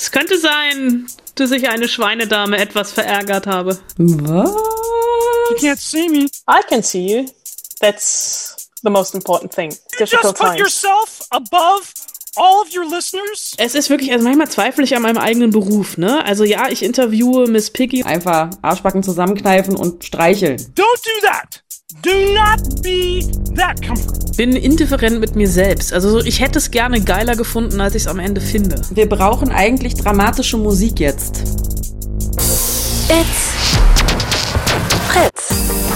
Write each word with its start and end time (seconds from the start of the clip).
Es 0.00 0.12
könnte 0.12 0.38
sein, 0.38 1.08
dass 1.34 1.50
ich 1.50 1.68
eine 1.68 1.88
Schweinedame 1.88 2.58
etwas 2.58 2.92
verärgert 2.92 3.48
habe. 3.48 3.76
Was? 3.96 4.50
You 5.50 5.56
can't 5.56 5.76
see 5.76 6.08
me. 6.08 6.28
I 6.48 6.60
can 6.68 6.84
see 6.84 7.16
you. 7.16 7.26
That's 7.80 8.70
the 8.84 8.90
most 8.90 9.16
important 9.16 9.52
thing. 9.52 9.72
You 9.72 9.98
just 9.98 10.12
Difficult 10.12 10.36
put 10.38 10.46
times. 10.46 10.60
yourself 10.60 11.20
above 11.30 11.92
all 12.36 12.62
of 12.62 12.68
your 12.72 12.84
listeners. 12.88 13.54
Es 13.56 13.74
ist 13.74 13.90
wirklich, 13.90 14.12
also 14.12 14.22
manchmal 14.22 14.48
zweifle 14.48 14.84
ich 14.84 14.94
an 14.94 15.02
meinem 15.02 15.18
eigenen 15.18 15.50
Beruf, 15.50 15.98
ne? 15.98 16.24
Also 16.24 16.44
ja, 16.44 16.68
ich 16.68 16.84
interviewe 16.84 17.48
Miss 17.48 17.70
Piggy. 17.72 18.04
Einfach 18.04 18.50
Arschbacken 18.62 19.02
zusammenkneifen 19.02 19.74
und 19.74 20.04
streicheln. 20.04 20.58
Don't 20.76 20.76
do 20.76 21.26
that. 21.26 21.64
Do 22.02 22.34
not 22.34 22.82
be 22.82 23.22
that 23.56 23.80
comfortable. 23.80 24.36
Bin 24.36 24.52
indifferent 24.52 25.20
mit 25.20 25.34
mir 25.34 25.48
selbst. 25.48 25.94
Also 25.94 26.10
so, 26.10 26.20
ich 26.20 26.38
hätte 26.38 26.58
es 26.58 26.70
gerne 26.70 27.00
geiler 27.00 27.34
gefunden, 27.34 27.80
als 27.80 27.94
ich 27.94 28.02
es 28.02 28.08
am 28.08 28.18
Ende 28.18 28.42
finde. 28.42 28.78
Wir 28.90 29.08
brauchen 29.08 29.50
eigentlich 29.50 29.94
dramatische 29.94 30.58
Musik 30.58 31.00
jetzt. 31.00 31.42
It's 33.08 33.54
Fritz. 35.08 35.48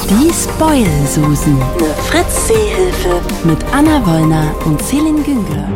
Die 0.08 0.32
Spoil-Susen. 0.32 1.60
Eine 1.60 1.94
Fritz-Seehilfe. 2.08 3.20
Mit 3.44 3.58
Anna 3.70 4.06
Wollner 4.06 4.54
und 4.64 4.82
Celine 4.82 5.22
Güngler. 5.22 5.68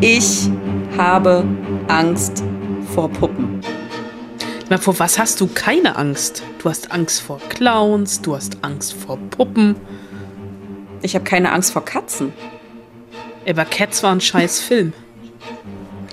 Ich 0.00 0.50
habe 0.96 1.44
Angst 1.88 2.42
vor 2.94 3.08
Puppen. 3.08 3.60
Na, 4.68 4.78
vor 4.78 4.98
was 4.98 5.18
hast 5.18 5.40
du 5.40 5.46
keine 5.46 5.96
Angst? 5.96 6.42
Du 6.60 6.68
hast 6.68 6.90
Angst 6.90 7.20
vor 7.20 7.40
Clowns, 7.48 8.20
du 8.20 8.34
hast 8.34 8.58
Angst 8.62 8.94
vor 8.94 9.18
Puppen. 9.30 9.76
Ich 11.02 11.14
habe 11.14 11.24
keine 11.24 11.52
Angst 11.52 11.72
vor 11.72 11.84
Katzen. 11.84 12.32
Aber 13.48 13.64
Cats 13.64 14.02
war 14.02 14.12
ein 14.12 14.20
scheiß 14.20 14.60
Film. 14.60 14.92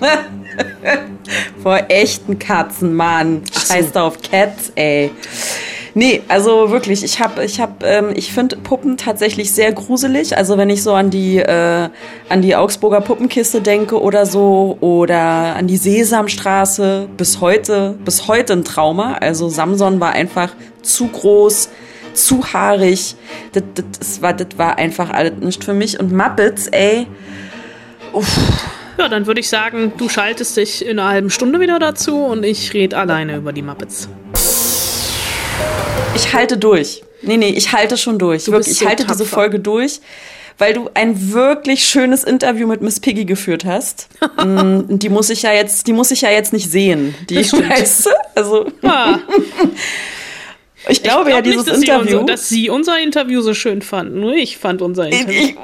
Vor 1.62 1.80
echten 1.88 2.38
Katzen, 2.38 2.94
Mann. 2.94 3.42
Scheiß 3.52 3.92
da 3.92 4.04
auf 4.04 4.20
Cats, 4.22 4.70
ey. 4.76 5.10
Nee, 5.96 6.22
also 6.26 6.70
wirklich, 6.70 7.04
ich 7.04 7.20
habe, 7.20 7.44
ich 7.44 7.60
habe, 7.60 7.86
ähm, 7.86 8.10
ich 8.16 8.32
finde 8.32 8.56
Puppen 8.56 8.96
tatsächlich 8.96 9.52
sehr 9.52 9.72
gruselig. 9.72 10.36
Also 10.36 10.58
wenn 10.58 10.68
ich 10.68 10.82
so 10.82 10.92
an 10.92 11.10
die, 11.10 11.38
äh, 11.38 11.88
an 12.28 12.42
die 12.42 12.56
Augsburger 12.56 13.00
Puppenkiste 13.00 13.60
denke 13.60 14.00
oder 14.00 14.26
so 14.26 14.76
oder 14.80 15.54
an 15.54 15.68
die 15.68 15.76
Sesamstraße, 15.76 17.08
bis 17.16 17.40
heute, 17.40 17.96
bis 18.04 18.26
heute 18.26 18.54
ein 18.54 18.64
Trauma. 18.64 19.18
Also 19.20 19.48
Samson 19.48 20.00
war 20.00 20.12
einfach 20.12 20.50
zu 20.82 21.06
groß, 21.06 21.68
zu 22.12 22.52
haarig. 22.52 23.14
Das, 23.52 23.62
das, 23.74 23.84
das 23.96 24.22
war, 24.22 24.32
das 24.32 24.58
war 24.58 24.78
einfach 24.78 25.10
alles 25.10 25.34
nicht 25.38 25.62
für 25.62 25.74
mich. 25.74 26.00
Und 26.00 26.12
Muppets, 26.12 26.66
ey. 26.66 27.06
Ja, 28.98 29.08
dann 29.08 29.26
würde 29.26 29.40
ich 29.40 29.48
sagen, 29.48 29.92
du 29.96 30.08
schaltest 30.08 30.56
dich 30.56 30.84
in 30.84 30.98
einer 30.98 31.08
halben 31.08 31.30
Stunde 31.30 31.60
wieder 31.60 31.78
dazu 31.78 32.24
und 32.24 32.44
ich 32.44 32.74
rede 32.74 32.96
alleine 32.96 33.36
über 33.36 33.52
die 33.52 33.62
Muppets. 33.62 34.08
Ich 36.14 36.32
halte 36.32 36.56
durch. 36.56 37.02
Nee, 37.22 37.36
nee, 37.36 37.48
ich 37.50 37.72
halte 37.72 37.96
schon 37.96 38.18
durch. 38.18 38.44
Du 38.44 38.52
Wirklich, 38.52 38.66
bist 38.68 38.76
ich 38.76 38.82
so 38.84 38.88
halte 38.88 39.04
diese 39.04 39.18
tapfer. 39.18 39.34
Folge 39.34 39.58
durch, 39.60 40.00
weil 40.58 40.74
du 40.74 40.90
ein 40.94 41.32
wirklich 41.32 41.84
schönes 41.86 42.22
Interview 42.22 42.66
mit 42.68 42.82
Miss 42.82 43.00
Piggy 43.00 43.24
geführt 43.24 43.64
hast. 43.64 44.08
Mm, 44.44 44.98
die 44.98 45.08
muss 45.08 45.30
ich 45.30 45.42
ja 45.42 45.52
jetzt, 45.52 45.86
die 45.86 45.92
muss 45.92 46.10
ich 46.10 46.22
ja 46.22 46.30
jetzt 46.30 46.52
nicht 46.52 46.70
sehen. 46.70 47.14
Die 47.30 47.36
Das 47.36 47.48
stimmt. 47.48 47.70
weißt 47.70 48.06
du? 48.06 48.10
Also 48.34 48.66
Ah, 48.82 49.18
ich 50.88 51.02
glaube 51.02 51.30
ja, 51.30 51.40
glaub 51.40 51.44
dieses 51.44 51.78
nicht, 51.78 51.88
dass 51.88 52.02
Interview. 52.02 52.08
Sie 52.10 52.16
unser, 52.16 52.32
dass 52.32 52.48
Sie 52.48 52.68
unser 52.70 52.98
Interview 52.98 53.40
so 53.40 53.54
schön 53.54 53.80
fanden. 53.80 54.20
Nur 54.20 54.34
ich 54.34 54.58
fand 54.58 54.82
unser 54.82 55.06
ich 55.08 55.20
Interview. 55.20 55.40
ich, 55.40 55.56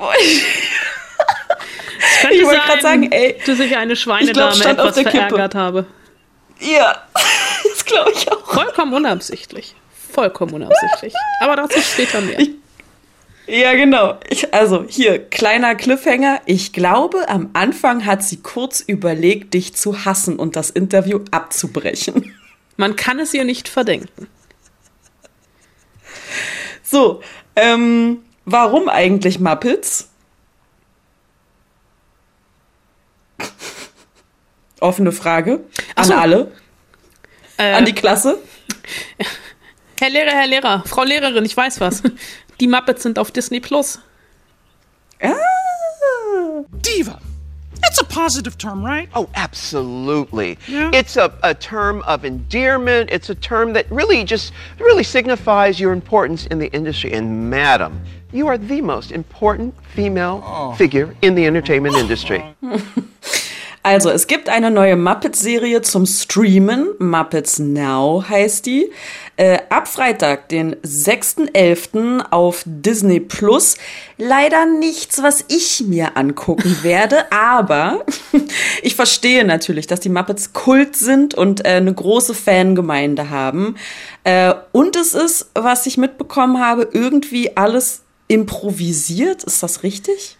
könnte 2.22 2.36
ich 2.36 2.44
wollte 2.44 2.60
gerade 2.66 2.80
sagen, 2.82 3.10
ey, 3.12 3.36
dass 3.44 3.58
ich 3.58 3.76
eine 3.76 3.96
Schweinedame 3.96 4.54
stand 4.54 4.80
auf 4.80 4.86
etwas 4.88 4.94
der 4.94 5.04
Kippe. 5.04 5.18
verärgert 5.28 5.54
habe. 5.54 5.86
ja, 6.60 6.96
das 7.68 7.84
glaube 7.84 8.12
ich 8.14 8.30
auch. 8.32 8.54
Vollkommen 8.54 8.94
unabsichtlich. 8.94 9.74
Vollkommen 10.12 10.54
unabsichtlich. 10.54 11.14
Aber 11.40 11.56
dazu 11.56 11.80
später 11.80 12.20
mehr. 12.20 12.38
Ja, 13.46 13.74
genau. 13.74 14.18
Ich, 14.28 14.54
also 14.54 14.84
hier, 14.88 15.18
kleiner 15.18 15.74
Cliffhanger. 15.74 16.40
Ich 16.46 16.72
glaube, 16.72 17.28
am 17.28 17.50
Anfang 17.52 18.06
hat 18.06 18.22
sie 18.22 18.36
kurz 18.36 18.80
überlegt, 18.80 19.54
dich 19.54 19.74
zu 19.74 20.04
hassen 20.04 20.36
und 20.36 20.54
das 20.54 20.70
Interview 20.70 21.20
abzubrechen. 21.32 22.34
Man 22.76 22.94
kann 22.94 23.18
es 23.18 23.34
ihr 23.34 23.44
nicht 23.44 23.68
verdenken. 23.68 24.28
So, 26.82 27.22
ähm, 27.56 28.22
warum 28.44 28.88
eigentlich 28.88 29.40
Muppets? 29.40 30.08
Offene 34.80 35.12
Frage 35.12 35.64
an 35.94 36.04
so. 36.04 36.14
alle, 36.14 36.52
Äh, 37.58 37.72
an 37.72 37.84
die 37.84 37.94
Klasse. 37.94 38.38
Herr 40.00 40.08
Lehrer, 40.08 40.30
Herr 40.30 40.46
Lehrer, 40.46 40.82
Frau 40.86 41.04
Lehrerin, 41.04 41.44
ich 41.44 41.54
weiß 41.54 41.78
was. 41.78 42.02
Die 42.58 42.66
Muppets 42.66 43.02
sind 43.02 43.18
auf 43.18 43.30
Disney 43.30 43.60
Plus. 43.60 43.98
Ah, 45.22 45.28
Diva. 46.72 47.20
It's 47.84 47.98
a 47.98 48.04
positive 48.04 48.56
term, 48.56 48.82
right? 48.82 49.10
Oh, 49.14 49.28
absolutely. 49.34 50.56
Yeah. 50.68 50.90
It's 50.94 51.18
a, 51.18 51.30
a 51.42 51.52
term 51.52 52.02
of 52.06 52.24
endearment. 52.24 53.10
It's 53.10 53.28
a 53.28 53.34
term 53.34 53.74
that 53.74 53.84
really 53.90 54.24
just 54.24 54.54
really 54.78 55.04
signifies 55.04 55.78
your 55.78 55.92
importance 55.92 56.46
in 56.46 56.60
the 56.60 56.68
industry. 56.72 57.12
And 57.12 57.50
madam, 57.50 58.00
you 58.32 58.48
are 58.48 58.56
the 58.56 58.80
most 58.80 59.12
important 59.12 59.74
female 59.94 60.74
figure 60.78 61.14
in 61.20 61.34
the 61.34 61.44
entertainment 61.46 61.96
industry. 61.96 62.42
also, 63.84 64.08
es 64.08 64.26
gibt 64.26 64.48
eine 64.48 64.70
neue 64.70 64.96
Muppets-Serie 64.96 65.82
zum 65.82 66.06
Streamen. 66.06 66.94
Muppets 66.98 67.58
Now 67.58 68.24
heißt 68.26 68.64
die. 68.64 68.90
Äh, 69.40 69.58
ab 69.70 69.88
Freitag, 69.88 70.50
den 70.50 70.76
6.11. 70.82 72.26
auf 72.30 72.62
Disney 72.66 73.20
Plus. 73.20 73.76
Leider 74.18 74.66
nichts, 74.66 75.22
was 75.22 75.46
ich 75.48 75.82
mir 75.86 76.18
angucken 76.18 76.76
werde, 76.82 77.24
aber 77.32 78.04
ich 78.82 78.96
verstehe 78.96 79.46
natürlich, 79.46 79.86
dass 79.86 80.00
die 80.00 80.10
Muppets 80.10 80.52
Kult 80.52 80.94
sind 80.94 81.32
und 81.32 81.64
äh, 81.64 81.68
eine 81.70 81.94
große 81.94 82.34
Fangemeinde 82.34 83.30
haben. 83.30 83.76
Äh, 84.24 84.52
und 84.72 84.94
es 84.94 85.14
ist, 85.14 85.48
was 85.54 85.86
ich 85.86 85.96
mitbekommen 85.96 86.60
habe, 86.60 86.90
irgendwie 86.92 87.56
alles 87.56 88.02
improvisiert. 88.28 89.44
Ist 89.44 89.62
das 89.62 89.82
richtig? 89.82 90.36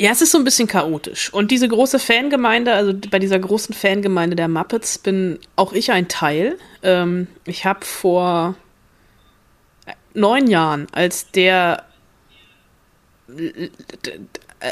Ja, 0.00 0.12
es 0.12 0.22
ist 0.22 0.32
so 0.32 0.38
ein 0.38 0.44
bisschen 0.44 0.66
chaotisch. 0.66 1.30
Und 1.30 1.50
diese 1.50 1.68
große 1.68 1.98
Fangemeinde, 1.98 2.72
also 2.72 2.94
bei 3.10 3.18
dieser 3.18 3.38
großen 3.38 3.74
Fangemeinde 3.74 4.34
der 4.34 4.48
Muppets 4.48 4.96
bin 4.96 5.38
auch 5.56 5.74
ich 5.74 5.92
ein 5.92 6.08
Teil. 6.08 6.56
Ähm, 6.82 7.26
ich 7.44 7.66
habe 7.66 7.84
vor 7.84 8.54
neun 10.14 10.46
Jahren, 10.46 10.86
als 10.92 11.30
der 11.32 11.84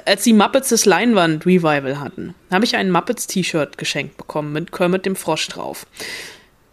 als 0.07 0.25
die 0.25 0.33
Muppets 0.33 0.71
das 0.71 0.87
Leinwand-Revival 0.87 2.01
hatten, 2.01 2.35
habe 2.51 2.65
ich 2.65 2.77
ein 2.77 2.91
Muppets-T-Shirt 2.91 3.77
geschenkt 3.77 4.17
bekommen 4.17 4.55
mit 4.55 4.73
Kermit 4.73 5.05
dem 5.05 5.15
Frosch 5.15 5.49
drauf. 5.49 5.87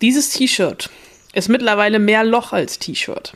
Dieses 0.02 0.30
T-Shirt 0.30 0.90
ist 1.34 1.50
mittlerweile 1.50 2.00
mehr 2.00 2.24
Loch 2.24 2.54
als 2.54 2.80
T-Shirt. 2.80 3.34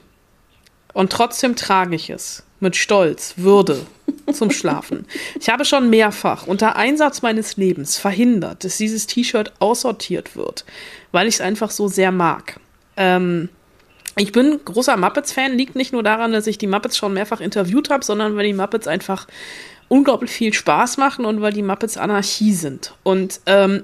Und 0.94 1.12
trotzdem 1.12 1.58
trage 1.58 1.96
ich 1.98 2.10
es 2.10 2.44
mit 2.62 2.78
Stolz, 2.78 3.34
Würde 3.36 3.86
zum 4.34 4.52
Schlafen. 4.52 5.06
Ich 5.40 5.50
habe 5.50 5.66
schon 5.66 5.90
mehrfach 5.90 6.48
unter 6.48 6.76
Einsatz 6.76 7.22
meines 7.22 7.58
Lebens 7.58 7.98
verhindert, 7.98 8.64
dass 8.64 8.78
dieses 8.78 9.08
T-Shirt 9.08 9.54
aussortiert 9.60 10.36
wird, 10.36 10.66
weil 11.12 11.28
ich 11.28 11.36
es 11.36 11.42
einfach 11.42 11.72
so 11.72 11.88
sehr 11.88 12.12
mag. 12.12 12.60
Ähm, 12.98 13.50
ich 14.18 14.32
bin 14.32 14.60
großer 14.64 14.98
Muppets-Fan, 14.98 15.58
liegt 15.58 15.76
nicht 15.76 15.94
nur 15.94 16.04
daran, 16.04 16.34
dass 16.34 16.48
ich 16.48 16.58
die 16.58 16.68
Muppets 16.68 16.98
schon 16.98 17.14
mehrfach 17.14 17.40
interviewt 17.40 17.90
habe, 17.90 18.04
sondern 18.04 18.36
weil 18.36 18.46
die 18.46 18.54
Muppets 18.54 18.88
einfach 18.88 19.28
unglaublich 19.88 20.32
viel 20.32 20.54
Spaß 20.54 20.98
machen 20.98 21.26
und 21.26 21.42
weil 21.42 21.54
die 21.54 21.64
Muppets 21.64 21.98
Anarchie 21.98 22.54
sind. 22.54 22.94
Und 23.04 23.42
ähm, 23.46 23.84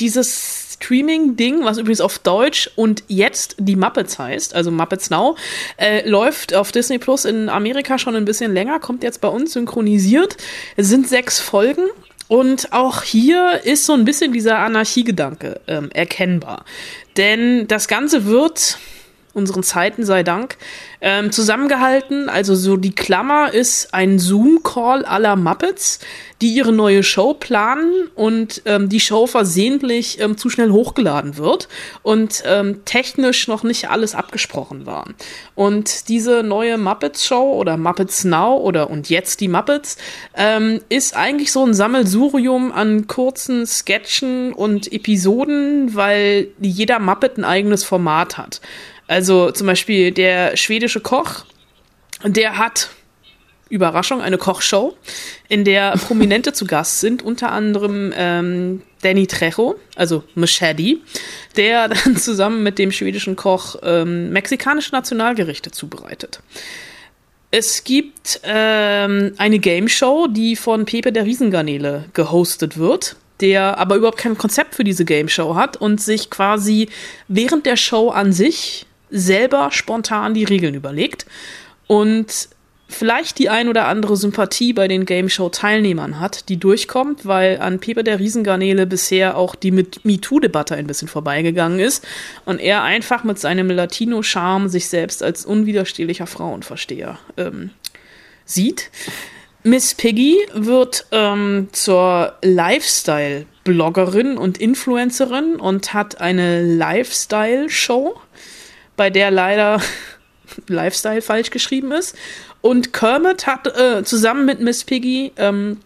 dieses 0.00 0.72
Streaming-Ding, 0.74 1.64
was 1.64 1.78
übrigens 1.78 2.00
auf 2.00 2.18
Deutsch 2.18 2.70
und 2.76 3.04
jetzt 3.08 3.56
die 3.58 3.76
Muppets 3.76 4.18
heißt, 4.18 4.54
also 4.54 4.70
Muppets 4.70 5.10
Now, 5.10 5.36
äh, 5.76 6.08
läuft 6.08 6.54
auf 6.54 6.72
Disney 6.72 6.98
Plus 6.98 7.24
in 7.24 7.48
Amerika 7.48 7.98
schon 7.98 8.16
ein 8.16 8.24
bisschen 8.24 8.52
länger, 8.52 8.80
kommt 8.80 9.02
jetzt 9.02 9.20
bei 9.20 9.28
uns 9.28 9.52
synchronisiert. 9.52 10.36
Es 10.76 10.88
sind 10.88 11.08
sechs 11.08 11.38
Folgen. 11.38 11.84
Und 12.28 12.72
auch 12.72 13.02
hier 13.02 13.60
ist 13.64 13.84
so 13.84 13.92
ein 13.92 14.06
bisschen 14.06 14.32
dieser 14.32 14.58
Anarchiegedanke 14.58 15.60
ähm, 15.66 15.90
erkennbar. 15.92 16.64
Denn 17.18 17.68
das 17.68 17.88
Ganze 17.88 18.24
wird 18.24 18.78
unseren 19.34 19.62
Zeiten 19.62 20.04
sei 20.04 20.22
Dank, 20.22 20.56
ähm, 21.00 21.32
zusammengehalten. 21.32 22.28
Also 22.28 22.54
so 22.54 22.76
die 22.76 22.94
Klammer 22.94 23.52
ist 23.52 23.94
ein 23.94 24.18
Zoom-Call 24.18 25.04
aller 25.04 25.36
Muppets, 25.36 26.00
die 26.42 26.54
ihre 26.54 26.72
neue 26.72 27.04
Show 27.04 27.34
planen 27.34 28.08
und 28.16 28.62
ähm, 28.64 28.88
die 28.88 29.00
Show 29.00 29.26
versehentlich 29.26 30.20
ähm, 30.20 30.36
zu 30.36 30.50
schnell 30.50 30.70
hochgeladen 30.70 31.36
wird 31.36 31.68
und 32.02 32.42
ähm, 32.44 32.84
technisch 32.84 33.46
noch 33.46 33.62
nicht 33.62 33.90
alles 33.90 34.14
abgesprochen 34.14 34.84
war. 34.84 35.06
Und 35.54 36.08
diese 36.08 36.42
neue 36.42 36.78
Muppets-Show 36.78 37.52
oder 37.52 37.76
Muppets 37.76 38.24
Now 38.24 38.56
oder 38.56 38.90
und 38.90 39.08
jetzt 39.08 39.40
die 39.40 39.48
Muppets 39.48 39.96
ähm, 40.36 40.80
ist 40.88 41.16
eigentlich 41.16 41.52
so 41.52 41.64
ein 41.64 41.74
Sammelsurium 41.74 42.72
an 42.72 43.06
kurzen 43.06 43.64
Sketchen 43.66 44.52
und 44.52 44.92
Episoden, 44.92 45.94
weil 45.94 46.48
jeder 46.60 46.98
Muppet 46.98 47.38
ein 47.38 47.44
eigenes 47.44 47.84
Format 47.84 48.36
hat. 48.36 48.60
Also 49.12 49.50
zum 49.50 49.66
Beispiel 49.66 50.10
der 50.10 50.56
schwedische 50.56 51.00
Koch, 51.00 51.44
der 52.24 52.56
hat 52.56 52.88
Überraschung, 53.68 54.22
eine 54.22 54.38
Kochshow, 54.38 54.96
in 55.50 55.66
der 55.66 55.92
Prominente 56.06 56.54
zu 56.54 56.64
Gast 56.64 57.00
sind, 57.00 57.22
unter 57.22 57.52
anderem 57.52 58.14
ähm, 58.16 58.80
Danny 59.02 59.26
Trejo, 59.26 59.74
also 59.96 60.24
Machete, 60.34 60.96
der 61.58 61.88
dann 61.90 62.16
zusammen 62.16 62.62
mit 62.62 62.78
dem 62.78 62.90
schwedischen 62.90 63.36
Koch 63.36 63.76
ähm, 63.82 64.30
mexikanische 64.30 64.92
Nationalgerichte 64.92 65.70
zubereitet. 65.70 66.40
Es 67.50 67.84
gibt 67.84 68.40
ähm, 68.44 69.34
eine 69.36 69.58
Game 69.58 69.90
Show, 69.90 70.26
die 70.26 70.56
von 70.56 70.86
Pepe 70.86 71.12
der 71.12 71.26
Riesengarnele 71.26 72.06
gehostet 72.14 72.78
wird, 72.78 73.16
der 73.42 73.76
aber 73.76 73.96
überhaupt 73.96 74.16
kein 74.16 74.38
Konzept 74.38 74.74
für 74.74 74.84
diese 74.84 75.04
Game 75.04 75.28
Show 75.28 75.54
hat 75.54 75.76
und 75.76 76.00
sich 76.00 76.30
quasi 76.30 76.88
während 77.28 77.66
der 77.66 77.76
Show 77.76 78.08
an 78.08 78.32
sich 78.32 78.86
selber 79.12 79.70
spontan 79.70 80.34
die 80.34 80.44
Regeln 80.44 80.74
überlegt 80.74 81.26
und 81.86 82.48
vielleicht 82.88 83.38
die 83.38 83.48
ein 83.48 83.68
oder 83.68 83.86
andere 83.86 84.16
Sympathie 84.16 84.72
bei 84.72 84.86
den 84.86 85.06
Game 85.06 85.28
Show 85.28 85.48
Teilnehmern 85.48 86.20
hat, 86.20 86.48
die 86.48 86.58
durchkommt, 86.58 87.26
weil 87.26 87.58
an 87.60 87.80
Pepe 87.80 88.04
der 88.04 88.18
Riesengarnele 88.18 88.86
bisher 88.86 89.36
auch 89.36 89.54
die 89.54 89.72
MeToo-Debatte 89.72 90.74
ein 90.76 90.86
bisschen 90.86 91.08
vorbeigegangen 91.08 91.80
ist 91.80 92.06
und 92.44 92.60
er 92.60 92.82
einfach 92.82 93.24
mit 93.24 93.38
seinem 93.38 93.70
Latino-Charme 93.70 94.68
sich 94.68 94.88
selbst 94.88 95.22
als 95.22 95.44
unwiderstehlicher 95.44 96.26
Frauenversteher 96.26 97.18
ähm, 97.36 97.70
sieht. 98.44 98.90
Miss 99.64 99.94
Piggy 99.94 100.38
wird 100.54 101.06
ähm, 101.12 101.68
zur 101.70 102.34
Lifestyle-Bloggerin 102.42 104.36
und 104.36 104.58
Influencerin 104.58 105.54
und 105.56 105.94
hat 105.94 106.20
eine 106.20 106.62
Lifestyle-Show, 106.62 108.16
bei 108.96 109.10
der 109.10 109.30
leider 109.30 109.80
Lifestyle 110.66 111.22
falsch 111.22 111.50
geschrieben 111.50 111.92
ist. 111.92 112.16
Und 112.60 112.92
Kermit 112.92 113.46
hat 113.46 113.66
äh, 113.66 114.04
zusammen 114.04 114.46
mit 114.46 114.60
Miss 114.60 114.84
Piggy 114.84 115.32
ähm, 115.36 115.78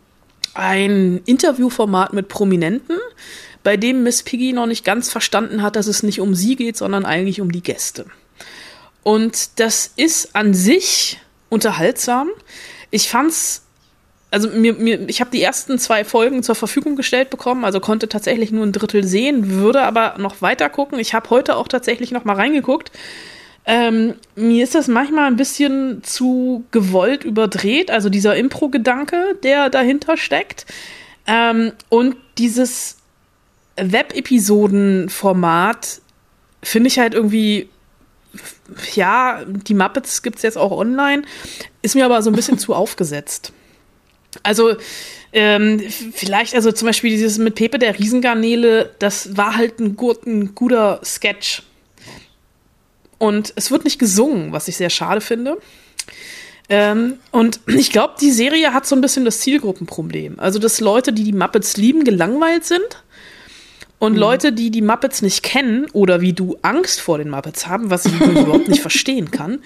ein 0.55 1.21
Interviewformat 1.27 2.13
mit 2.13 2.29
Prominenten, 2.29 2.99
bei 3.63 3.77
dem 3.77 4.03
Miss 4.03 4.23
Piggy 4.23 4.53
noch 4.53 4.67
nicht 4.67 4.85
ganz 4.85 5.11
verstanden 5.11 5.63
hat, 5.63 5.77
dass 5.77 5.87
es 5.87 6.03
nicht 6.03 6.21
um 6.21 6.35
sie 6.35 6.57
geht, 6.57 6.77
sondern 6.77 7.05
eigentlich 7.05 7.41
um 7.41 7.51
die 7.51 7.63
Gäste. 7.63 8.07
Und 9.03 9.61
das 9.61 9.93
ist 9.97 10.35
an 10.35 10.55
sich 10.55 11.21
unterhaltsam. 11.49 12.29
Ich 12.91 13.09
fand's 13.09 13.66
also 14.37 14.51
mir, 14.51 14.75
mir, 14.75 15.09
ich 15.09 15.23
habe 15.23 15.31
die 15.31 15.43
ersten 15.43 15.79
zwei 15.79 16.05
Folgen 16.05 16.43
zur 16.43 16.55
Verfügung 16.55 16.95
gestellt 16.95 17.31
bekommen, 17.31 17.65
also 17.65 17.81
konnte 17.81 18.07
tatsächlich 18.07 18.53
nur 18.53 18.67
ein 18.67 18.73
Drittel 18.73 19.03
sehen, 19.03 19.53
würde 19.53 19.81
aber 19.81 20.17
noch 20.19 20.43
weiter 20.43 20.69
gucken. 20.69 20.99
Ich 20.99 21.15
habe 21.15 21.31
heute 21.31 21.57
auch 21.57 21.69
tatsächlich 21.69 22.11
noch 22.11 22.27
mal 22.27 22.37
reingeguckt. 22.37 22.93
Ähm, 23.65 24.13
mir 24.35 24.63
ist 24.63 24.75
das 24.75 24.89
manchmal 24.89 25.25
ein 25.25 25.37
bisschen 25.37 26.05
zu 26.05 26.65
gewollt 26.71 27.25
überdreht, 27.25 27.91
also 27.91 28.11
dieser 28.11 28.37
Impro-Gedanke, 28.37 29.39
der 29.43 29.71
dahinter 29.71 30.19
steckt. 30.19 30.67
Ähm, 31.27 31.73
und 31.89 32.17
dieses 32.37 32.99
Web-Episoden-Format 33.77 36.03
finde 36.63 36.89
ich 36.89 36.99
halt 36.99 37.15
irgendwie, 37.15 37.71
ja, 38.95 39.41
die 39.47 39.73
Muppets 39.73 40.23
gibt 40.23 40.37
es 40.37 40.43
jetzt 40.43 40.59
auch 40.59 40.73
online, 40.73 41.23
ist 41.81 41.95
mir 41.95 42.05
aber 42.05 42.21
so 42.21 42.29
ein 42.29 42.37
bisschen 42.37 42.59
zu 42.59 42.75
aufgesetzt. 42.75 43.55
Also, 44.43 44.77
ähm, 45.33 45.81
vielleicht, 46.13 46.55
also 46.55 46.73
zum 46.73 46.87
Beispiel 46.87 47.11
dieses 47.11 47.39
mit 47.39 47.55
Pepe 47.57 47.79
der 47.79 47.99
Riesengarnele, 47.99 48.95
das 48.99 49.37
war 49.37 49.57
halt 49.57 49.81
ein, 49.81 49.97
gut, 49.97 50.27
ein 50.27 50.55
guter 50.55 51.01
Sketch. 51.05 51.63
Und 53.19 53.53
es 53.57 53.71
wird 53.71 53.85
nicht 53.85 53.99
gesungen, 53.99 54.53
was 54.53 54.69
ich 54.69 54.77
sehr 54.77 54.91
schade 54.91 55.21
finde. 55.21 55.59
Ähm, 56.69 57.19
und 57.31 57.61
ich 57.67 57.91
glaube, 57.91 58.15
die 58.21 58.31
Serie 58.31 58.73
hat 58.73 58.87
so 58.87 58.95
ein 58.95 59.01
bisschen 59.01 59.25
das 59.25 59.41
Zielgruppenproblem. 59.41 60.39
Also, 60.39 60.59
dass 60.59 60.81
Leute, 60.81 61.13
die 61.13 61.25
die 61.25 61.33
Muppets 61.33 61.77
lieben, 61.77 62.05
gelangweilt 62.05 62.65
sind. 62.65 63.03
Und 63.99 64.13
mhm. 64.13 64.19
Leute, 64.19 64.53
die 64.53 64.71
die 64.71 64.83
Muppets 64.83 65.23
nicht 65.23 65.43
kennen 65.43 65.87
oder 65.93 66.21
wie 66.21 66.35
du 66.35 66.59
Angst 66.63 67.01
vor 67.01 67.19
den 67.19 67.31
Muppets 67.31 67.67
haben, 67.67 67.91
was 67.91 68.05
ich 68.05 68.13
überhaupt 68.21 68.69
nicht 68.69 68.81
verstehen 68.83 69.31
kann, 69.31 69.61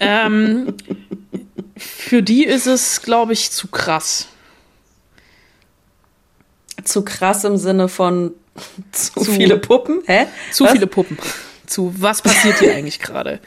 ähm, 0.00 0.74
für 1.80 2.22
die 2.22 2.44
ist 2.44 2.66
es, 2.66 3.02
glaube 3.02 3.32
ich, 3.32 3.50
zu 3.50 3.68
krass. 3.68 4.28
Zu 6.84 7.04
krass 7.04 7.44
im 7.44 7.56
Sinne 7.56 7.88
von 7.88 8.32
zu, 8.92 9.20
zu 9.20 9.32
viele 9.32 9.58
Puppen? 9.58 10.02
Hä? 10.06 10.26
Zu 10.52 10.64
was? 10.64 10.72
viele 10.72 10.86
Puppen 10.86 11.18
zu, 11.70 11.94
was 11.96 12.20
passiert 12.20 12.58
hier 12.58 12.74
eigentlich 12.76 12.98
gerade? 12.98 13.40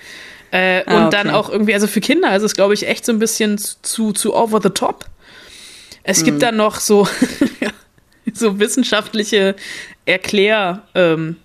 Äh, 0.52 0.84
ah, 0.86 0.98
und 0.98 1.08
okay. 1.08 1.18
dann 1.18 1.30
auch 1.30 1.50
irgendwie, 1.50 1.74
also 1.74 1.88
für 1.88 2.02
Kinder 2.02 2.36
ist 2.36 2.44
es, 2.44 2.56
glaube 2.56 2.74
ich, 2.74 2.88
echt 2.88 3.06
so 3.06 3.12
ein 3.12 3.20
bisschen 3.20 3.58
zu, 3.58 4.14
zu 4.14 4.34
over 4.34 4.62
the 4.62 4.70
top. 4.70 5.06
Es 6.04 6.20
hm. 6.20 6.26
gibt 6.26 6.42
dann 6.42 6.56
noch 6.56 6.80
so, 6.80 7.08
so 8.34 8.60
wissenschaftliche 8.60 9.56
Erklär- 10.06 10.82
ähm, 10.96 11.38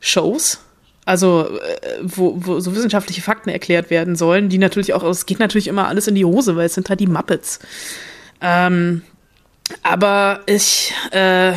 Shows, 0.00 0.60
also 1.04 1.58
äh, 1.58 1.98
wo, 2.02 2.34
wo 2.36 2.60
so 2.60 2.74
wissenschaftliche 2.74 3.22
Fakten 3.22 3.50
erklärt 3.50 3.90
werden 3.90 4.16
sollen, 4.16 4.48
die 4.48 4.58
natürlich 4.58 4.94
auch, 4.94 5.02
es 5.02 5.26
geht 5.26 5.38
natürlich 5.38 5.68
immer 5.68 5.88
alles 5.88 6.06
in 6.06 6.14
die 6.14 6.24
Hose, 6.24 6.56
weil 6.56 6.66
es 6.66 6.74
sind 6.74 6.88
halt 6.88 7.00
die 7.00 7.06
Muppets. 7.06 7.58
Ähm, 8.40 9.02
aber 9.82 10.40
ich, 10.46 10.92
äh, 11.10 11.54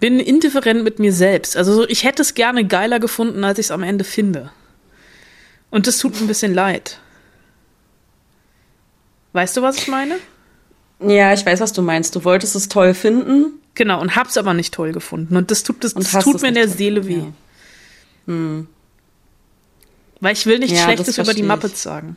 bin 0.00 0.20
indifferent 0.20 0.84
mit 0.84 0.98
mir 0.98 1.12
selbst. 1.12 1.56
Also 1.56 1.88
ich 1.88 2.04
hätte 2.04 2.22
es 2.22 2.34
gerne 2.34 2.64
geiler 2.64 3.00
gefunden, 3.00 3.44
als 3.44 3.58
ich 3.58 3.66
es 3.66 3.70
am 3.70 3.82
Ende 3.82 4.04
finde. 4.04 4.50
Und 5.70 5.86
das 5.86 5.98
tut 5.98 6.14
mir 6.14 6.20
ein 6.20 6.26
bisschen 6.28 6.54
leid. 6.54 7.00
Weißt 9.32 9.56
du, 9.56 9.62
was 9.62 9.76
ich 9.76 9.88
meine? 9.88 10.16
Ja, 11.00 11.32
ich 11.32 11.44
weiß, 11.44 11.60
was 11.60 11.72
du 11.72 11.82
meinst. 11.82 12.16
Du 12.16 12.24
wolltest 12.24 12.56
es 12.56 12.68
toll 12.68 12.94
finden. 12.94 13.60
Genau, 13.74 14.00
und 14.00 14.16
hab's 14.16 14.36
aber 14.36 14.54
nicht 14.54 14.74
toll 14.74 14.92
gefunden. 14.92 15.36
Und 15.36 15.50
das 15.50 15.62
tut, 15.62 15.84
das, 15.84 15.94
das 15.94 16.24
tut 16.24 16.40
mir 16.42 16.48
in 16.48 16.54
der 16.54 16.68
Seele 16.68 17.06
weh. 17.06 17.18
Ja. 17.18 17.32
Hm. 18.28 18.68
Weil 20.20 20.34
ich 20.34 20.46
will 20.46 20.58
nichts 20.58 20.78
ja, 20.78 20.84
Schlechtes 20.84 21.18
über 21.18 21.34
die 21.34 21.42
Muppets 21.42 21.82
sagen. 21.82 22.16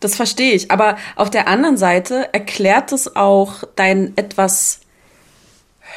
Das 0.00 0.16
verstehe 0.16 0.52
ich. 0.52 0.70
Aber 0.70 0.96
auf 1.16 1.30
der 1.30 1.48
anderen 1.48 1.76
Seite 1.76 2.28
erklärt 2.32 2.92
es 2.92 3.16
auch 3.16 3.64
dein 3.76 4.16
etwas 4.16 4.80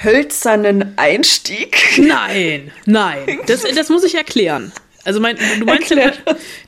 hölzernen 0.03 0.97
Einstieg? 0.97 1.97
Nein, 1.97 2.71
nein. 2.85 3.39
Das, 3.47 3.63
das 3.63 3.89
muss 3.89 4.03
ich 4.03 4.15
erklären. 4.15 4.71
Also 5.03 5.19
mein, 5.19 5.37
du 5.59 5.65
meinst 5.65 5.89
den, 5.89 5.99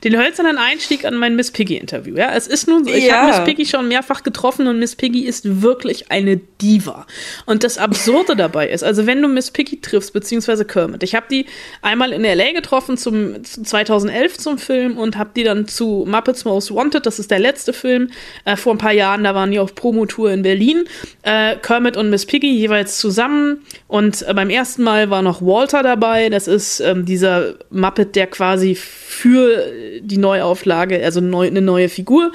den, 0.02 0.16
hölzernen 0.16 0.58
Einstieg 0.58 1.04
an 1.04 1.16
mein 1.16 1.36
Miss 1.36 1.50
Piggy-Interview, 1.50 2.16
ja? 2.16 2.32
Es 2.34 2.46
ist 2.46 2.66
nun 2.66 2.84
so, 2.84 2.92
ich 2.92 3.04
ja. 3.04 3.18
habe 3.18 3.28
Miss 3.28 3.44
Piggy 3.44 3.66
schon 3.66 3.88
mehrfach 3.88 4.22
getroffen 4.22 4.66
und 4.66 4.78
Miss 4.78 4.96
Piggy 4.96 5.20
ist 5.20 5.62
wirklich 5.62 6.10
eine 6.10 6.36
Diva. 6.36 7.06
Und 7.46 7.62
das 7.62 7.78
Absurde 7.78 8.34
dabei 8.36 8.68
ist, 8.68 8.82
also 8.82 9.06
wenn 9.06 9.22
du 9.22 9.28
Miss 9.28 9.50
Piggy 9.50 9.80
triffst, 9.80 10.12
beziehungsweise 10.12 10.64
Kermit, 10.64 11.02
ich 11.02 11.14
habe 11.14 11.26
die 11.30 11.46
einmal 11.82 12.12
in 12.12 12.24
L.A. 12.24 12.52
getroffen 12.52 12.96
zum 12.96 13.44
2011 13.44 14.38
zum 14.38 14.58
Film 14.58 14.98
und 14.98 15.16
habe 15.16 15.30
die 15.36 15.44
dann 15.44 15.68
zu 15.68 16.04
Muppets 16.08 16.44
Most 16.44 16.74
Wanted, 16.74 17.06
das 17.06 17.18
ist 17.18 17.30
der 17.30 17.38
letzte 17.38 17.72
Film, 17.72 18.10
äh, 18.44 18.56
vor 18.56 18.74
ein 18.74 18.78
paar 18.78 18.92
Jahren, 18.92 19.24
da 19.24 19.34
waren 19.34 19.50
die 19.50 19.58
auf 19.58 19.74
Promotour 19.74 20.32
in 20.32 20.42
Berlin, 20.42 20.84
äh, 21.22 21.56
Kermit 21.56 21.96
und 21.96 22.10
Miss 22.10 22.26
Piggy 22.26 22.50
jeweils 22.50 22.98
zusammen 22.98 23.58
und 23.86 24.26
äh, 24.26 24.34
beim 24.34 24.50
ersten 24.50 24.82
Mal 24.82 25.10
war 25.10 25.22
noch 25.22 25.40
Walter 25.40 25.82
dabei, 25.82 26.28
das 26.30 26.48
ist 26.48 26.80
ähm, 26.80 27.04
dieser 27.04 27.54
Muppet, 27.70 28.16
der 28.16 28.23
der 28.24 28.30
quasi 28.30 28.74
für 28.74 29.70
die 30.00 30.16
Neuauflage, 30.16 31.04
also 31.04 31.20
neu, 31.20 31.46
eine 31.46 31.60
neue 31.60 31.88
Figur. 31.88 32.32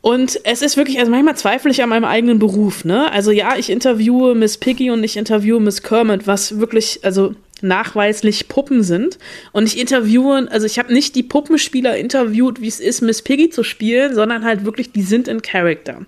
Und 0.00 0.40
es 0.44 0.62
ist 0.62 0.76
wirklich, 0.76 0.98
also 0.98 1.10
manchmal 1.10 1.36
zweifle 1.36 1.70
ich 1.70 1.82
an 1.82 1.88
meinem 1.88 2.04
eigenen 2.04 2.38
Beruf, 2.38 2.84
ne? 2.84 3.10
Also 3.12 3.30
ja, 3.30 3.56
ich 3.56 3.70
interviewe 3.70 4.34
Miss 4.34 4.56
Piggy 4.56 4.90
und 4.90 5.02
ich 5.04 5.16
interviewe 5.16 5.60
Miss 5.60 5.82
Kermit, 5.82 6.26
was 6.26 6.58
wirklich, 6.58 7.00
also 7.02 7.34
nachweislich 7.60 8.48
Puppen 8.48 8.82
sind. 8.84 9.18
Und 9.52 9.66
ich 9.66 9.78
interviewe, 9.78 10.46
also 10.50 10.66
ich 10.66 10.78
habe 10.78 10.92
nicht 10.92 11.16
die 11.16 11.24
Puppenspieler 11.24 11.96
interviewt, 11.96 12.60
wie 12.60 12.68
es 12.68 12.80
ist, 12.80 13.02
Miss 13.02 13.22
Piggy 13.22 13.50
zu 13.50 13.64
spielen, 13.64 14.14
sondern 14.14 14.44
halt 14.44 14.64
wirklich, 14.64 14.92
die 14.92 15.02
sind 15.02 15.26
in 15.26 15.42
Character. 15.42 16.06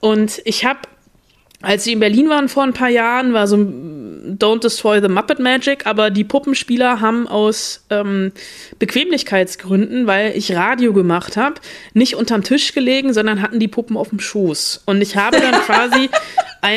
Und 0.00 0.42
ich 0.44 0.66
habe 0.66 0.80
als 1.64 1.84
sie 1.84 1.92
in 1.92 2.00
Berlin 2.00 2.28
waren 2.28 2.48
vor 2.48 2.62
ein 2.62 2.72
paar 2.72 2.88
Jahren, 2.88 3.32
war 3.32 3.46
so 3.46 3.56
ein 3.56 4.38
Don't 4.38 4.62
Destroy 4.62 5.00
the 5.00 5.08
Muppet 5.08 5.38
Magic, 5.38 5.86
aber 5.86 6.10
die 6.10 6.24
Puppenspieler 6.24 7.00
haben 7.00 7.28
aus 7.28 7.84
ähm, 7.90 8.32
Bequemlichkeitsgründen, 8.78 10.06
weil 10.06 10.36
ich 10.36 10.54
Radio 10.54 10.92
gemacht 10.92 11.36
habe, 11.36 11.56
nicht 11.92 12.16
unterm 12.16 12.42
Tisch 12.42 12.72
gelegen, 12.72 13.12
sondern 13.12 13.42
hatten 13.42 13.60
die 13.60 13.68
Puppen 13.68 13.96
auf 13.96 14.08
dem 14.08 14.20
Schoß. 14.20 14.82
Und 14.86 15.02
ich 15.02 15.16
habe 15.16 15.40
dann 15.40 15.60
quasi 15.66 16.08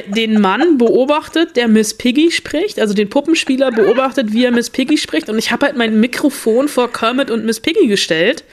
den 0.07 0.41
Mann 0.41 0.77
beobachtet, 0.77 1.55
der 1.55 1.67
Miss 1.67 1.93
Piggy 1.93 2.31
spricht, 2.31 2.79
also 2.79 2.93
den 2.93 3.09
Puppenspieler 3.09 3.71
beobachtet, 3.71 4.33
wie 4.33 4.43
er 4.43 4.51
Miss 4.51 4.69
Piggy 4.69 4.97
spricht. 4.97 5.29
Und 5.29 5.37
ich 5.37 5.51
habe 5.51 5.67
halt 5.67 5.77
mein 5.77 5.99
Mikrofon 5.99 6.67
vor 6.67 6.91
Kermit 6.91 7.31
und 7.31 7.45
Miss 7.45 7.59
Piggy 7.59 7.87
gestellt. 7.87 8.43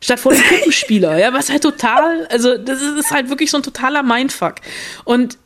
Statt 0.00 0.20
vor 0.20 0.32
dem 0.32 0.42
Puppenspieler, 0.48 1.18
ja, 1.18 1.32
was 1.32 1.50
halt 1.50 1.62
total, 1.62 2.26
also 2.26 2.58
das 2.58 2.82
ist 2.82 2.98
ist 2.98 3.10
halt 3.10 3.30
wirklich 3.30 3.50
so 3.50 3.56
ein 3.56 3.62
totaler 3.62 4.02
Mindfuck. 4.02 4.56
Und 5.04 5.38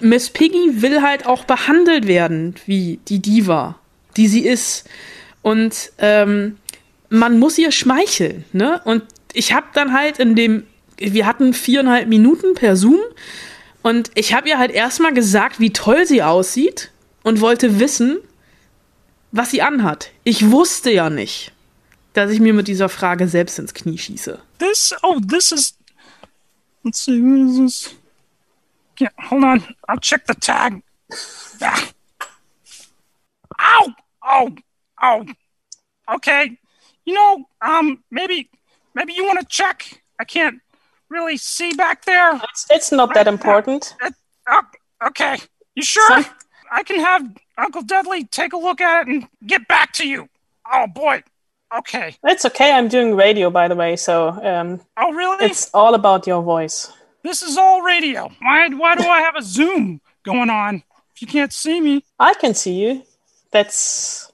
Miss 0.00 0.30
Piggy 0.30 0.82
will 0.82 1.02
halt 1.02 1.26
auch 1.26 1.44
behandelt 1.44 2.06
werden 2.06 2.54
wie 2.66 2.98
die 3.08 3.20
Diva, 3.20 3.78
die 4.16 4.28
sie 4.28 4.44
ist. 4.44 4.88
Und 5.42 5.92
ähm, 5.98 6.56
man 7.08 7.38
muss 7.38 7.58
ihr 7.58 7.70
schmeicheln, 7.70 8.44
ne? 8.52 8.80
Und 8.84 9.04
ich 9.32 9.52
habe 9.52 9.66
dann 9.74 9.92
halt 9.92 10.18
in 10.18 10.34
dem, 10.34 10.64
wir 10.96 11.26
hatten 11.26 11.54
viereinhalb 11.54 12.08
Minuten 12.08 12.54
per 12.54 12.76
Zoom 12.76 13.00
und 13.82 14.10
ich 14.14 14.32
habe 14.32 14.48
ihr 14.48 14.58
halt 14.58 14.70
erstmal 14.70 15.12
gesagt, 15.12 15.60
wie 15.60 15.72
toll 15.72 16.06
sie 16.06 16.22
aussieht 16.22 16.90
und 17.22 17.40
wollte 17.40 17.78
wissen, 17.78 18.18
was 19.32 19.50
sie 19.50 19.62
anhat. 19.62 20.10
Ich 20.22 20.50
wusste 20.50 20.90
ja 20.90 21.10
nicht, 21.10 21.52
dass 22.12 22.30
ich 22.30 22.40
mir 22.40 22.54
mit 22.54 22.68
dieser 22.68 22.88
Frage 22.88 23.28
selbst 23.28 23.58
ins 23.58 23.74
Knie 23.74 23.98
schieße. 23.98 24.38
This, 24.58 24.94
oh, 25.02 25.18
this 25.20 25.52
is. 25.52 25.74
Let's 26.84 27.04
see, 27.04 27.20
what 27.20 27.48
is 27.48 27.56
this? 27.58 27.96
Yeah, 28.98 29.08
hold 29.18 29.44
on. 29.44 29.64
I'll 29.88 29.98
check 29.98 30.26
the 30.26 30.34
tag. 30.34 30.82
Ah. 31.62 31.90
Ow! 33.60 33.92
Oh! 34.24 34.54
Oh! 35.02 35.26
Okay. 36.14 36.58
You 37.04 37.14
know, 37.14 37.44
um, 37.60 38.02
maybe, 38.10 38.48
maybe 38.94 39.12
you 39.12 39.24
want 39.24 39.40
to 39.40 39.46
check. 39.46 40.02
I 40.18 40.24
can't 40.24 40.60
really 41.08 41.36
see 41.36 41.74
back 41.74 42.04
there. 42.04 42.36
It's, 42.36 42.66
it's 42.70 42.92
not 42.92 43.14
that 43.14 43.26
important. 43.28 43.94
Uh, 44.02 44.10
oh, 44.48 44.62
okay. 45.08 45.38
You 45.74 45.82
sure? 45.82 46.06
Some- 46.08 46.26
I 46.72 46.82
can 46.82 46.98
have 47.00 47.36
Uncle 47.58 47.82
Dudley 47.82 48.24
take 48.24 48.52
a 48.52 48.56
look 48.56 48.80
at 48.80 49.02
it 49.02 49.08
and 49.12 49.28
get 49.46 49.68
back 49.68 49.92
to 49.94 50.08
you. 50.08 50.28
Oh 50.72 50.86
boy. 50.86 51.22
Okay. 51.76 52.16
It's 52.24 52.44
okay. 52.44 52.72
I'm 52.72 52.88
doing 52.88 53.14
radio, 53.16 53.50
by 53.50 53.68
the 53.68 53.74
way, 53.76 53.96
so 53.96 54.28
um, 54.28 54.80
Oh 54.96 55.12
really? 55.12 55.44
it's 55.46 55.70
all 55.74 55.94
about 55.94 56.26
your 56.26 56.42
voice. 56.42 56.90
This 57.24 57.42
is 57.42 57.56
all 57.56 57.80
radio. 57.80 58.30
Why, 58.40 58.68
why 58.68 58.94
do 58.96 59.04
I 59.08 59.20
have 59.20 59.34
a 59.34 59.42
Zoom 59.42 60.00
going 60.24 60.50
on 60.50 60.82
if 61.14 61.22
you 61.22 61.26
can't 61.26 61.52
see 61.52 61.80
me? 61.80 62.04
I 62.20 62.34
can 62.34 62.54
see 62.54 62.74
you. 62.74 63.02
That's 63.50 64.30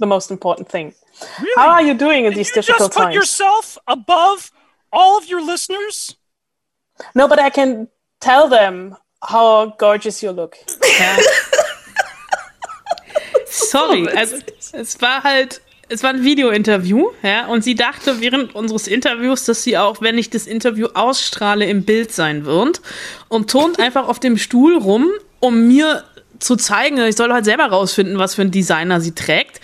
the 0.00 0.06
most 0.06 0.30
important 0.32 0.68
thing. 0.68 0.94
Really? 1.40 1.52
How 1.56 1.70
are 1.70 1.82
you 1.82 1.94
doing 1.94 2.24
in 2.24 2.32
Did 2.32 2.38
these 2.40 2.48
you 2.48 2.54
difficult 2.54 2.90
just 2.90 2.92
put 2.94 3.02
times? 3.04 3.14
yourself 3.14 3.78
above 3.86 4.50
all 4.92 5.16
of 5.16 5.28
your 5.28 5.40
listeners? 5.40 6.16
No, 7.14 7.28
but 7.28 7.38
I 7.38 7.50
can 7.50 7.88
tell 8.20 8.48
them 8.48 8.96
how 9.22 9.66
gorgeous 9.78 10.20
you 10.22 10.32
look. 10.32 10.56
Sorry, 13.46 14.08
also 14.16 14.38
es 14.72 14.96
war 15.00 15.22
halt, 15.22 15.60
es 15.88 16.02
war 16.02 16.10
ein 16.10 16.22
Video-Interview, 16.22 17.08
ja, 17.22 17.46
und 17.46 17.64
sie 17.64 17.74
dachte 17.74 18.20
während 18.20 18.54
unseres 18.54 18.86
Interviews, 18.86 19.44
dass 19.44 19.62
sie 19.62 19.78
auch, 19.78 20.00
wenn 20.00 20.18
ich 20.18 20.30
das 20.30 20.46
Interview 20.46 20.88
ausstrahle, 20.94 21.64
im 21.64 21.84
Bild 21.84 22.12
sein 22.12 22.44
wird 22.44 22.82
und 23.28 23.50
turnt 23.50 23.78
einfach 23.80 24.08
auf 24.08 24.20
dem 24.20 24.36
Stuhl 24.36 24.76
rum, 24.76 25.06
um 25.40 25.66
mir 25.68 26.04
zu 26.38 26.56
zeigen, 26.56 26.98
ich 27.00 27.16
soll 27.16 27.32
halt 27.32 27.44
selber 27.44 27.66
rausfinden, 27.66 28.18
was 28.18 28.34
für 28.34 28.42
ein 28.42 28.50
Designer 28.50 29.00
sie 29.00 29.14
trägt. 29.14 29.60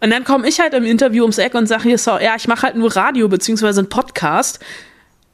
Und 0.00 0.10
dann 0.10 0.24
komme 0.24 0.48
ich 0.48 0.60
halt 0.60 0.74
im 0.74 0.84
Interview 0.84 1.22
ums 1.22 1.38
Eck 1.38 1.54
und 1.54 1.66
sage 1.66 1.84
hier 1.84 1.98
so, 1.98 2.12
ja, 2.12 2.34
ich 2.36 2.48
mache 2.48 2.62
halt 2.62 2.76
nur 2.76 2.94
Radio 2.94 3.28
beziehungsweise 3.28 3.80
einen 3.80 3.88
Podcast. 3.88 4.58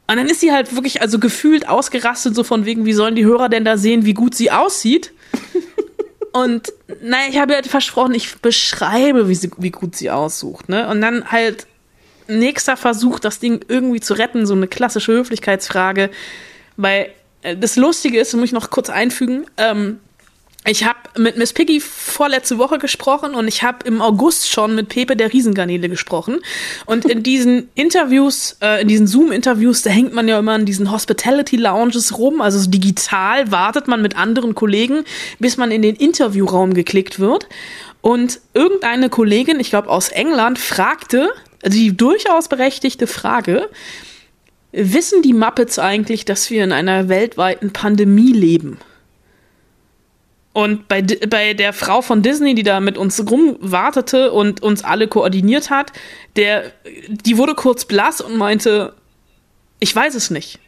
Und 0.07 0.17
dann 0.17 0.27
ist 0.27 0.41
sie 0.41 0.51
halt 0.51 0.75
wirklich 0.75 1.01
also 1.01 1.19
gefühlt 1.19 1.67
ausgerastet, 1.67 2.35
so 2.35 2.43
von 2.43 2.65
wegen, 2.65 2.85
wie 2.85 2.93
sollen 2.93 3.15
die 3.15 3.25
Hörer 3.25 3.49
denn 3.49 3.65
da 3.65 3.77
sehen, 3.77 4.05
wie 4.05 4.13
gut 4.13 4.35
sie 4.35 4.51
aussieht? 4.51 5.11
Und 6.31 6.73
naja, 7.01 7.27
ich 7.29 7.37
habe 7.39 7.53
ja 7.53 7.63
versprochen, 7.63 8.13
ich 8.13 8.37
beschreibe, 8.37 9.29
wie, 9.29 9.35
sie, 9.35 9.51
wie 9.57 9.71
gut 9.71 9.95
sie 9.95 10.11
aussucht. 10.11 10.69
Ne? 10.69 10.87
Und 10.87 11.01
dann 11.01 11.31
halt 11.31 11.67
nächster 12.27 12.77
Versuch, 12.77 13.19
das 13.19 13.39
Ding 13.39 13.65
irgendwie 13.67 13.99
zu 13.99 14.13
retten, 14.13 14.45
so 14.45 14.53
eine 14.53 14.67
klassische 14.67 15.11
Höflichkeitsfrage. 15.11 16.11
Weil 16.77 17.09
äh, 17.41 17.57
das 17.57 17.75
Lustige 17.75 18.19
ist, 18.19 18.33
das 18.33 18.39
muss 18.39 18.49
ich 18.49 18.53
noch 18.53 18.69
kurz 18.69 18.89
einfügen, 18.89 19.45
ähm, 19.57 19.99
ich 20.65 20.83
habe 20.83 20.99
mit 21.17 21.37
Miss 21.37 21.53
Piggy 21.53 21.79
vorletzte 21.79 22.57
Woche 22.57 22.79
gesprochen 22.79 23.33
und 23.33 23.47
ich 23.47 23.63
habe 23.63 23.87
im 23.87 24.01
August 24.01 24.49
schon 24.49 24.75
mit 24.75 24.89
Pepe 24.89 25.15
der 25.15 25.31
Riesengarnele 25.31 25.87
gesprochen. 25.87 26.39
Und 26.85 27.05
in 27.05 27.23
diesen 27.29 27.69
Interviews, 27.75 28.57
äh, 28.61 28.81
in 28.81 28.89
diesen 28.89 29.07
Zoom-Interviews, 29.07 29.83
da 29.83 29.89
hängt 29.89 30.13
man 30.13 30.27
ja 30.27 30.37
immer 30.37 30.55
in 30.55 30.65
diesen 30.65 30.91
Hospitality-Lounges 30.91 32.17
rum. 32.17 32.41
Also 32.41 32.59
so 32.59 32.69
digital 32.69 33.51
wartet 33.51 33.87
man 33.87 34.01
mit 34.01 34.17
anderen 34.17 34.53
Kollegen, 34.53 35.05
bis 35.39 35.55
man 35.55 35.71
in 35.71 35.81
den 35.81 35.95
Interviewraum 35.95 36.73
geklickt 36.73 37.19
wird. 37.19 37.47
Und 38.01 38.39
irgendeine 38.53 39.09
Kollegin, 39.09 39.59
ich 39.59 39.69
glaube 39.69 39.89
aus 39.89 40.09
England, 40.09 40.59
fragte, 40.59 41.29
also 41.63 41.77
die 41.77 41.95
durchaus 41.95 42.49
berechtigte 42.49 43.07
Frage, 43.07 43.69
wissen 44.71 45.21
die 45.21 45.33
Muppets 45.33 45.79
eigentlich, 45.79 46.25
dass 46.25 46.49
wir 46.49 46.63
in 46.63 46.73
einer 46.73 47.09
weltweiten 47.09 47.71
Pandemie 47.71 48.33
leben? 48.33 48.77
Und 50.51 50.87
bei, 50.87 51.01
bei 51.01 51.53
der 51.53 51.73
Frau 51.73 52.01
von 52.01 52.21
Disney, 52.21 52.55
die 52.55 52.63
da 52.63 52.79
mit 52.79 52.97
uns 52.97 53.29
rumwartete 53.29 54.31
und 54.31 54.63
uns 54.63 54.83
alle 54.83 55.07
koordiniert 55.07 55.69
hat, 55.69 55.93
der, 56.35 56.71
die 57.07 57.37
wurde 57.37 57.53
kurz 57.53 57.85
blass 57.85 58.19
und 58.19 58.35
meinte, 58.35 58.93
ich 59.79 59.95
weiß 59.95 60.15
es 60.15 60.31
nicht. 60.31 60.59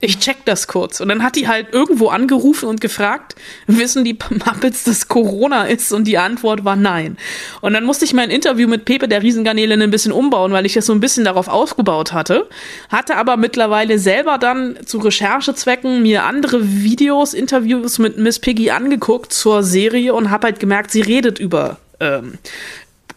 Ich 0.00 0.20
check 0.20 0.44
das 0.44 0.68
kurz. 0.68 1.00
Und 1.00 1.08
dann 1.08 1.24
hat 1.24 1.34
die 1.34 1.48
halt 1.48 1.72
irgendwo 1.72 2.08
angerufen 2.08 2.68
und 2.68 2.80
gefragt, 2.80 3.34
wissen 3.66 4.04
die 4.04 4.16
Muppets, 4.30 4.84
dass 4.84 5.08
Corona 5.08 5.64
ist? 5.64 5.92
Und 5.92 6.04
die 6.04 6.18
Antwort 6.18 6.64
war 6.64 6.76
nein. 6.76 7.16
Und 7.62 7.72
dann 7.72 7.84
musste 7.84 8.04
ich 8.04 8.14
mein 8.14 8.30
Interview 8.30 8.68
mit 8.68 8.84
Pepe 8.84 9.08
der 9.08 9.22
Riesengarnele 9.22 9.74
ein 9.74 9.90
bisschen 9.90 10.12
umbauen, 10.12 10.52
weil 10.52 10.66
ich 10.66 10.74
das 10.74 10.86
so 10.86 10.92
ein 10.92 11.00
bisschen 11.00 11.24
darauf 11.24 11.48
aufgebaut 11.48 12.12
hatte. 12.12 12.48
Hatte 12.88 13.16
aber 13.16 13.36
mittlerweile 13.36 13.98
selber 13.98 14.38
dann 14.38 14.78
zu 14.86 14.98
Recherchezwecken 14.98 16.00
mir 16.02 16.24
andere 16.24 16.60
Videos, 16.62 17.34
Interviews 17.34 17.98
mit 17.98 18.18
Miss 18.18 18.38
Piggy 18.38 18.70
angeguckt 18.70 19.32
zur 19.32 19.64
Serie 19.64 20.14
und 20.14 20.30
habe 20.30 20.46
halt 20.46 20.60
gemerkt, 20.60 20.92
sie 20.92 21.00
redet 21.00 21.40
über 21.40 21.78
ähm, 21.98 22.38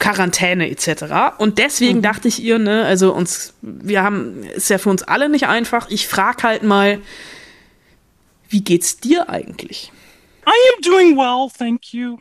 Quarantäne 0.01 0.69
etc. 0.69 1.37
Und 1.37 1.59
deswegen 1.59 2.01
dachte 2.01 2.27
ich 2.27 2.41
ihr, 2.41 2.57
ne, 2.59 2.83
also 2.85 3.13
uns, 3.13 3.53
wir 3.61 4.01
haben, 4.01 4.43
ist 4.43 4.69
ja 4.69 4.79
für 4.79 4.89
uns 4.89 5.03
alle 5.03 5.29
nicht 5.29 5.47
einfach. 5.47 5.89
Ich 5.89 6.07
frag 6.07 6.43
halt 6.43 6.63
mal, 6.63 6.99
wie 8.49 8.61
geht's 8.61 8.97
dir 8.97 9.29
eigentlich? 9.29 9.91
I 10.45 10.73
am 10.75 10.81
doing 10.81 11.15
well, 11.15 11.49
thank 11.55 11.93
you. 11.93 12.17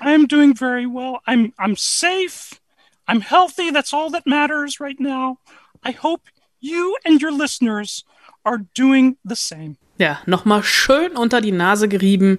I 0.00 0.14
am 0.14 0.28
doing 0.28 0.54
very 0.54 0.86
well. 0.86 1.18
I'm 1.26 1.52
I'm 1.58 1.74
safe. 1.76 2.60
I'm 3.08 3.20
healthy. 3.20 3.72
That's 3.72 3.92
all 3.92 4.12
that 4.12 4.26
matters 4.26 4.78
right 4.78 5.00
now. 5.00 5.38
I 5.84 5.92
hope 5.92 6.28
you 6.60 6.94
and 7.04 7.20
your 7.20 7.32
listeners 7.32 8.04
are 8.44 8.60
doing 8.74 9.16
the 9.24 9.34
same. 9.34 9.76
Ja, 9.98 10.20
nochmal 10.26 10.62
schön 10.62 11.16
unter 11.16 11.40
die 11.40 11.52
Nase 11.52 11.88
gerieben. 11.88 12.38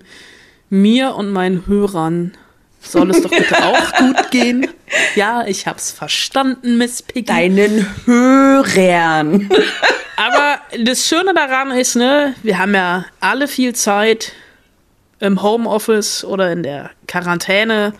Mir 0.69 1.15
und 1.15 1.31
meinen 1.31 1.65
Hörern 1.65 2.37
soll 2.79 3.11
es 3.11 3.21
doch 3.21 3.29
bitte 3.29 3.57
auch 3.63 3.93
gut 3.93 4.31
gehen. 4.31 4.67
Ja, 5.15 5.45
ich 5.45 5.67
hab's 5.67 5.91
verstanden, 5.91 6.77
Miss 6.77 7.01
Piggy. 7.01 7.25
Deinen 7.25 8.05
Hörern. 8.05 9.49
Aber 10.15 10.59
das 10.77 11.07
Schöne 11.07 11.33
daran 11.33 11.71
ist, 11.71 11.95
ne, 11.95 12.35
wir 12.43 12.57
haben 12.57 12.73
ja 12.73 13.05
alle 13.19 13.47
viel 13.47 13.73
Zeit 13.73 14.33
im 15.19 15.41
Homeoffice 15.41 16.25
oder 16.25 16.51
in 16.51 16.63
der 16.63 16.91
Quarantäne. 17.07 17.93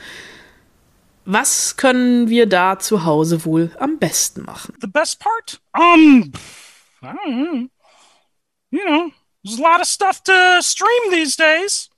Was 1.26 1.78
können 1.78 2.28
wir 2.30 2.48
da 2.48 2.80
zu 2.80 3.06
Hause 3.06 3.46
wohl 3.46 3.72
am 3.80 4.00
besten 4.00 4.42
machen? 4.44 4.76
The 4.82 4.88
best 4.88 5.20
part? 5.20 5.62
Um, 5.74 6.32
I 7.02 7.06
don't 7.06 7.26
know. 7.26 7.70
You 8.72 8.86
know, 8.86 9.12
there's 9.44 9.60
a 9.60 9.62
lot 9.62 9.80
of 9.80 9.88
stuff 9.88 10.22
to 10.24 10.62
stream 10.62 11.12
these 11.12 11.36
days, 11.36 11.88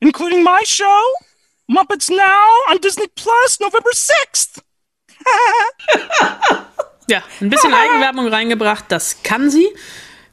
including 0.00 0.42
my 0.42 0.60
show, 0.64 1.00
Muppets 1.68 2.10
Now 2.10 2.72
on 2.72 2.80
Disney 2.80 3.06
Plus, 3.14 3.60
November 3.60 3.90
6th. 3.90 4.62
Ja, 7.10 7.22
ein 7.40 7.50
bisschen 7.50 7.74
Eigenwerbung 7.74 8.28
reingebracht, 8.28 8.84
das 8.88 9.22
kann 9.22 9.50
sie. 9.50 9.66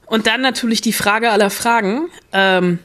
Und 0.06 0.28
dann 0.28 0.42
natürlich 0.42 0.82
die 0.82 0.94
Frage 0.94 1.32
aller 1.32 1.50
Fragen, 1.50 2.10
ähm, 2.32 2.80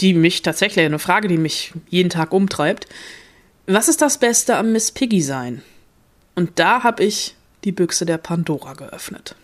die 0.00 0.14
mich 0.14 0.42
tatsächlich, 0.42 0.84
eine 0.84 0.98
Frage, 0.98 1.28
die 1.28 1.38
mich 1.38 1.72
jeden 1.88 2.10
Tag 2.10 2.32
umtreibt. 2.32 2.88
Was 3.66 3.88
ist 3.88 4.02
das 4.02 4.18
Beste 4.18 4.56
am 4.56 4.72
Miss 4.72 4.90
Piggy 4.90 5.22
sein? 5.22 5.62
Und 6.34 6.58
da 6.58 6.82
habe 6.82 7.04
ich 7.04 7.36
die 7.62 7.72
Büchse 7.72 8.04
der 8.04 8.18
Pandora 8.18 8.74
geöffnet. 8.74 9.36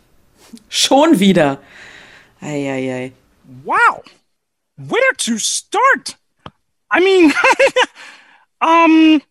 Schon 0.69 1.21
wieder. 1.21 1.61
Eieiei. 2.41 3.13
Wow. 3.65 4.03
Where 4.77 5.17
to 5.19 5.39
start? 5.39 6.19
I 6.91 7.01
mean, 7.01 7.33
um, 8.61 9.23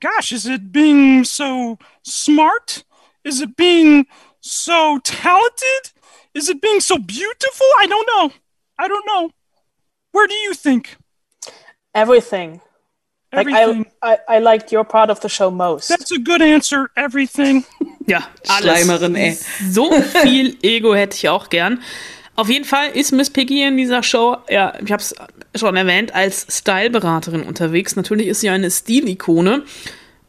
gosh, 0.00 0.32
is 0.32 0.46
it 0.46 0.72
being 0.72 1.24
so 1.24 1.78
smart? 2.02 2.84
Is 3.24 3.40
it 3.40 3.56
being 3.56 4.06
so 4.40 5.00
talented? 5.04 5.92
Is 6.34 6.48
it 6.48 6.60
being 6.60 6.80
so 6.80 6.98
beautiful? 6.98 7.66
I 7.78 7.86
don't 7.86 8.06
know. 8.06 8.32
I 8.78 8.88
don't 8.88 9.06
know. 9.06 9.30
Where 10.12 10.26
do 10.26 10.34
you 10.34 10.54
think? 10.54 10.96
Everything. 11.94 12.60
Like 13.32 13.46
Everything. 13.46 13.86
I, 14.02 14.18
I, 14.28 14.36
I 14.36 14.38
liked 14.40 14.72
your 14.72 14.84
part 14.84 15.10
of 15.10 15.20
the 15.20 15.28
show 15.28 15.50
most. 15.50 15.88
That's 15.88 16.10
a 16.10 16.18
good 16.18 16.42
answer. 16.42 16.90
Everything. 16.96 17.64
Ja, 18.06 18.18
alles. 18.48 18.62
Schleimerin, 18.62 19.16
ey. 19.16 19.38
So 19.70 19.90
viel 20.22 20.56
Ego 20.62 20.94
hätte 20.94 21.16
ich 21.16 21.28
auch 21.28 21.48
gern. 21.48 21.82
Auf 22.34 22.48
jeden 22.48 22.64
Fall 22.64 22.90
ist 22.90 23.12
Miss 23.12 23.30
Piggy 23.30 23.62
in 23.62 23.76
dieser 23.76 24.02
Show, 24.02 24.38
ja, 24.48 24.72
ich 24.82 24.90
habe 24.90 25.02
es 25.02 25.14
schon 25.54 25.76
erwähnt, 25.76 26.14
als 26.14 26.46
Styleberaterin 26.48 27.42
unterwegs. 27.42 27.96
Natürlich 27.96 28.28
ist 28.28 28.40
sie 28.40 28.50
eine 28.50 28.70
Stilikone. 28.70 29.64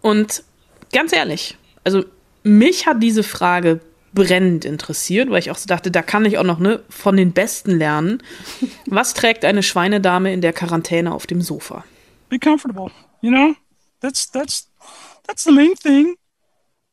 Und 0.01 0.44
ganz 0.92 1.13
ehrlich, 1.13 1.58
also 1.84 2.04
mich 2.44 2.88
hat 2.88 3.01
diese 3.01 3.24
Frage 3.24 3.82
brennend 4.13 4.66
interessiert, 4.66 5.30
weil 5.30 5.40
ich 5.40 5.51
auch 5.51 5.58
so 5.58 5.68
dachte, 5.68 5.92
da 5.92 6.01
kann 6.01 6.25
ich 6.25 6.38
auch 6.38 6.44
noch 6.44 6.60
ne, 6.60 6.82
von 6.90 7.16
den 7.16 7.32
Besten 7.32 7.78
lernen. 7.78 8.22
Was 8.88 9.13
trägt 9.13 9.46
eine 9.46 9.63
Schweinedame 9.63 10.34
in 10.34 10.42
der 10.42 10.54
Quarantäne 10.54 11.13
auf 11.13 11.28
dem 11.28 11.42
Sofa? 11.42 11.86
Be 12.30 12.40
comfortable. 12.40 12.92
You 13.22 13.32
know, 13.32 13.56
that's 14.00 14.32
that's 14.32 14.70
that's 15.28 15.44
the 15.44 15.51
main 15.51 15.75
thing. 15.75 16.16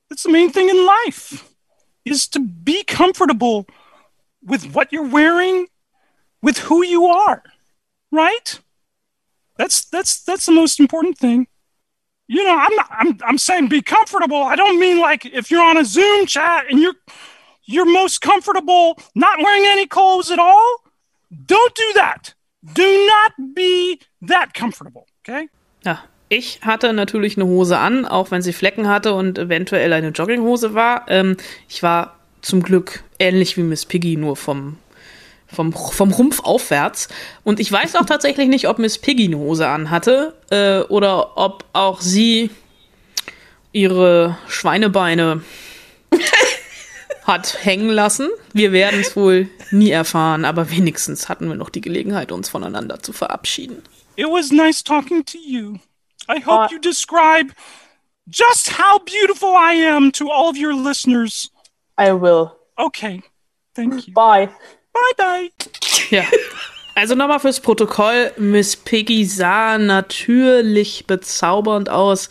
That's 0.09 0.23
the 0.23 0.31
main 0.31 0.53
thing 0.53 0.69
in 0.69 0.77
life 1.07 1.45
is 2.05 2.29
to 2.31 2.41
be 2.41 2.85
comfortable 2.87 3.67
with 4.43 4.75
what 4.75 4.93
you're 4.93 5.11
wearing, 5.11 5.67
with 6.43 6.69
who 6.69 6.83
you 6.83 7.07
are, 7.07 7.43
right? 8.11 8.61
That's 9.57 9.85
that's 9.85 10.23
that's 10.23 10.47
the 10.47 10.53
most 10.53 10.81
important 10.81 11.19
thing. 11.19 11.47
You 12.29 12.45
know, 12.45 12.57
I'm 12.57 12.75
not, 12.77 12.89
I'm 12.91 13.19
I'm 13.25 13.39
saying 13.39 13.69
be 13.69 13.83
comfortable. 13.83 14.43
I 14.43 14.57
don't 14.57 14.79
mean 14.79 15.01
like 15.01 15.25
if 15.27 15.51
you're 15.51 15.65
on 15.65 15.77
a 15.77 15.85
Zoom 15.85 16.27
chat 16.27 16.67
and 16.71 16.81
you're 16.81 16.95
you're 17.65 17.91
most 17.91 18.21
comfortable 18.21 18.99
not 19.15 19.39
wearing 19.39 19.65
any 19.67 19.87
clothes 19.87 20.31
at 20.31 20.39
all. 20.39 20.83
Don't 21.31 21.75
do 21.75 21.93
that. 21.95 22.35
Do 22.75 23.07
not 23.07 23.55
be 23.55 24.01
that 24.23 24.55
comfortable, 24.55 25.07
okay? 25.23 25.49
Ja, 25.85 26.03
ich 26.29 26.61
hatte 26.63 26.93
natürlich 26.93 27.37
eine 27.37 27.47
Hose 27.47 27.79
an, 27.79 28.05
auch 28.05 28.31
wenn 28.31 28.43
sie 28.43 28.53
Flecken 28.53 28.89
hatte 28.89 29.15
und 29.15 29.39
eventuell 29.39 29.93
eine 29.93 30.09
Jogginghose 30.09 30.75
war. 30.75 31.07
Ähm, 31.09 31.37
ich 31.69 31.83
war 31.83 32.19
zum 32.41 32.63
Glück 32.63 33.05
ähnlich 33.19 33.57
wie 33.57 33.63
Miss 33.63 33.87
Piggy, 33.87 34.17
nur 34.17 34.37
vom, 34.37 34.79
vom, 35.53 35.73
vom 35.73 36.13
Rumpf 36.13 36.41
aufwärts. 36.41 37.09
Und 37.45 37.61
ich 37.61 37.71
weiß 37.71 37.97
auch 37.97 38.07
tatsächlich 38.07 38.49
nicht, 38.49 38.69
ob 38.69 38.79
Miss 38.79 38.99
Piggy 38.99 39.25
eine 39.25 39.39
Hose 39.39 39.67
anhatte 39.67 40.35
äh, 40.51 40.81
oder 40.91 41.37
ob 41.37 41.65
auch 41.73 42.01
sie 42.01 42.51
ihre 43.73 44.39
Schweinebeine 44.49 45.43
hat 47.25 47.65
hängen 47.65 47.91
lassen. 47.91 48.29
Wir 48.53 48.73
werden 48.73 49.01
es 49.01 49.15
wohl 49.17 49.49
nie 49.71 49.91
erfahren, 49.91 50.45
aber 50.45 50.71
wenigstens 50.71 51.29
hatten 51.29 51.49
wir 51.49 51.55
noch 51.55 51.71
die 51.71 51.83
Gelegenheit, 51.83 52.33
uns 52.33 52.49
voneinander 52.49 53.03
zu 53.03 53.13
verabschieden. 53.13 53.83
It 54.17 54.27
was 54.27 54.51
nice 54.51 54.83
talking 54.83 55.25
to 55.27 55.39
you. 55.39 55.79
I 56.29 56.41
hope 56.41 56.67
Uh, 56.67 56.69
you 56.73 56.79
describe 56.81 57.53
just 58.27 58.79
how 58.79 58.99
beautiful 58.99 59.51
I 59.51 59.75
am 59.87 60.11
to 60.13 60.31
all 60.31 60.51
of 60.51 60.57
your 60.57 60.75
listeners. 60.75 61.51
I 61.99 62.13
will. 62.13 62.53
Okay. 62.77 63.23
Thank 63.75 64.07
you. 64.09 64.15
Bye. 64.15 64.49
Bye 65.17 65.25
bye. 65.25 65.51
Ja. 66.11 66.25
Also 66.95 67.15
nochmal 67.15 67.39
fürs 67.39 67.61
Protokoll. 67.61 68.33
Miss 68.39 68.75
Piggy 68.75 69.25
sah 69.25 69.79
natürlich 69.79 71.07
bezaubernd 71.07 71.89
aus. 71.89 72.29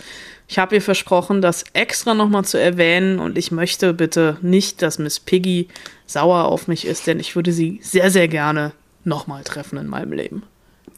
Ich 0.49 0.59
habe 0.59 0.75
ihr 0.75 0.81
versprochen, 0.81 1.41
das 1.41 1.63
extra 1.73 2.13
nochmal 2.13 2.45
zu 2.45 2.59
erwähnen 2.59 3.19
und 3.19 3.37
ich 3.37 3.51
möchte 3.51 3.93
bitte 3.93 4.37
nicht, 4.41 4.81
dass 4.81 4.97
Miss 4.97 5.19
Piggy 5.19 5.67
sauer 6.05 6.45
auf 6.45 6.67
mich 6.67 6.85
ist, 6.85 7.07
denn 7.07 7.19
ich 7.19 7.35
würde 7.35 7.51
sie 7.51 7.79
sehr, 7.83 8.11
sehr 8.11 8.27
gerne 8.27 8.71
nochmal 9.03 9.43
treffen 9.43 9.77
in 9.77 9.87
meinem 9.87 10.13
Leben. 10.13 10.43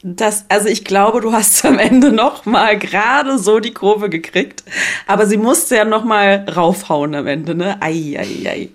Das, 0.01 0.45
also 0.49 0.69
ich 0.69 0.85
glaube, 0.85 1.19
du 1.19 1.33
hast 1.33 1.65
am 1.65 1.77
Ende 1.77 2.11
noch 2.11 2.45
mal 2.45 2.77
gerade 2.77 3.37
so 3.37 3.59
die 3.59 3.73
Kurve 3.73 4.09
gekriegt, 4.09 4.63
aber 5.07 5.25
sie 5.25 5.37
musste 5.37 5.75
ja 5.75 5.83
noch 5.83 6.05
mal 6.05 6.45
raufhauen 6.55 7.15
am 7.15 7.27
Ende, 7.27 7.53
ne? 7.53 7.81
Ei, 7.81 8.17
ei, 8.17 8.49
ei. 8.49 8.69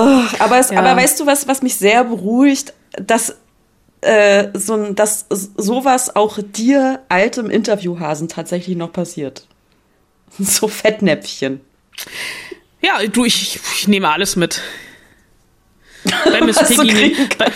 Oh, 0.00 0.22
aber, 0.38 0.58
es, 0.58 0.70
Ja. 0.70 0.78
aber 0.78 0.96
weißt 0.96 1.20
du 1.20 1.26
was, 1.26 1.46
was 1.48 1.62
mich 1.62 1.76
sehr 1.76 2.04
beruhigt, 2.04 2.74
dass 2.92 3.36
äh, 4.00 4.48
so 4.54 4.74
ein, 4.74 4.94
dass 4.94 5.26
sowas 5.28 6.16
auch 6.16 6.38
dir 6.42 7.00
altem 7.08 7.50
Interviewhasen 7.50 8.28
tatsächlich 8.28 8.76
noch 8.76 8.92
passiert. 8.92 9.46
So 10.38 10.68
Fettnäpfchen. 10.68 11.60
Ja, 12.80 13.04
du, 13.06 13.24
ich, 13.24 13.58
ich 13.76 13.88
nehme 13.88 14.08
alles 14.08 14.36
mit. 14.36 14.60
Bei 16.24 16.40
Miss, 16.40 16.56
Piggy, 16.68 17.16
bei, 17.38 17.52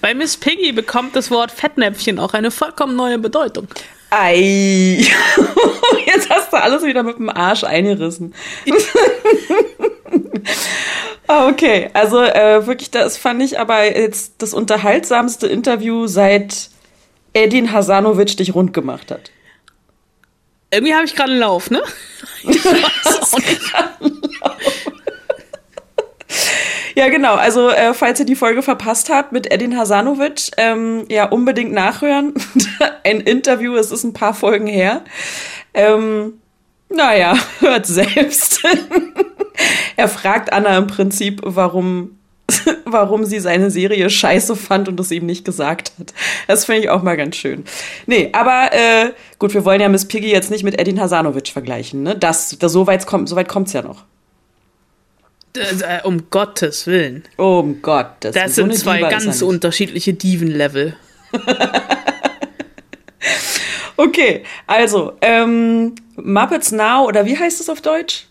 bei 0.00 0.14
Miss 0.14 0.36
Piggy 0.36 0.72
bekommt 0.72 1.16
das 1.16 1.30
Wort 1.30 1.52
Fettnäpfchen 1.52 2.18
auch 2.18 2.34
eine 2.34 2.50
vollkommen 2.50 2.96
neue 2.96 3.18
Bedeutung. 3.18 3.68
Ei. 4.10 4.98
Jetzt 6.06 6.30
hast 6.30 6.52
du 6.52 6.56
alles 6.56 6.82
wieder 6.84 7.02
mit 7.02 7.18
dem 7.18 7.28
Arsch 7.28 7.64
eingerissen. 7.64 8.34
Okay, 11.28 11.90
also 11.92 12.22
äh, 12.22 12.66
wirklich, 12.68 12.92
das 12.92 13.16
fand 13.16 13.42
ich 13.42 13.58
aber 13.58 13.96
jetzt 13.96 14.34
das 14.38 14.54
unterhaltsamste 14.54 15.48
Interview 15.48 16.06
seit 16.06 16.70
Edin 17.32 17.72
Hasanovic 17.72 18.36
dich 18.36 18.54
rund 18.54 18.72
gemacht 18.72 19.10
hat. 19.10 19.32
Irgendwie 20.70 20.94
habe 20.94 21.04
ich 21.04 21.16
gerade 21.16 21.32
einen 21.32 21.40
Lauf, 21.40 21.70
ne? 21.70 21.82
Ich 22.44 22.64
weiß 22.64 23.32
auch 23.32 23.38
nicht. 24.00 24.85
Ja, 26.96 27.10
genau. 27.10 27.34
Also, 27.34 27.68
äh, 27.68 27.92
falls 27.92 28.20
ihr 28.20 28.26
die 28.26 28.34
Folge 28.34 28.62
verpasst 28.62 29.10
habt 29.10 29.30
mit 29.30 29.52
Edin 29.52 29.76
Hasanovic, 29.76 30.50
ähm, 30.56 31.04
ja, 31.10 31.26
unbedingt 31.26 31.72
nachhören. 31.72 32.32
ein 33.04 33.20
Interview, 33.20 33.74
es 33.76 33.92
ist 33.92 34.02
ein 34.02 34.14
paar 34.14 34.32
Folgen 34.32 34.66
her. 34.66 35.02
Ähm, 35.74 36.40
naja, 36.88 37.36
hört 37.60 37.84
selbst. 37.84 38.62
er 39.96 40.08
fragt 40.08 40.54
Anna 40.54 40.78
im 40.78 40.86
Prinzip, 40.86 41.42
warum, 41.44 42.18
warum 42.86 43.26
sie 43.26 43.40
seine 43.40 43.70
Serie 43.70 44.08
scheiße 44.08 44.56
fand 44.56 44.88
und 44.88 44.98
es 44.98 45.10
ihm 45.10 45.26
nicht 45.26 45.44
gesagt 45.44 45.92
hat. 45.98 46.14
Das 46.46 46.64
finde 46.64 46.80
ich 46.80 46.88
auch 46.88 47.02
mal 47.02 47.18
ganz 47.18 47.36
schön. 47.36 47.64
Nee, 48.06 48.30
aber 48.32 48.70
äh, 48.72 49.12
gut, 49.38 49.52
wir 49.52 49.66
wollen 49.66 49.82
ja 49.82 49.90
Miss 49.90 50.08
Piggy 50.08 50.30
jetzt 50.30 50.50
nicht 50.50 50.64
mit 50.64 50.80
Edin 50.80 50.98
Hasanovic 50.98 51.48
vergleichen. 51.48 52.04
Ne? 52.04 52.16
Das, 52.16 52.56
das, 52.58 52.72
so 52.72 52.86
weit 52.86 53.06
kommt 53.06 53.28
so 53.28 53.36
ja 53.36 53.82
noch. 53.82 54.04
Das, 55.56 55.82
äh, 55.82 56.00
um 56.04 56.30
Gottes 56.30 56.86
Willen. 56.86 57.24
Oh 57.38 57.60
um 57.60 57.82
Gottes 57.82 58.34
Das 58.34 58.54
so 58.54 58.62
sind 58.62 58.74
zwei 58.76 58.98
Diva 58.98 59.10
ganz 59.10 59.42
unterschiedliche 59.42 60.14
Diven-Level. 60.14 60.96
Okay, 63.96 64.44
also, 64.66 65.14
ähm, 65.22 65.94
Muppets 66.16 66.70
Now, 66.70 67.06
oder 67.06 67.24
wie 67.24 67.38
heißt 67.38 67.60
es 67.60 67.70
auf 67.70 67.80
Deutsch? 67.80 68.26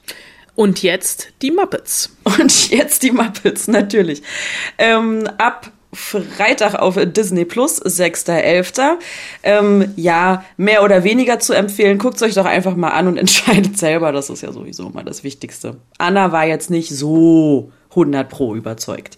Und 0.53 0.83
jetzt 0.83 1.33
die 1.41 1.51
Muppets. 1.51 2.15
Und 2.23 2.69
jetzt 2.69 3.03
die 3.03 3.11
Muppets, 3.11 3.67
natürlich. 3.67 4.21
Ähm, 4.77 5.27
ab 5.37 5.71
Freitag 5.95 6.75
auf 6.75 6.97
Disney 6.97 7.45
Plus, 7.45 7.81
6.11. 7.83 8.97
Ähm, 9.43 9.93
ja, 9.95 10.43
mehr 10.57 10.83
oder 10.83 11.03
weniger 11.03 11.39
zu 11.39 11.53
empfehlen. 11.53 11.97
Guckt 11.97 12.21
euch 12.21 12.35
doch 12.35 12.45
einfach 12.45 12.75
mal 12.75 12.89
an 12.89 13.07
und 13.07 13.17
entscheidet 13.17 13.77
selber. 13.77 14.11
Das 14.11 14.29
ist 14.29 14.41
ja 14.41 14.51
sowieso 14.51 14.89
mal 14.89 15.03
das 15.03 15.23
Wichtigste. 15.23 15.77
Anna 15.97 16.31
war 16.31 16.45
jetzt 16.45 16.69
nicht 16.69 16.89
so 16.89 17.71
100 17.91 18.29
pro 18.29 18.55
überzeugt. 18.55 19.17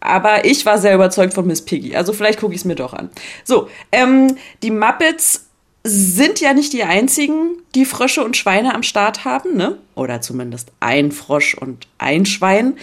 Aber 0.00 0.44
ich 0.44 0.66
war 0.66 0.78
sehr 0.78 0.94
überzeugt 0.94 1.32
von 1.32 1.46
Miss 1.46 1.62
Piggy. 1.62 1.96
Also 1.96 2.12
vielleicht 2.12 2.38
gucke 2.38 2.54
ich 2.54 2.60
es 2.60 2.64
mir 2.66 2.74
doch 2.74 2.92
an. 2.92 3.08
So, 3.42 3.68
ähm, 3.90 4.36
die 4.62 4.70
Muppets 4.70 5.46
sind 5.82 6.40
ja 6.40 6.54
nicht 6.54 6.72
die 6.72 6.84
einzigen, 6.84 7.56
die 7.74 7.84
Frösche 7.84 8.24
und 8.24 8.36
Schweine 8.36 8.74
am 8.74 8.82
Start 8.82 9.24
haben, 9.24 9.56
ne? 9.56 9.78
Oder 9.94 10.20
zumindest 10.20 10.72
ein 10.80 11.12
Frosch 11.12 11.54
und 11.54 11.86
ein 11.98 12.24
Schwein. 12.26 12.76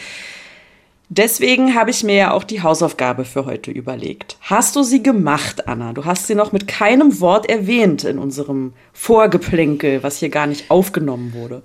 Deswegen 1.14 1.76
habe 1.76 1.90
ich 1.92 2.04
mir 2.06 2.16
ja 2.16 2.32
auch 2.32 2.46
die 2.46 2.62
Hausaufgabe 2.64 3.26
für 3.26 3.46
heute 3.46 3.70
überlegt. 3.70 4.38
Hast 4.44 4.78
du 4.78 4.84
sie 4.84 5.04
gemacht, 5.04 5.68
Anna? 5.68 5.92
Du 5.92 6.06
hast 6.06 6.28
sie 6.28 6.36
noch 6.36 6.54
mit 6.54 6.70
keinem 6.70 7.20
Wort 7.20 7.50
erwähnt 7.50 8.06
in 8.06 8.18
unserem 8.18 8.72
Vorgeplänkel, 8.94 10.04
was 10.04 10.20
hier 10.20 10.30
gar 10.30 10.48
nicht 10.48 10.72
aufgenommen 10.72 11.34
wurde. 11.34 11.64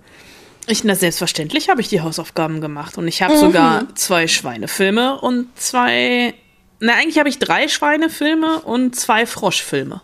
Ich, 0.67 0.83
na, 0.83 0.97
selbstverständlich 0.97 1.69
habe 1.69 1.81
ich 1.81 1.87
die 1.87 2.01
Hausaufgaben 2.01 2.61
gemacht. 2.61 2.99
Und 2.99 3.07
ich 3.07 3.23
habe 3.23 3.35
Mhm. 3.35 3.39
sogar 3.39 3.95
zwei 3.95 4.27
Schweinefilme 4.27 5.21
und 5.21 5.47
zwei. 5.57 6.35
Na, 6.81 6.95
eigentlich 6.95 7.21
habe 7.21 7.29
ich 7.29 7.39
drei 7.39 7.69
Schweinefilme 7.69 8.63
und 8.63 8.97
zwei 8.97 9.27
Froschfilme. 9.27 10.03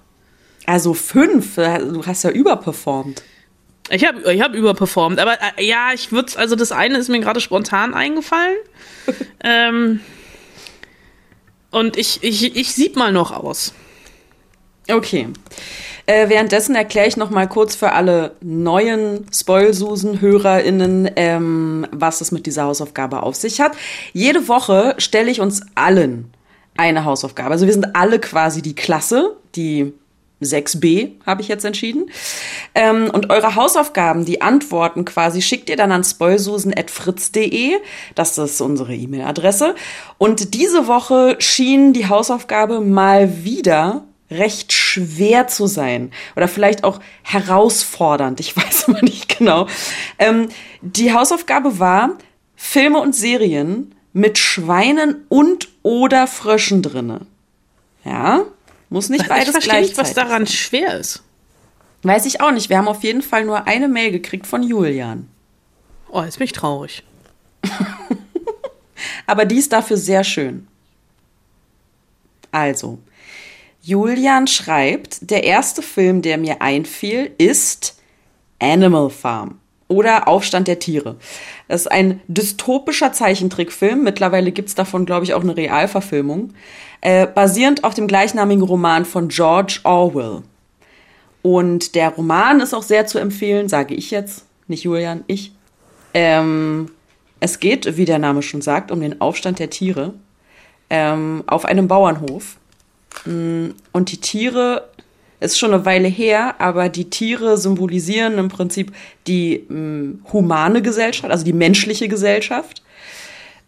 Also 0.67 0.95
fünf, 0.95 1.57
du 1.57 2.07
hast 2.07 2.23
ja 2.23 2.31
überperformt. 2.31 3.25
Ich 3.91 4.07
habe 4.07 4.33
ich 4.33 4.41
hab 4.41 4.55
überperformt, 4.55 5.19
aber 5.19 5.37
äh, 5.57 5.65
ja, 5.65 5.91
ich 5.93 6.13
würde 6.13 6.33
also 6.37 6.57
das 6.57 6.73
eine 6.73 6.99
ist 6.99 7.09
mir 7.09 7.21
gerade 7.21 7.41
spontan 7.41 7.95
eingefallen. 7.95 8.57
ähm, 9.45 10.01
Und 11.73 11.97
ich, 11.97 12.23
ich, 12.23 12.55
ich 12.55 12.75
sieb 12.75 12.97
mal 12.97 13.13
noch 13.13 13.33
aus. 13.33 13.73
Okay. 14.89 15.29
Äh, 16.07 16.29
währenddessen 16.29 16.75
erkläre 16.75 17.09
ich 17.09 17.17
noch 17.17 17.31
mal 17.31 17.49
kurz 17.49 17.75
für 17.75 17.93
alle 17.93 18.37
neuen 18.41 19.27
Spoilsusen-HörerInnen, 19.33 21.11
ähm, 21.17 21.87
was 21.93 22.21
es 22.21 22.33
mit 22.33 22.47
dieser 22.47 22.65
Hausaufgabe 22.65 23.23
auf 23.23 23.37
sich 23.37 23.61
hat. 23.61 23.73
Jede 24.13 24.49
Woche 24.49 24.95
stelle 24.99 25.31
ich 25.31 25.41
uns 25.41 25.63
allen 25.75 26.33
eine 26.77 27.05
Hausaufgabe. 27.05 27.51
Also 27.51 27.67
wir 27.67 27.73
sind 27.73 27.95
alle 27.95 28.19
quasi 28.19 28.61
die 28.61 28.75
Klasse, 28.75 29.37
die 29.55 29.95
6b, 30.45 31.13
habe 31.27 31.43
ich 31.43 31.49
jetzt 31.49 31.65
entschieden. 31.65 32.11
Ähm, 32.75 33.11
und 33.11 33.31
eure 33.31 33.55
Hausaufgaben, 33.55 34.25
die 34.25 34.41
Antworten 34.41 35.05
quasi, 35.05 35.43
schickt 35.43 35.71
ihr 35.71 35.77
dann 35.77 35.93
an 35.93 36.05
spoilsusen.fritz.de. 36.05 37.73
Das 38.15 38.39
ist 38.39 38.61
unsere 38.61 38.95
E-Mail-Adresse. 38.95 39.75
Und 40.19 40.55
diese 40.55 40.87
Woche 40.87 41.37
schien 41.39 41.93
die 41.93 42.09
Hausaufgabe 42.09 42.81
mal 42.81 43.45
wieder 43.45 44.05
recht 44.31 44.73
schwer 44.73 45.47
zu 45.47 45.67
sein 45.67 46.11
oder 46.37 46.49
vielleicht 46.49 46.85
auch 46.85 47.01
herausfordernd. 47.23 48.41
Ich 48.41 48.57
weiß 48.57 48.89
immer 48.89 49.03
nicht 49.03 49.39
genau. 49.39 49.67
Ähm, 50.19 50.49
die 50.81 51.13
Hausaufgabe 51.13 51.79
war 51.79 52.11
Filme 52.57 53.01
und 53.01 53.15
Serien 53.15 53.95
mit 54.13 54.39
Schweinen 54.39 55.25
und 55.29 55.69
oder 55.83 56.27
Fröschen 56.27 56.83
drinne. 56.83 57.23
Ja, 58.05 58.45
muss 58.93 59.09
nicht 59.09 59.29
beides 59.29 59.49
ich 59.49 59.53
verstehe 59.53 59.81
nicht, 59.81 59.99
was 59.99 60.15
daran 60.15 60.47
schwer 60.47 60.99
ist. 60.99 61.23
Weiß 62.03 62.27
ich 62.27 62.41
auch 62.41 62.51
nicht. 62.51 62.69
Wir 62.69 62.79
haben 62.79 62.89
auf 62.89 63.03
jeden 63.03 63.23
Fall 63.23 63.45
nur 63.45 63.67
eine 63.67 63.89
Mail 63.89 64.11
gekriegt 64.11 64.47
von 64.47 64.63
Julian. 64.63 65.29
Oh, 66.11 66.23
jetzt 66.23 66.39
bin 66.39 66.45
ich 66.45 66.53
traurig. 66.53 67.03
Aber 69.27 69.45
die 69.45 69.57
ist 69.57 69.73
dafür 69.73 69.97
sehr 69.97 70.25
schön. 70.25 70.67
Also, 72.51 72.99
Julian 73.81 74.47
schreibt, 74.47 75.31
der 75.31 75.45
erste 75.45 75.81
Film, 75.81 76.21
der 76.23 76.39
mir 76.39 76.61
einfiel, 76.61 77.33
ist 77.39 77.99
Animal 78.61 79.11
Farm 79.11 79.62
oder 79.93 80.27
Aufstand 80.27 80.67
der 80.67 80.79
Tiere. 80.79 81.17
Das 81.69 81.83
ist 81.83 81.93
ein 81.93 82.21
dystopischer 82.27 83.13
Zeichentrickfilm. 83.13 84.03
Mittlerweile 84.03 84.51
gibt's 84.51 84.75
davon, 84.75 85.07
glaube 85.07 85.25
ich, 85.25 85.35
auch 85.35 85.43
eine 85.43 85.57
Realverfilmung. 85.57 86.55
Äh, 87.03 87.27
basierend 87.27 87.85
auf 87.85 87.95
dem 87.95 88.07
gleichnamigen 88.07 88.65
Roman 88.65 89.05
von 89.05 89.29
George 89.29 89.81
Orwell. 89.85 90.43
Und 91.43 91.95
der 91.95 92.11
Roman 92.11 92.61
ist 92.61 92.73
auch 92.73 92.83
sehr 92.83 93.07
zu 93.07 93.19
empfehlen, 93.19 93.69
sage 93.69 93.95
ich 93.95 94.11
jetzt, 94.11 94.47
nicht 94.69 94.85
Julian, 94.85 95.25
ich. 95.27 95.53
Ähm, 96.15 96.91
es 97.41 97.59
geht, 97.59 97.97
wie 97.97 98.05
der 98.05 98.19
Name 98.19 98.43
schon 98.43 98.63
sagt, 98.63 98.91
um 98.91 99.01
den 99.01 99.21
Aufstand 99.21 99.59
der 99.59 99.71
Tiere 99.71 100.15
ähm, 100.91 101.43
auf 101.47 101.65
einem 101.65 101.89
Bauernhof. 101.89 102.57
Mm, 103.25 103.71
Und 103.93 104.13
die 104.13 104.19
Tiere, 104.19 104.89
ist 105.43 105.59
schon 105.59 105.75
eine 105.75 105.85
Weile 105.85 106.09
her, 106.09 106.57
aber 106.59 106.89
die 106.89 107.11
Tiere 107.11 107.59
symbolisieren 107.59 108.39
im 108.39 108.49
Prinzip 108.49 108.93
die 109.27 109.65
mh, 109.69 110.33
humane 110.33 110.83
Gesellschaft, 110.83 111.31
also 111.31 111.45
die 111.45 111.53
menschliche 111.53 112.09
Gesellschaft. 112.09 112.83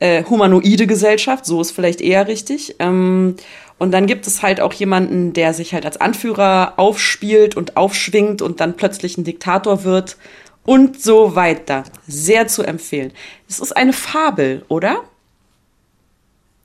Äh, 0.00 0.24
humanoide 0.24 0.87
Gesellschaft, 0.87 1.46
so 1.46 1.60
ist 1.60 1.70
vielleicht 1.70 2.00
eher 2.00 2.26
richtig. 2.26 2.76
Ähm, 2.80 3.37
und 3.78 3.92
dann 3.92 4.06
gibt 4.06 4.26
es 4.26 4.42
halt 4.42 4.60
auch 4.60 4.72
jemanden, 4.72 5.32
der 5.32 5.54
sich 5.54 5.72
halt 5.74 5.84
als 5.84 6.00
Anführer 6.00 6.74
aufspielt 6.76 7.56
und 7.56 7.76
aufschwingt 7.76 8.42
und 8.42 8.60
dann 8.60 8.76
plötzlich 8.76 9.18
ein 9.18 9.24
Diktator 9.24 9.84
wird 9.84 10.16
und 10.64 11.00
so 11.00 11.34
weiter. 11.37 11.84
Sehr 12.06 12.48
zu 12.48 12.62
empfehlen. 12.62 13.12
Es 13.48 13.58
ist 13.58 13.76
eine 13.76 13.92
Fabel, 13.92 14.64
oder? 14.68 15.02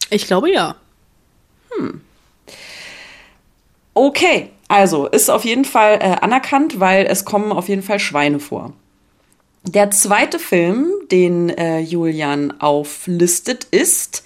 Ich 0.09 0.27
glaube 0.27 0.51
ja. 0.51 0.75
Okay, 3.93 4.49
also 4.69 5.07
ist 5.07 5.29
auf 5.29 5.43
jeden 5.43 5.65
Fall 5.65 5.95
äh, 5.95 6.15
anerkannt, 6.21 6.79
weil 6.79 7.05
es 7.07 7.25
kommen 7.25 7.51
auf 7.51 7.67
jeden 7.67 7.83
Fall 7.83 7.99
Schweine 7.99 8.39
vor. 8.39 8.71
Der 9.63 9.91
zweite 9.91 10.39
Film, 10.39 10.87
den 11.11 11.49
äh, 11.49 11.79
Julian 11.79 12.61
auflistet, 12.61 13.65
ist 13.65 14.23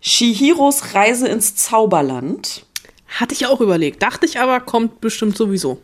Shihiros 0.00 0.94
Reise 0.94 1.28
ins 1.28 1.54
Zauberland. 1.54 2.64
Hatte 3.06 3.34
ich 3.34 3.46
auch 3.46 3.60
überlegt. 3.60 4.02
Dachte 4.02 4.26
ich 4.26 4.40
aber, 4.40 4.60
kommt 4.60 5.00
bestimmt 5.00 5.36
sowieso. 5.36 5.78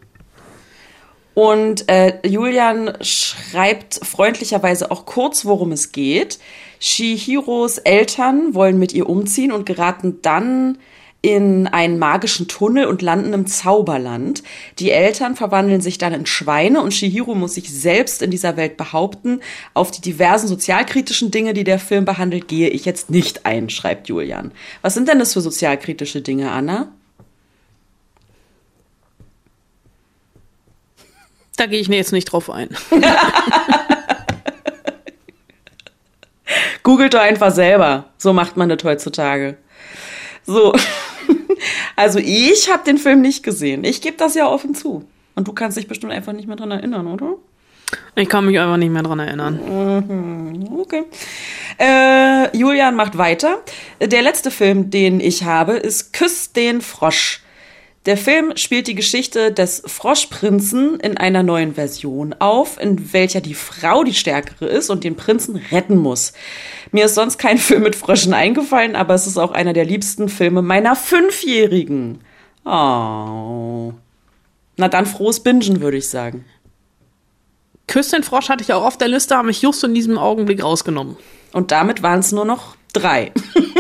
Und 1.35 1.89
äh, 1.91 2.27
Julian 2.27 2.97
schreibt 3.03 4.01
freundlicherweise 4.03 4.91
auch 4.91 5.05
kurz, 5.05 5.45
worum 5.45 5.73
es 5.73 5.93
geht. 5.93 6.39
Shihiros 6.79 7.79
Eltern 7.79 8.55
wollen 8.55 8.79
mit 8.79 8.93
ihr 8.93 9.09
umziehen 9.09 9.53
und 9.53 9.67
geraten 9.67 10.21
dann 10.23 10.79
in 11.25 11.67
einen 11.67 11.99
magischen 11.99 12.49
Tunnel 12.49 12.85
und 12.85 13.01
landen 13.01 13.33
im 13.33 13.47
Zauberland. 13.47 14.43
Die 14.79 14.91
Eltern 14.91 15.37
verwandeln 15.37 15.81
sich 15.81 15.97
dann 15.97 16.13
in 16.13 16.27
Schweine 16.27 16.83
und 16.83 16.93
Shihiro 16.93 17.35
muss 17.35 17.55
sich 17.55 17.73
selbst 17.73 18.21
in 18.21 18.31
dieser 18.31 18.59
Welt 18.59 18.77
behaupten. 18.77 19.41
Auf 19.73 19.91
die 19.91 20.03
diversen 20.03 20.49
sozialkritischen 20.49 21.31
Dinge, 21.31 21.55
die 21.55 21.65
der 21.65 21.79
Film 21.79 22.05
behandelt, 22.05 22.47
gehe 22.47 22.69
ich 22.69 22.85
jetzt 22.85 23.09
nicht 23.09 23.47
ein, 23.47 23.71
schreibt 23.71 24.09
Julian. 24.09 24.53
Was 24.83 24.93
sind 24.93 25.09
denn 25.09 25.19
das 25.19 25.33
für 25.33 25.41
sozialkritische 25.41 26.21
Dinge, 26.21 26.51
Anna? 26.51 26.93
Da 31.57 31.65
gehe 31.65 31.81
ich 31.81 31.89
jetzt 31.89 32.13
nicht 32.13 32.27
drauf 32.27 32.51
ein. 32.51 32.69
Googelt 36.83 37.15
doch 37.15 37.21
einfach 37.21 37.51
selber. 37.51 38.11
So 38.19 38.35
macht 38.35 38.59
man 38.59 38.69
das 38.69 38.85
heutzutage. 38.85 39.57
So. 40.45 40.75
Also 41.97 42.19
ich 42.19 42.71
habe 42.73 42.85
den 42.85 42.99
Film 42.99 43.21
nicht 43.21 43.43
gesehen. 43.43 43.85
Ich 43.85 44.01
gebe 44.01 44.17
das 44.17 44.35
ja 44.35 44.49
offen 44.49 44.75
zu. 44.75 45.05
Und 45.35 45.49
du 45.49 45.53
kannst 45.53 45.77
dich 45.77 45.89
bestimmt 45.89 46.13
einfach 46.13 46.33
nicht 46.33 46.47
mehr 46.47 46.57
dran 46.57 46.71
erinnern, 46.71 47.07
oder? 47.07 47.35
Ich 48.17 48.29
kann 48.29 48.47
mich 48.47 48.59
einfach 48.59 48.77
nicht 48.77 48.91
mehr 48.91 49.03
dran 49.03 49.19
erinnern. 49.19 50.69
Okay. 50.79 51.05
Äh, 51.79 52.57
Julian 52.57 52.95
macht 52.95 53.19
weiter. 53.19 53.59
Der 54.01 54.23
letzte 54.23 54.51
Film, 54.51 54.91
den 54.91 55.21
ich 55.21 55.45
habe, 55.45 55.75
ist 55.75 56.13
Küss 56.13 56.53
den 56.53 56.81
Frosch. 56.81 57.44
Der 58.07 58.19
Film 58.19 58.53
spielt 58.57 58.87
die 58.87 58.95
Geschichte 58.95 59.51
des 59.51 59.83
Froschprinzen 59.87 61.01
in 61.01 61.17
einer 61.17 61.43
neuen 61.43 61.75
Version 61.75 62.35
auf, 62.39 62.79
in 62.79 63.15
welcher 63.15 63.41
die 63.41 63.55
Frau 63.55 64.05
die 64.05 64.13
stärkere 64.13 64.67
ist 64.67 64.91
und 64.91 65.05
den 65.05 65.17
Prinzen 65.17 65.57
retten 65.73 65.97
muss. 65.97 66.35
Mir 66.93 67.07
ist 67.07 67.15
sonst 67.15 67.39
kein 67.39 67.57
Film 67.59 67.83
mit 67.83 67.97
Fröschen 67.97 68.35
eingefallen, 68.35 68.95
aber 68.95 69.15
es 69.15 69.27
ist 69.27 69.39
auch 69.39 69.53
einer 69.53 69.73
der 69.73 69.87
liebsten 69.87 70.29
Filme 70.29 70.61
meiner 70.61 70.97
Fünfjährigen. 70.97 72.21
Oh. 72.67 73.95
Na 74.77 74.89
dann 74.89 75.07
frohes 75.07 75.41
Bingen, 75.41 75.81
würde 75.81 75.97
ich 75.97 76.09
sagen. 76.09 76.45
Küss 77.87 78.11
den 78.11 78.23
Frosch 78.23 78.51
hatte 78.51 78.65
ich 78.65 78.73
auch 78.73 78.85
auf 78.85 78.99
der 78.99 79.09
Liste, 79.09 79.37
habe 79.37 79.51
ich 79.51 79.63
just 79.63 79.83
in 79.83 79.95
diesem 79.95 80.19
Augenblick 80.19 80.63
rausgenommen. 80.63 81.17
Und 81.53 81.71
damit 81.71 82.03
waren 82.03 82.21
es 82.21 82.33
nur 82.33 82.45
noch 82.45 82.77
drei. 82.93 83.33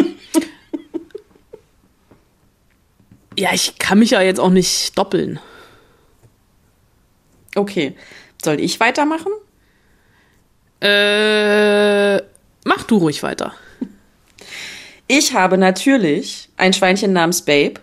Ja, 3.36 3.52
ich 3.52 3.78
kann 3.78 3.98
mich 3.98 4.10
ja 4.10 4.22
jetzt 4.22 4.40
auch 4.40 4.50
nicht 4.50 4.96
doppeln. 4.96 5.40
Okay. 7.54 7.96
Soll 8.42 8.60
ich 8.60 8.80
weitermachen? 8.80 9.32
Äh, 10.80 12.16
mach 12.64 12.84
du 12.86 12.98
ruhig 12.98 13.22
weiter. 13.22 13.54
Ich 15.06 15.34
habe 15.34 15.58
natürlich 15.58 16.48
ein 16.56 16.72
Schweinchen 16.72 17.12
namens 17.12 17.42
Babe. 17.42 17.80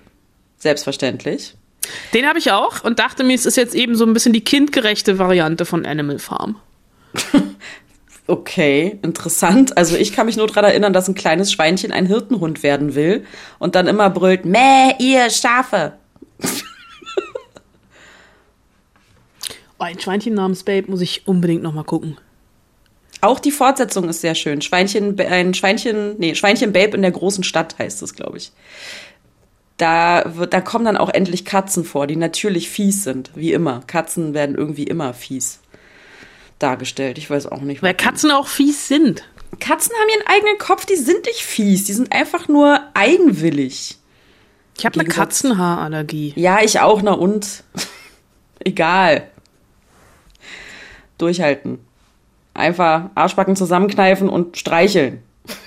Selbstverständlich. 0.57 1.55
Den 2.13 2.27
habe 2.27 2.39
ich 2.39 2.51
auch 2.51 2.83
und 2.83 2.99
dachte 2.99 3.23
mir, 3.23 3.33
es 3.33 3.45
ist 3.45 3.57
jetzt 3.57 3.73
eben 3.73 3.95
so 3.95 4.05
ein 4.05 4.13
bisschen 4.13 4.33
die 4.33 4.43
kindgerechte 4.43 5.17
Variante 5.17 5.65
von 5.65 5.85
Animal 5.85 6.19
Farm. 6.19 6.57
Okay, 8.31 8.97
interessant. 9.01 9.77
Also 9.77 9.97
ich 9.97 10.13
kann 10.13 10.25
mich 10.25 10.37
nur 10.37 10.47
daran 10.47 10.63
erinnern, 10.63 10.93
dass 10.93 11.09
ein 11.09 11.15
kleines 11.15 11.51
Schweinchen 11.51 11.91
ein 11.91 12.05
Hirtenhund 12.05 12.63
werden 12.63 12.95
will 12.95 13.25
und 13.59 13.75
dann 13.75 13.87
immer 13.87 14.09
brüllt, 14.09 14.45
Mäh, 14.45 14.95
ihr 14.99 15.29
Schafe. 15.29 15.97
Oh, 19.77 19.83
ein 19.83 19.99
Schweinchen 19.99 20.35
namens 20.35 20.63
Babe 20.63 20.89
muss 20.89 21.01
ich 21.01 21.27
unbedingt 21.27 21.61
noch 21.61 21.73
mal 21.73 21.83
gucken. 21.83 22.17
Auch 23.19 23.39
die 23.39 23.51
Fortsetzung 23.51 24.07
ist 24.07 24.21
sehr 24.21 24.35
schön. 24.35 24.61
Schweinchen, 24.61 25.19
ein 25.19 25.53
Schweinchen, 25.53 26.17
nee, 26.17 26.33
Schweinchen 26.35 26.71
Babe 26.71 26.95
in 26.95 27.01
der 27.01 27.11
großen 27.11 27.43
Stadt 27.43 27.79
heißt 27.79 28.01
es, 28.01 28.13
glaube 28.13 28.37
ich. 28.37 28.53
Da, 29.75 30.23
wird, 30.35 30.53
da 30.53 30.61
kommen 30.61 30.85
dann 30.85 30.97
auch 30.97 31.09
endlich 31.09 31.43
Katzen 31.43 31.83
vor, 31.83 32.07
die 32.07 32.15
natürlich 32.15 32.69
fies 32.69 33.03
sind, 33.03 33.31
wie 33.33 33.51
immer. 33.51 33.81
Katzen 33.87 34.33
werden 34.33 34.55
irgendwie 34.55 34.83
immer 34.83 35.13
fies 35.13 35.60
dargestellt. 36.61 37.17
Ich 37.17 37.29
weiß 37.29 37.47
auch 37.47 37.61
nicht. 37.61 37.81
Weil 37.81 37.93
Katzen 37.93 38.31
auch 38.31 38.47
fies 38.47 38.87
sind. 38.87 39.23
Katzen 39.59 39.93
haben 39.95 40.09
ihren 40.09 40.27
eigenen 40.27 40.57
Kopf, 40.57 40.85
die 40.85 40.95
sind 40.95 41.25
nicht 41.25 41.43
fies, 41.43 41.85
die 41.85 41.93
sind 41.93 42.11
einfach 42.11 42.47
nur 42.47 42.79
eigenwillig. 42.93 43.97
Ich 44.77 44.85
habe 44.85 44.99
eine 44.99 45.09
Katzenhaarallergie. 45.09 46.33
Ja, 46.35 46.61
ich 46.61 46.79
auch, 46.79 47.01
na 47.01 47.11
und? 47.11 47.63
Egal. 48.59 49.29
Durchhalten. 51.17 51.79
Einfach 52.53 53.09
Arschbacken 53.15 53.55
zusammenkneifen 53.55 54.29
und 54.29 54.57
streicheln. 54.57 55.21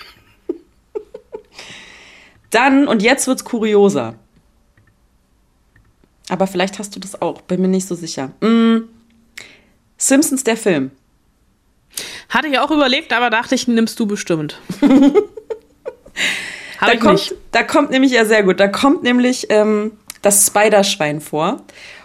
Dann, 2.50 2.88
und 2.88 3.02
jetzt 3.02 3.26
wird's 3.26 3.44
kurioser. 3.44 4.14
Aber 6.28 6.46
vielleicht 6.46 6.78
hast 6.78 6.96
du 6.96 7.00
das 7.00 7.20
auch, 7.20 7.42
bin 7.42 7.60
mir 7.60 7.68
nicht 7.68 7.86
so 7.86 7.94
sicher. 7.94 8.32
Mm. 8.40 8.88
Simpsons, 10.04 10.44
der 10.44 10.56
Film. 10.56 10.90
Hatte 12.28 12.48
ich 12.48 12.58
auch 12.58 12.70
überlegt, 12.70 13.12
aber 13.12 13.30
dachte 13.30 13.54
ich, 13.54 13.68
nimmst 13.68 13.98
du 13.98 14.06
bestimmt. 14.06 14.60
Da 16.80 16.96
kommt, 16.96 17.14
nicht. 17.14 17.34
da 17.52 17.62
kommt 17.62 17.90
nämlich, 17.90 18.12
ja 18.12 18.26
sehr 18.26 18.42
gut, 18.42 18.60
da 18.60 18.68
kommt 18.68 19.02
nämlich 19.02 19.46
ähm, 19.48 19.92
das 20.20 20.46
Spiderschwein 20.46 21.22
vor. 21.22 21.62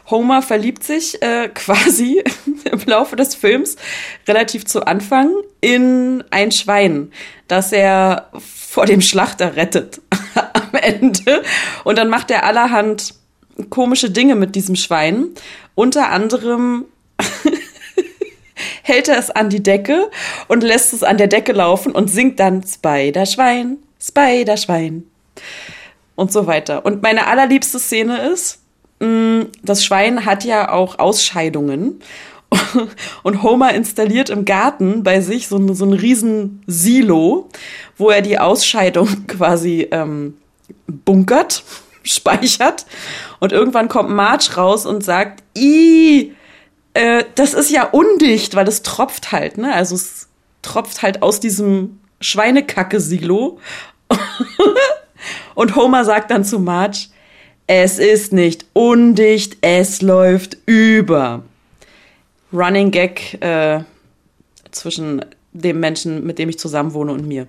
Homer 0.10 0.42
verliebt 0.42 0.84
sich 0.84 1.22
äh, 1.22 1.50
quasi 1.54 2.24
im 2.64 2.80
Laufe 2.86 3.18
des 3.18 3.36
Films 3.36 3.76
relativ 4.26 4.66
zu 4.66 4.86
Anfang 4.86 5.34
in 5.60 6.24
ein 6.30 6.52
Schwein, 6.52 7.12
das 7.50 7.74
er 7.74 8.30
vor 8.40 8.86
dem 8.86 9.02
Schlachter 9.02 9.58
rettet 9.58 10.00
am 10.54 10.80
Ende. 10.80 11.44
Und 11.84 11.98
dann 11.98 12.08
macht 12.08 12.32
er 12.32 12.46
allerhand 12.46 13.16
komische 13.70 14.10
Dinge 14.10 14.36
mit 14.36 14.56
diesem 14.56 14.78
Schwein. 14.78 15.28
Unter 15.76 16.10
anderem 16.10 16.86
hält 18.90 19.08
er 19.08 19.18
es 19.18 19.30
an 19.32 19.50
die 19.50 19.64
Decke 19.64 20.10
und 20.50 20.64
lässt 20.64 20.92
es 20.94 21.04
an 21.04 21.18
der 21.18 21.28
Decke 21.28 21.54
laufen 21.54 21.94
und 21.94 22.10
singt 22.10 22.40
dann 22.40 22.64
Spiderschwein, 22.64 23.78
Spiderschwein 24.02 25.04
und 26.16 26.32
so 26.34 26.48
weiter. 26.48 26.86
Und 26.86 27.02
meine 27.02 27.28
allerliebste 27.28 27.80
Szene 27.80 28.28
ist, 28.30 28.60
mh, 29.00 29.46
das 29.64 29.84
Schwein 29.86 30.26
hat 30.26 30.44
ja 30.44 30.72
auch 30.72 31.00
Ausscheidungen 31.00 32.02
und 33.24 33.44
Homer 33.44 33.74
installiert 33.74 34.30
im 34.30 34.44
Garten 34.44 35.04
bei 35.04 35.22
sich 35.22 35.48
so, 35.48 35.58
ein- 35.58 35.76
so 35.76 35.86
ein 35.86 35.94
riesen 35.94 36.64
Silo, 36.68 37.48
wo 37.98 38.10
er 38.10 38.22
die 38.22 38.40
Ausscheidung 38.40 39.08
quasi 39.28 39.88
ähm, 39.92 40.36
bunkert, 40.88 41.64
speichert 42.04 42.86
und 43.40 43.52
irgendwann 43.52 43.88
kommt 43.88 44.10
Marge 44.10 44.56
raus 44.56 44.86
und 44.86 45.04
sagt, 45.04 45.44
i 45.58 46.34
äh, 46.94 47.24
das 47.36 47.54
ist 47.54 47.70
ja 47.72 47.84
undicht, 47.86 48.56
weil 48.56 48.68
es 48.68 48.84
tropft 48.84 49.32
halt, 49.32 49.58
ne? 49.58 49.74
Also 49.74 49.96
es 49.96 50.28
tropft 50.62 51.02
halt 51.02 51.22
aus 51.22 51.40
diesem 51.40 52.00
Schweinekacke-Silo. 52.22 53.60
Und 55.56 55.76
Homer 55.76 56.06
sagt 56.06 56.32
dann 56.32 56.44
zu 56.46 56.60
Marge, 56.60 57.08
es 57.68 58.00
ist 58.00 58.34
nicht 58.34 58.66
undicht, 58.74 59.58
es 59.62 60.02
läuft 60.02 60.58
über. 60.66 61.44
Running 62.52 62.92
Gag 62.92 63.38
äh, 63.42 63.82
zwischen 64.72 65.24
dem 65.54 65.80
Menschen, 65.80 66.26
mit 66.26 66.40
dem 66.40 66.50
ich 66.50 66.58
zusammen 66.58 66.94
wohne 66.94 67.12
und 67.12 67.28
mir. 67.28 67.48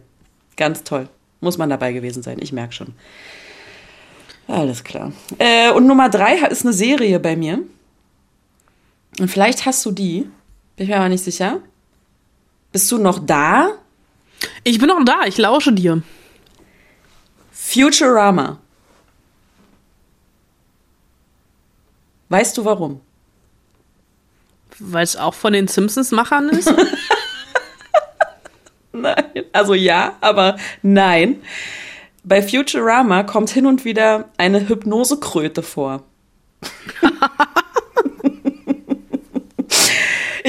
Ganz 0.56 0.84
toll. 0.84 1.08
Muss 1.40 1.56
man 1.56 1.70
dabei 1.70 1.92
gewesen 1.92 2.22
sein, 2.22 2.38
ich 2.40 2.52
merke 2.52 2.74
schon. 2.74 2.94
Alles 4.46 4.84
klar. 4.84 5.12
Äh, 5.38 5.70
und 5.70 5.86
Nummer 5.86 6.10
drei 6.10 6.34
ist 6.50 6.64
eine 6.64 6.72
Serie 6.72 7.18
bei 7.20 7.36
mir. 7.36 7.60
Und 9.18 9.28
vielleicht 9.28 9.66
hast 9.66 9.84
du 9.84 9.90
die. 9.90 10.30
Bin 10.76 10.84
ich 10.84 10.88
mir 10.88 10.96
aber 10.96 11.08
nicht 11.08 11.24
sicher. 11.24 11.60
Bist 12.72 12.90
du 12.92 12.98
noch 12.98 13.24
da? 13.24 13.70
Ich 14.64 14.78
bin 14.78 14.90
auch 14.90 15.04
da, 15.04 15.24
ich 15.26 15.38
lausche 15.38 15.72
dir. 15.72 16.02
Futurama. 17.52 18.58
Weißt 22.28 22.56
du 22.56 22.64
warum? 22.64 23.00
Weil 24.78 25.02
es 25.02 25.16
auch 25.16 25.34
von 25.34 25.52
den 25.52 25.68
Simpsons-Machern 25.68 26.48
ist. 26.50 26.72
Nein. 28.92 29.24
Also 29.52 29.74
ja, 29.74 30.16
aber 30.20 30.56
nein. 30.82 31.42
Bei 32.24 32.42
Futurama 32.42 33.22
kommt 33.22 33.50
hin 33.50 33.66
und 33.66 33.84
wieder 33.84 34.28
eine 34.36 34.68
Hypnosekröte 34.68 35.62
vor. 35.62 36.02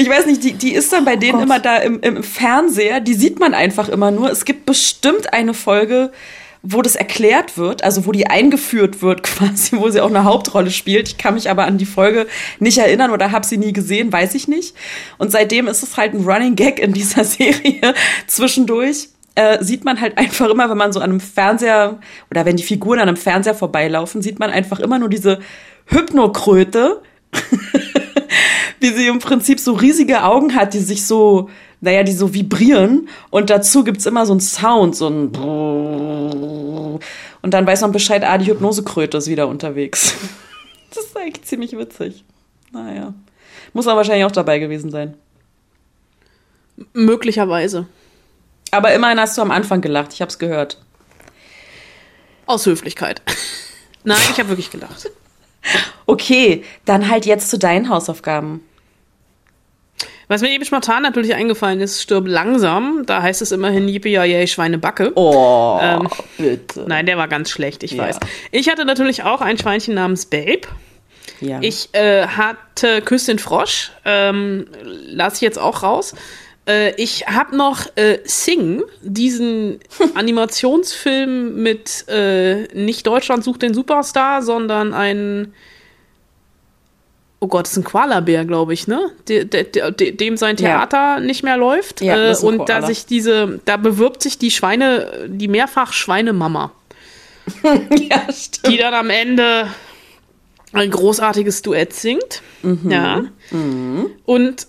Ich 0.02 0.08
weiß 0.08 0.26
nicht, 0.26 0.42
die, 0.42 0.54
die 0.54 0.74
ist 0.74 0.92
dann 0.92 1.04
bei 1.04 1.14
denen 1.14 1.40
immer 1.40 1.60
da 1.60 1.76
im, 1.76 2.00
im 2.00 2.24
Fernseher, 2.24 2.98
die 2.98 3.14
sieht 3.14 3.38
man 3.38 3.54
einfach 3.54 3.88
immer 3.88 4.10
nur. 4.10 4.32
Es 4.32 4.44
gibt 4.44 4.66
bestimmt 4.66 5.32
eine 5.32 5.54
Folge, 5.54 6.10
wo 6.64 6.82
das 6.82 6.96
erklärt 6.96 7.56
wird, 7.56 7.84
also 7.84 8.04
wo 8.04 8.10
die 8.10 8.26
eingeführt 8.26 9.00
wird 9.00 9.22
quasi, 9.22 9.76
wo 9.76 9.90
sie 9.90 10.00
auch 10.00 10.08
eine 10.08 10.24
Hauptrolle 10.24 10.72
spielt. 10.72 11.06
Ich 11.06 11.18
kann 11.18 11.34
mich 11.34 11.48
aber 11.48 11.66
an 11.66 11.78
die 11.78 11.86
Folge 11.86 12.26
nicht 12.58 12.78
erinnern 12.78 13.12
oder 13.12 13.30
habe 13.30 13.46
sie 13.46 13.58
nie 13.58 13.72
gesehen, 13.72 14.12
weiß 14.12 14.34
ich 14.34 14.48
nicht. 14.48 14.74
Und 15.18 15.30
seitdem 15.30 15.68
ist 15.68 15.84
es 15.84 15.96
halt 15.96 16.14
ein 16.14 16.24
Running 16.24 16.56
Gag 16.56 16.80
in 16.80 16.92
dieser 16.92 17.22
Serie. 17.24 17.94
Zwischendurch 18.26 19.08
äh, 19.36 19.62
sieht 19.62 19.84
man 19.84 20.00
halt 20.00 20.18
einfach 20.18 20.50
immer, 20.50 20.68
wenn 20.68 20.78
man 20.78 20.92
so 20.92 20.98
an 20.98 21.10
einem 21.10 21.20
Fernseher 21.20 22.00
oder 22.28 22.44
wenn 22.44 22.56
die 22.56 22.64
Figuren 22.64 22.98
an 22.98 23.06
einem 23.06 23.16
Fernseher 23.16 23.54
vorbeilaufen, 23.54 24.20
sieht 24.20 24.40
man 24.40 24.50
einfach 24.50 24.80
immer 24.80 24.98
nur 24.98 25.08
diese 25.08 25.38
Hypnokröte, 25.86 27.02
wie 28.82 28.90
sie 28.92 29.06
im 29.06 29.18
Prinzip 29.18 29.60
so 29.60 29.72
riesige 29.72 30.24
Augen 30.24 30.54
hat, 30.54 30.74
die 30.74 30.80
sich 30.80 31.06
so, 31.06 31.48
naja, 31.80 32.02
die 32.02 32.12
so 32.12 32.34
vibrieren. 32.34 33.08
Und 33.30 33.50
dazu 33.50 33.84
gibt's 33.84 34.06
immer 34.06 34.26
so 34.26 34.32
einen 34.32 34.40
Sound, 34.40 34.96
so 34.96 35.08
ein 35.08 35.28
Und 37.42 37.54
dann 37.54 37.66
weiß 37.66 37.80
man 37.82 37.92
Bescheid, 37.92 38.24
ah, 38.24 38.38
die 38.38 38.46
Hypnosekröte 38.46 39.18
ist 39.18 39.28
wieder 39.28 39.48
unterwegs. 39.48 40.14
Das 40.94 41.06
ist 41.06 41.16
eigentlich 41.16 41.44
ziemlich 41.44 41.72
witzig. 41.78 42.22
Naja. 42.70 43.14
Muss 43.72 43.86
er 43.86 43.96
wahrscheinlich 43.96 44.26
auch 44.26 44.30
dabei 44.30 44.58
gewesen 44.58 44.90
sein. 44.90 45.14
Möglicherweise. 46.92 47.86
Aber 48.70 48.92
immerhin 48.92 49.18
hast 49.18 49.38
du 49.38 49.40
am 49.40 49.50
Anfang 49.50 49.80
gelacht, 49.80 50.12
ich 50.12 50.20
hab's 50.20 50.38
gehört. 50.38 50.76
Aus 52.44 52.66
Höflichkeit. 52.66 53.22
Nein, 54.04 54.18
ich 54.30 54.38
habe 54.38 54.50
wirklich 54.50 54.70
gelacht. 54.70 55.10
Okay, 56.06 56.64
dann 56.84 57.08
halt 57.08 57.24
jetzt 57.24 57.48
zu 57.48 57.58
deinen 57.58 57.88
Hausaufgaben. 57.88 58.60
Was 60.32 60.40
mir 60.40 60.48
eben 60.48 60.64
spontan 60.64 61.02
natürlich 61.02 61.34
eingefallen 61.34 61.78
ist, 61.82 62.00
stirb 62.00 62.26
langsam. 62.26 63.04
Da 63.04 63.20
heißt 63.20 63.42
es 63.42 63.52
immerhin 63.52 63.86
Yippie 63.86 64.46
Schweinebacke. 64.46 65.12
Oh, 65.14 65.78
Ähm, 65.82 66.08
bitte. 66.38 66.84
Nein, 66.86 67.04
der 67.04 67.18
war 67.18 67.28
ganz 67.28 67.50
schlecht, 67.50 67.82
ich 67.82 67.92
Ja. 67.92 68.04
weiß. 68.04 68.18
Ich 68.50 68.70
hatte 68.70 68.86
natürlich 68.86 69.24
auch 69.24 69.42
ein 69.42 69.58
Schweinchen 69.58 69.92
namens 69.92 70.24
Babe. 70.24 70.62
Ja. 71.40 71.58
Ich 71.60 71.90
äh, 71.92 72.26
hatte 72.26 73.02
Küss 73.02 73.26
den 73.26 73.38
Frosch. 73.38 73.90
Ähm, 74.06 74.68
lass 74.82 75.34
ich 75.34 75.40
jetzt 75.42 75.58
auch 75.58 75.82
raus. 75.82 76.14
Äh, 76.66 76.94
ich 76.96 77.26
habe 77.26 77.54
noch 77.54 77.84
äh, 77.96 78.20
Sing, 78.24 78.82
diesen 79.02 79.80
Animationsfilm 80.14 81.62
mit 81.62 82.08
äh, 82.08 82.68
nicht 82.74 83.06
Deutschland 83.06 83.44
sucht 83.44 83.60
den 83.60 83.74
Superstar, 83.74 84.40
sondern 84.42 84.94
ein 84.94 85.52
Oh 87.42 87.48
Gott, 87.48 87.66
ist 87.66 87.76
ein 87.76 87.82
Koalabär, 87.82 88.44
glaube 88.44 88.72
ich, 88.72 88.86
ne? 88.86 89.10
De, 89.28 89.44
de, 89.44 89.64
de, 89.90 90.12
dem 90.12 90.36
sein 90.36 90.56
Ja. 90.58 90.86
Theater 90.86 91.18
nicht 91.18 91.42
mehr 91.42 91.56
läuft. 91.56 92.00
Ja, 92.00 92.30
äh, 92.30 92.36
und 92.36 92.68
da 92.68 92.82
sich 92.82 93.04
diese, 93.04 93.58
da 93.64 93.76
bewirbt 93.78 94.22
sich 94.22 94.38
die 94.38 94.52
Schweine, 94.52 95.26
die 95.26 95.48
mehrfach 95.48 95.92
Schweinemama 95.92 96.70
ja, 97.64 98.32
stimmt. 98.32 98.68
die 98.68 98.76
dann 98.76 98.94
am 98.94 99.10
Ende 99.10 99.66
ein 100.72 100.88
großartiges 100.92 101.62
Duett 101.62 101.92
singt. 101.94 102.42
Ja. 102.88 103.24
Und 104.24 104.68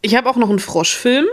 ich 0.00 0.16
habe 0.16 0.30
auch 0.30 0.36
noch 0.36 0.48
einen 0.48 0.60
Froschfilm. 0.60 1.26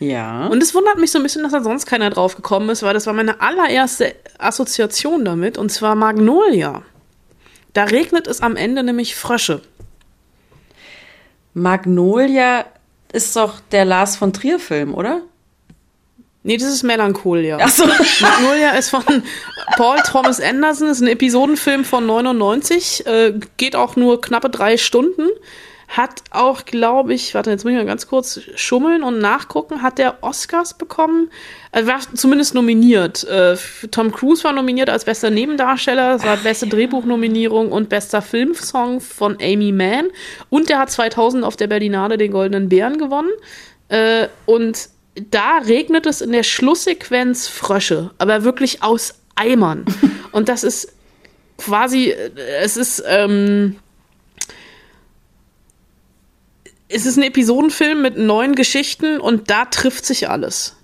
Ja. 0.00 0.48
Und 0.48 0.60
es 0.60 0.74
wundert 0.74 0.98
mich 0.98 1.12
so 1.12 1.20
ein 1.20 1.22
bisschen, 1.22 1.44
dass 1.44 1.52
da 1.52 1.62
sonst 1.62 1.86
keiner 1.86 2.10
drauf 2.10 2.34
gekommen 2.34 2.68
ist, 2.70 2.82
weil 2.82 2.94
das 2.94 3.06
war 3.06 3.12
meine 3.14 3.40
allererste 3.40 4.12
Assoziation 4.38 5.24
damit, 5.24 5.56
und 5.56 5.70
zwar 5.70 5.94
Magnolia. 5.94 6.82
Da 7.74 7.84
regnet 7.84 8.26
es 8.26 8.40
am 8.40 8.56
Ende 8.56 8.82
nämlich 8.82 9.14
Frösche. 9.14 9.60
Magnolia 11.54 12.66
ist 13.12 13.34
doch 13.36 13.60
der 13.72 13.84
Lars 13.84 14.16
von 14.16 14.32
Trier 14.32 14.58
Film, 14.58 14.94
oder? 14.94 15.22
Nee, 16.42 16.58
das 16.58 16.68
ist 16.68 16.82
Melancholia. 16.82 17.58
Ach 17.60 17.70
so. 17.70 17.86
Magnolia 18.20 18.72
ist 18.72 18.90
von 18.90 19.02
Paul 19.76 19.98
Thomas 20.06 20.40
Anderson, 20.40 20.88
ist 20.88 21.00
ein 21.00 21.08
Episodenfilm 21.08 21.84
von 21.84 22.04
99, 22.04 23.06
äh, 23.06 23.32
geht 23.56 23.76
auch 23.76 23.96
nur 23.96 24.20
knappe 24.20 24.50
drei 24.50 24.76
Stunden. 24.76 25.28
Hat 25.88 26.22
auch, 26.30 26.64
glaube 26.64 27.14
ich, 27.14 27.34
warte, 27.34 27.50
jetzt 27.50 27.64
muss 27.64 27.72
ich 27.72 27.78
mal 27.78 27.86
ganz 27.86 28.06
kurz 28.06 28.40
schummeln 28.54 29.02
und 29.02 29.18
nachgucken, 29.18 29.82
hat 29.82 29.98
der 29.98 30.22
Oscars 30.22 30.74
bekommen? 30.74 31.30
Er 31.72 31.86
war 31.86 32.00
zumindest 32.14 32.54
nominiert. 32.54 33.24
Äh, 33.24 33.56
Tom 33.90 34.12
Cruise 34.12 34.44
war 34.44 34.52
nominiert 34.52 34.90
als 34.90 35.04
bester 35.04 35.30
Nebendarsteller, 35.30 36.16
es 36.16 36.24
war 36.24 36.36
beste 36.38 36.66
Drehbuchnominierung 36.66 37.70
und 37.70 37.88
bester 37.88 38.22
Filmsong 38.22 39.00
von 39.00 39.36
Amy 39.40 39.72
Mann. 39.72 40.08
Und 40.50 40.68
der 40.68 40.78
hat 40.78 40.90
2000 40.90 41.44
auf 41.44 41.56
der 41.56 41.66
Berlinale 41.66 42.18
den 42.18 42.32
Goldenen 42.32 42.68
Bären 42.68 42.98
gewonnen. 42.98 43.30
Äh, 43.88 44.28
und 44.46 44.88
da 45.30 45.58
regnet 45.58 46.06
es 46.06 46.20
in 46.20 46.32
der 46.32 46.42
Schlusssequenz 46.42 47.46
Frösche, 47.46 48.10
aber 48.18 48.44
wirklich 48.44 48.82
aus 48.82 49.14
Eimern. 49.36 49.84
Und 50.32 50.48
das 50.48 50.64
ist 50.64 50.92
quasi, 51.58 52.10
äh, 52.10 52.30
es 52.60 52.76
ist, 52.76 53.02
ähm, 53.06 53.76
es 56.88 57.06
ist 57.06 57.16
ein 57.16 57.22
Episodenfilm 57.22 58.02
mit 58.02 58.18
neun 58.18 58.54
Geschichten 58.54 59.20
und 59.20 59.50
da 59.50 59.64
trifft 59.64 60.04
sich 60.04 60.28
alles. 60.28 60.76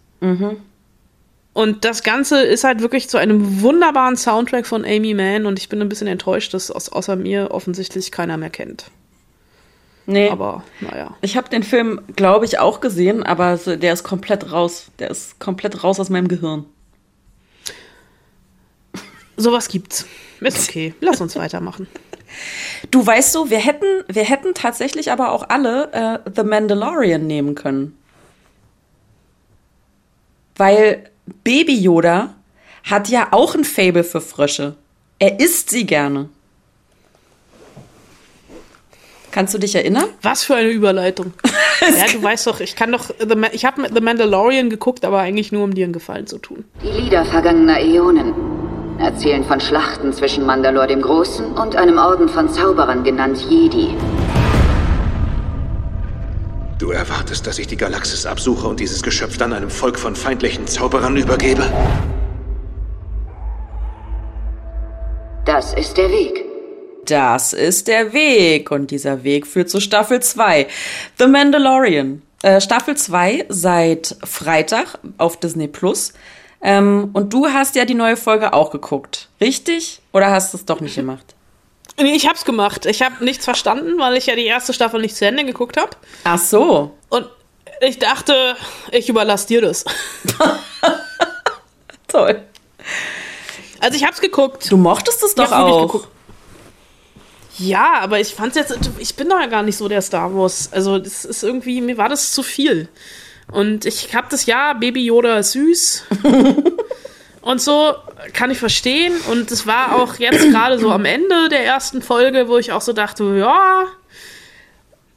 Und 1.53 1.85
das 1.85 2.03
Ganze 2.03 2.43
ist 2.43 2.65
halt 2.65 2.81
wirklich 2.81 3.09
zu 3.09 3.19
einem 3.19 3.63
wunderbaren 3.63 4.17
Soundtrack 4.17 4.67
von 4.67 4.85
Amy 4.85 5.15
Mann 5.15 5.47
und 5.47 5.59
ich 5.59 5.69
bin 5.69 5.81
ein 5.81 5.89
bisschen 5.89 6.07
enttäuscht, 6.07 6.55
dass 6.55 6.71
außer 6.71 7.17
mir 7.17 7.51
offensichtlich 7.51 8.11
keiner 8.13 8.37
mehr 8.37 8.51
kennt. 8.51 8.91
Nee. 10.07 10.29
Aber 10.29 10.65
naja. 10.81 11.17
Ich 11.21 11.37
habe 11.37 11.49
den 11.49 11.63
Film, 11.63 12.01
glaube 12.17 12.45
ich, 12.45 12.59
auch 12.59 12.81
gesehen, 12.81 13.23
aber 13.23 13.57
der 13.57 13.93
ist 13.93 14.03
komplett 14.03 14.51
raus. 14.51 14.87
Der 14.99 15.11
ist 15.11 15.39
komplett 15.39 15.85
raus 15.85 16.01
aus 16.01 16.11
meinem 16.11 16.29
Gehirn. 16.29 16.65
Sowas 19.37 19.69
gibt's. 19.69 20.07
Ist 20.41 20.69
okay. 20.69 20.95
Lass 21.01 21.21
uns 21.21 21.37
weitermachen. 21.37 21.87
Du 22.91 23.07
weißt 23.07 23.33
so, 23.33 23.51
wir 23.51 23.59
hätten, 23.59 24.05
wir 24.09 24.25
hätten 24.25 24.55
tatsächlich 24.55 25.13
aber 25.13 25.33
auch 25.33 25.49
alle 25.49 25.93
äh, 26.25 26.31
The 26.35 26.43
Mandalorian 26.43 27.27
nehmen 27.27 27.55
können. 27.55 27.97
Weil 30.57 31.11
Baby 31.45 31.79
Yoda 31.79 32.35
hat 32.85 33.09
ja 33.09 33.29
auch 33.31 33.55
ein 33.55 33.65
Fable 33.65 34.05
für 34.05 34.21
Frösche. 34.21 34.77
Er 35.19 35.41
isst 35.41 35.71
sie 35.71 35.87
gerne. 35.87 36.29
Kannst 39.31 39.55
du 39.55 39.59
dich 39.59 39.75
erinnern? 39.75 40.07
Was 40.23 40.43
für 40.43 40.57
eine 40.57 40.71
Überleitung. 40.71 41.33
ja, 41.81 42.07
du 42.13 42.23
weißt 42.23 42.47
doch, 42.47 42.61
ich 42.61 42.75
kann 42.75 42.91
doch. 42.91 43.11
Ich 43.53 43.65
habe 43.65 43.89
The 43.93 44.01
Mandalorian 44.01 44.71
geguckt, 44.71 45.05
aber 45.05 45.21
eigentlich 45.21 45.53
nur, 45.53 45.65
um 45.65 45.75
dir 45.75 45.85
einen 45.85 45.93
Gefallen 45.93 46.27
zu 46.27 46.39
tun. 46.39 46.65
Die 46.83 47.01
Lieder 47.01 47.25
vergangener 47.25 47.79
Äonen 47.81 48.35
erzählen 49.01 49.45
von 49.45 49.61
Schlachten 49.61 50.13
zwischen 50.13 50.45
Mandalor 50.45 50.87
dem 50.87 51.01
Großen 51.03 51.53
und 51.53 51.77
einem 51.77 51.99
Orden 51.99 52.29
von 52.29 52.49
Zauberern 52.51 53.03
genannt 53.03 53.39
Jedi. 53.49 53.95
Du 56.79 56.91
erwartest, 56.91 57.47
dass 57.47 57.59
ich 57.59 57.67
die 57.67 57.77
Galaxis 57.77 58.27
absuche 58.27 58.67
und 58.67 58.81
dieses 58.81 59.03
Geschöpf 59.03 59.37
dann 59.37 59.53
einem 59.53 59.71
Volk 59.71 59.99
von 59.99 60.17
feindlichen 60.17 60.67
Zauberern 60.67 61.17
übergebe? 61.17 61.63
Das 65.45 65.75
ist 65.75 65.97
der 65.97 66.11
Weg. 66.11 66.45
Das 67.07 67.53
ist 67.53 67.89
der 67.89 68.13
Weg. 68.13 68.71
Und 68.71 68.91
dieser 68.91 69.25
Weg 69.25 69.47
führt 69.47 69.69
zu 69.69 69.81
Staffel 69.81 70.21
2. 70.21 70.67
The 71.19 71.27
Mandalorian. 71.27 72.23
Äh, 72.43 72.61
Staffel 72.61 72.97
2 72.97 73.47
seit 73.49 74.17
Freitag 74.25 74.99
auf 75.19 75.39
Disney 75.39 75.69
Plus. 75.69 76.13
Ähm, 76.63 77.11
und 77.13 77.33
du 77.33 77.47
hast 77.47 77.75
ja 77.75 77.85
die 77.85 77.95
neue 77.95 78.17
Folge 78.17 78.53
auch 78.53 78.71
geguckt. 78.71 79.29
Richtig? 79.41 80.01
Oder 80.13 80.31
hast 80.31 80.53
du 80.53 80.59
es 80.59 80.65
doch 80.65 80.81
nicht 80.81 80.95
gemacht? 80.95 81.35
Nee, 81.99 82.15
ich 82.15 82.29
hab's 82.29 82.45
gemacht. 82.45 82.87
Ich 82.87 83.03
habe 83.03 83.25
nichts 83.25 83.45
verstanden, 83.45 83.99
weil 83.99 84.17
ich 84.17 84.27
ja 84.27 84.35
die 84.35 84.47
erste 84.47 84.73
Staffel 84.73 85.01
nicht 85.01 85.17
zu 85.17 85.27
Ende 85.27 85.45
geguckt 85.45 85.77
habe. 85.77 85.91
Ach 86.25 86.39
so. 86.39 86.97
Und 87.09 87.29
ich 87.81 87.99
dachte, 87.99 88.57
ich 88.93 89.09
überlasse 89.09 89.49
dir 89.49 89.63
das. 89.63 89.85
Toll. 92.09 92.43
Also 93.81 93.97
ich 93.97 94.05
hab's 94.05 94.21
geguckt. 94.21 94.71
Du 94.71 94.77
mochtest 94.77 95.23
es 95.23 95.35
doch 95.35 95.53
auch. 95.53 95.87
geguckt. 95.87 96.09
Ja, 97.59 98.01
aber 98.01 98.21
ich 98.21 98.35
fand's 98.35 98.57
jetzt, 98.57 98.79
ich 98.99 99.15
bin 99.17 99.29
doch 99.29 99.39
ja 99.39 99.47
gar 99.47 99.63
nicht 99.63 99.77
so 99.77 99.87
der 99.89 100.01
Star 100.01 100.35
Wars. 100.35 100.71
Also 100.73 100.99
das 100.99 101.25
ist 101.27 101.43
irgendwie, 101.43 101.81
mir 101.83 101.99
war 101.99 102.09
das 102.09 102.33
zu 102.33 102.43
viel. 102.43 102.89
Und 103.53 103.85
ich 103.85 104.15
hab 104.15 104.31
das 104.31 104.47
ja, 104.47 104.75
Baby 104.75 105.05
Yoda 105.05 105.39
ist 105.39 105.53
süß. 105.53 106.05
und 107.41 107.61
so 107.61 107.95
kann 108.33 108.51
ich 108.51 108.59
verstehen. 108.59 109.13
Und 109.31 109.51
es 109.51 109.67
war 109.67 109.97
auch 109.97 110.17
jetzt 110.17 110.51
gerade 110.51 110.79
so 110.79 110.91
am 110.91 111.05
Ende 111.05 111.49
der 111.49 111.65
ersten 111.65 112.03
Folge, 112.03 112.49
wo 112.49 112.59
ich 112.59 112.73
auch 112.73 112.81
so 112.81 112.93
dachte, 112.93 113.25
ja, 113.37 113.87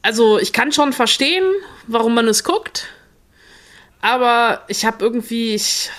also 0.02 0.38
ich 0.38 0.52
kann 0.52 0.72
schon 0.72 0.92
verstehen, 0.92 1.44
warum 1.86 2.14
man 2.14 2.28
es 2.28 2.44
guckt. 2.44 2.88
Aber 4.00 4.62
ich 4.68 4.84
habe 4.84 5.02
irgendwie, 5.02 5.54
ich, 5.54 5.90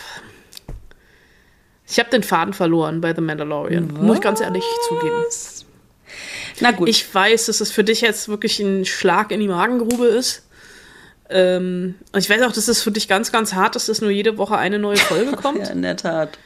ich 1.88 1.98
habe 1.98 2.12
den 2.12 2.22
Faden 2.22 2.54
verloren 2.54 3.02
bei 3.02 3.16
The 3.16 3.22
Mandalorian. 3.22 3.88
Muss 4.00 4.18
ich 4.18 4.22
ganz 4.22 4.42
ehrlich 4.42 4.64
zugeben. 4.88 5.24
Na 6.60 6.72
gut. 6.72 6.88
Ich 6.88 7.14
weiß, 7.14 7.48
dass 7.48 7.62
es 7.62 7.72
für 7.72 7.84
dich 7.84 8.02
jetzt 8.02 8.30
wirklich 8.30 8.60
ein 8.60 8.86
Schlag 8.86 9.32
in 9.32 9.40
die 9.40 9.48
Magengrube 9.48 10.06
ist. 10.06 10.45
Ähm, 11.30 11.96
und 12.12 12.20
ich 12.20 12.30
weiß 12.30 12.42
auch, 12.44 12.52
dass 12.52 12.68
es 12.68 12.82
für 12.82 12.92
dich 12.92 13.08
ganz, 13.08 13.32
ganz 13.32 13.54
hart 13.54 13.76
ist, 13.76 13.90
dass 13.90 14.02
nur 14.02 14.12
jede 14.12 14.38
Woche 14.38 14.58
eine 14.58 14.80
neue 14.80 14.98
Folge 14.98 15.32
kommt. 15.42 15.60
ja, 15.60 15.70
in 15.70 15.82
der 15.82 15.98
Tat. 15.98 16.38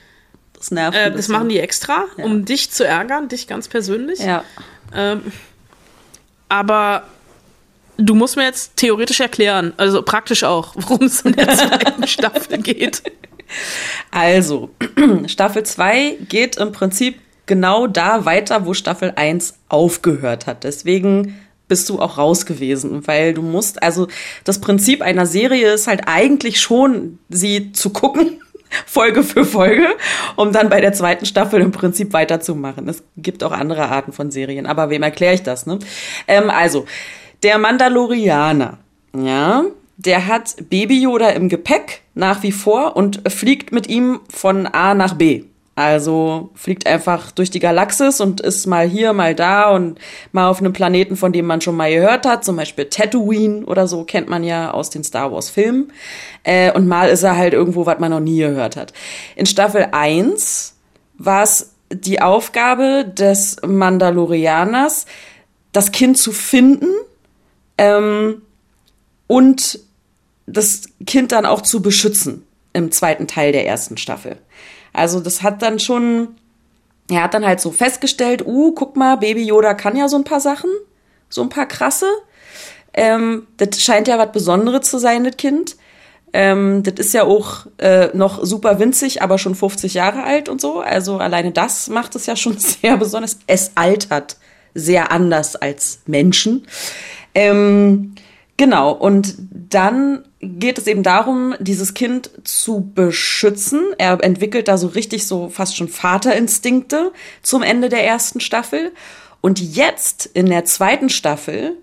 Das 0.53 0.71
nervt 0.71 0.97
äh, 0.97 1.11
das 1.11 1.29
machen 1.29 1.49
die 1.49 1.59
extra, 1.59 2.05
um 2.17 2.43
dich 2.43 2.69
zu 2.71 2.85
ärgern, 2.85 3.29
dich 3.29 3.47
ganz 3.47 3.69
persönlich. 3.69 4.19
Ja. 4.19 4.43
Ähm, 4.93 5.31
aber 6.49 7.03
du 7.97 8.15
musst 8.15 8.35
mir 8.35 8.43
jetzt 8.43 8.75
theoretisch 8.75 9.19
erklären, 9.19 9.73
also 9.77 10.01
praktisch 10.01 10.43
auch, 10.43 10.73
worum 10.75 11.05
es 11.05 11.21
in 11.21 11.33
der 11.33 11.49
zweiten 11.49 12.07
Staffel 12.07 12.57
geht. 12.57 13.03
Also, 14.11 14.69
Staffel 15.27 15.63
2 15.63 16.17
geht 16.27 16.57
im 16.57 16.71
Prinzip 16.71 17.19
genau 17.45 17.87
da 17.87 18.25
weiter, 18.25 18.65
wo 18.65 18.73
Staffel 18.73 19.13
1 19.15 19.55
aufgehört 19.69 20.45
hat. 20.45 20.63
Deswegen 20.63 21.39
bist 21.69 21.88
du 21.88 21.99
auch 21.99 22.17
raus 22.17 22.45
gewesen, 22.45 23.08
weil 23.08 23.34
du 23.34 23.41
musst, 23.41 23.82
also 23.82 24.08
das 24.43 24.60
Prinzip 24.60 25.01
einer 25.01 25.25
Serie 25.25 25.71
ist 25.71 25.88
halt 25.88 26.01
eigentlich 26.08 26.60
schon, 26.60 27.19
sie 27.29 27.71
zu 27.71 27.91
gucken, 27.91 28.41
Folge 28.86 29.23
für 29.23 29.45
Folge, 29.45 29.88
um 30.36 30.51
dann 30.51 30.69
bei 30.69 30.82
der 30.82 30.93
zweiten 30.93 31.25
Staffel 31.25 31.62
im 31.62 31.71
Prinzip 31.71 32.12
weiterzumachen. 32.12 32.88
Es 32.89 33.03
gibt 33.17 33.43
auch 33.43 33.51
andere 33.51 33.89
Arten 33.89 34.12
von 34.12 34.29
Serien, 34.29 34.65
aber 34.65 34.89
wem 34.89 35.03
erkläre 35.03 35.34
ich 35.34 35.43
das, 35.43 35.65
ne? 35.65 35.79
Ähm, 36.27 36.49
also, 36.49 36.86
der 37.41 37.58
Mandalorianer, 37.58 38.77
ja, 39.15 39.63
der 39.97 40.27
hat 40.27 40.55
Baby 40.69 41.01
Yoda 41.01 41.29
im 41.29 41.49
Gepäck 41.49 42.01
nach 42.13 42.43
wie 42.43 42.51
vor 42.51 42.95
und 42.95 43.21
fliegt 43.32 43.71
mit 43.71 43.88
ihm 43.88 44.19
von 44.29 44.67
A 44.67 44.93
nach 44.93 45.13
B. 45.13 45.45
Also 45.79 46.49
fliegt 46.55 46.87
einfach 46.87 47.31
durch 47.31 47.51
die 47.51 47.61
Galaxis 47.61 48.19
und 48.19 48.41
ist 48.41 48.65
mal 48.65 48.85
hier, 48.85 49.13
mal 49.13 49.33
da 49.33 49.69
und 49.69 49.97
mal 50.33 50.49
auf 50.49 50.59
einem 50.59 50.73
Planeten, 50.73 51.15
von 51.15 51.31
dem 51.31 51.45
man 51.45 51.61
schon 51.61 51.77
mal 51.77 51.89
gehört 51.89 52.25
hat, 52.25 52.43
zum 52.43 52.57
Beispiel 52.57 52.89
Tatooine 52.89 53.65
oder 53.65 53.87
so, 53.87 54.03
kennt 54.03 54.27
man 54.27 54.43
ja 54.43 54.71
aus 54.71 54.89
den 54.89 55.05
Star 55.05 55.31
Wars 55.31 55.49
Filmen. 55.49 55.93
Äh, 56.43 56.73
und 56.73 56.89
mal 56.89 57.07
ist 57.07 57.23
er 57.23 57.37
halt 57.37 57.53
irgendwo, 57.53 57.85
was 57.85 57.97
man 57.97 58.11
noch 58.11 58.19
nie 58.19 58.39
gehört 58.39 58.75
hat. 58.75 58.91
In 59.37 59.45
Staffel 59.45 59.87
1 59.93 60.75
war 61.17 61.43
es 61.43 61.71
die 61.93 62.21
Aufgabe 62.21 63.05
des 63.05 63.55
Mandalorianers, 63.65 65.05
das 65.71 65.93
Kind 65.93 66.17
zu 66.17 66.33
finden 66.33 66.89
ähm, 67.77 68.41
und 69.27 69.79
das 70.45 70.89
Kind 71.05 71.31
dann 71.31 71.45
auch 71.45 71.61
zu 71.61 71.81
beschützen 71.81 72.45
im 72.73 72.91
zweiten 72.91 73.27
Teil 73.27 73.53
der 73.53 73.65
ersten 73.65 73.95
Staffel. 73.95 74.39
Also 74.93 75.19
das 75.19 75.41
hat 75.41 75.62
dann 75.62 75.80
schon, 75.80 76.30
er 77.10 77.23
hat 77.23 77.34
dann 77.34 77.45
halt 77.45 77.60
so 77.60 77.71
festgestellt, 77.71 78.45
uh, 78.45 78.73
guck 78.73 78.95
mal, 78.95 79.17
Baby 79.17 79.43
Yoda 79.43 79.73
kann 79.73 79.95
ja 79.95 80.08
so 80.08 80.17
ein 80.17 80.23
paar 80.23 80.39
Sachen, 80.39 80.69
so 81.30 81.41
ein 81.41 81.49
paar 81.49 81.65
krasse. 81.65 82.08
Ähm, 82.93 83.47
das 83.58 83.82
scheint 83.82 84.08
ja 84.08 84.17
was 84.17 84.32
Besonderes 84.32 84.89
zu 84.89 84.97
sein, 84.97 85.23
das 85.23 85.38
Kind. 85.38 85.75
Ähm, 86.32 86.84
das 86.84 86.95
ist 86.95 87.13
ja 87.13 87.23
auch 87.23 87.65
äh, 87.78 88.10
noch 88.13 88.43
super 88.45 88.80
winzig, 88.80 89.21
aber 89.21 89.38
schon 89.38 89.56
50 89.56 89.93
Jahre 89.95 90.23
alt 90.23 90.49
und 90.49 90.62
so. 90.62 90.80
Also 90.80 91.17
alleine 91.17 91.52
das 91.52 91.89
macht 91.89 92.15
es 92.15 92.25
ja 92.25 92.36
schon 92.36 92.58
sehr 92.60 92.97
besonders. 92.97 93.39
Es 93.47 93.71
altert 93.75 94.38
sehr 94.73 95.12
anders 95.12 95.56
als 95.56 96.02
Menschen. 96.06 96.67
Ähm, 97.34 98.15
genau, 98.58 98.91
und 98.91 99.36
dann 99.49 100.25
geht 100.41 100.78
es 100.78 100.88
eben 100.88 101.04
darum, 101.04 101.56
dieses 101.60 101.93
Kind 101.93 102.32
zu 102.43 102.91
beschützen. 102.95 103.82
Er 103.97 104.23
entwickelt 104.23 104.67
da 104.67 104.78
so 104.78 104.88
richtig 104.88 105.28
so 105.28 105.49
fast 105.49 105.75
schon 105.75 105.89
Vaterinstinkte 105.89 107.12
zum 107.41 107.62
Ende 107.62 107.89
der 107.89 108.06
ersten 108.06 108.39
Staffel. 108.39 108.93
Und 109.41 109.60
jetzt 109.60 110.25
in 110.25 110.47
der 110.47 110.65
zweiten 110.65 111.10
Staffel 111.10 111.78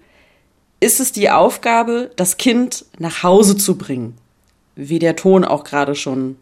ist 0.81 1.01
es 1.01 1.12
die 1.12 1.31
Aufgabe, 1.31 2.11
das 2.16 2.37
Kind 2.37 2.85
nach 2.99 3.23
Hause 3.23 3.57
zu 3.57 3.77
bringen, 3.77 4.16
wie 4.75 4.99
der 4.99 5.16
Ton 5.16 5.45
auch 5.45 5.64
gerade 5.64 5.95
schon 5.95 6.37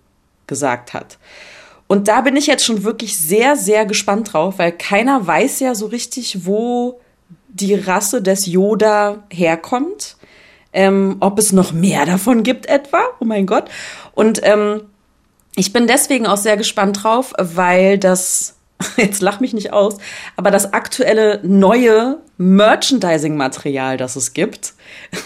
gesagt 0.46 0.92
hat. 0.92 1.18
Und 1.86 2.08
da 2.08 2.22
bin 2.22 2.36
ich 2.36 2.46
jetzt 2.46 2.64
schon 2.64 2.84
wirklich 2.84 3.18
sehr, 3.18 3.56
sehr 3.56 3.86
gespannt 3.86 4.32
drauf, 4.32 4.58
weil 4.58 4.72
keiner 4.72 5.26
weiß 5.26 5.60
ja 5.60 5.74
so 5.74 5.86
richtig, 5.86 6.46
wo 6.46 7.00
die 7.48 7.74
Rasse 7.74 8.22
des 8.22 8.46
Yoda 8.46 9.24
herkommt. 9.30 10.16
Ähm, 10.74 11.16
ob 11.20 11.38
es 11.38 11.52
noch 11.52 11.72
mehr 11.72 12.04
davon 12.04 12.42
gibt 12.42 12.66
etwa. 12.66 13.00
Oh 13.20 13.24
mein 13.24 13.46
Gott. 13.46 13.70
Und 14.12 14.40
ähm, 14.42 14.82
ich 15.56 15.72
bin 15.72 15.86
deswegen 15.86 16.26
auch 16.26 16.36
sehr 16.36 16.56
gespannt 16.56 17.04
drauf, 17.04 17.32
weil 17.38 17.96
das, 17.96 18.56
jetzt 18.96 19.22
lach 19.22 19.40
mich 19.40 19.54
nicht 19.54 19.72
aus, 19.72 19.98
aber 20.36 20.50
das 20.50 20.72
aktuelle 20.72 21.40
neue 21.44 22.18
Merchandising-Material, 22.38 23.96
das 23.96 24.16
es 24.16 24.34
gibt, 24.34 24.74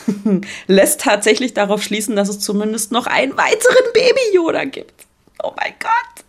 lässt 0.66 1.00
tatsächlich 1.00 1.54
darauf 1.54 1.82
schließen, 1.82 2.14
dass 2.14 2.28
es 2.28 2.40
zumindest 2.40 2.92
noch 2.92 3.06
einen 3.06 3.36
weiteren 3.36 3.92
Baby-Yoda 3.94 4.64
gibt. 4.64 5.06
Oh 5.42 5.52
mein 5.56 5.72
Gott. 5.80 6.24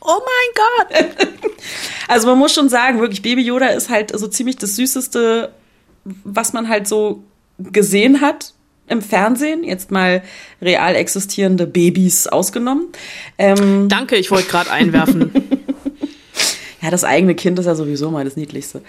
Oh 0.00 0.20
mein 0.20 1.08
Gott. 1.08 1.28
Also 2.08 2.26
man 2.26 2.36
muss 2.36 2.52
schon 2.52 2.68
sagen, 2.68 3.00
wirklich, 3.00 3.22
Baby 3.22 3.42
Yoda 3.42 3.68
ist 3.68 3.88
halt 3.88 4.18
so 4.18 4.26
ziemlich 4.26 4.56
das 4.56 4.76
Süßeste, 4.76 5.52
was 6.04 6.52
man 6.52 6.68
halt 6.68 6.86
so 6.88 7.22
gesehen 7.72 8.20
hat 8.20 8.54
im 8.88 9.00
Fernsehen, 9.00 9.64
jetzt 9.64 9.90
mal 9.90 10.22
real 10.60 10.94
existierende 10.96 11.66
Babys 11.66 12.26
ausgenommen. 12.26 12.88
Ähm, 13.38 13.88
Danke, 13.88 14.16
ich 14.16 14.30
wollte 14.30 14.48
gerade 14.48 14.70
einwerfen. 14.70 15.30
ja, 16.82 16.90
das 16.90 17.04
eigene 17.04 17.34
Kind 17.34 17.58
ist 17.58 17.66
ja 17.66 17.74
sowieso 17.74 18.10
mal 18.10 18.24
das 18.24 18.36
Niedlichste. 18.36 18.82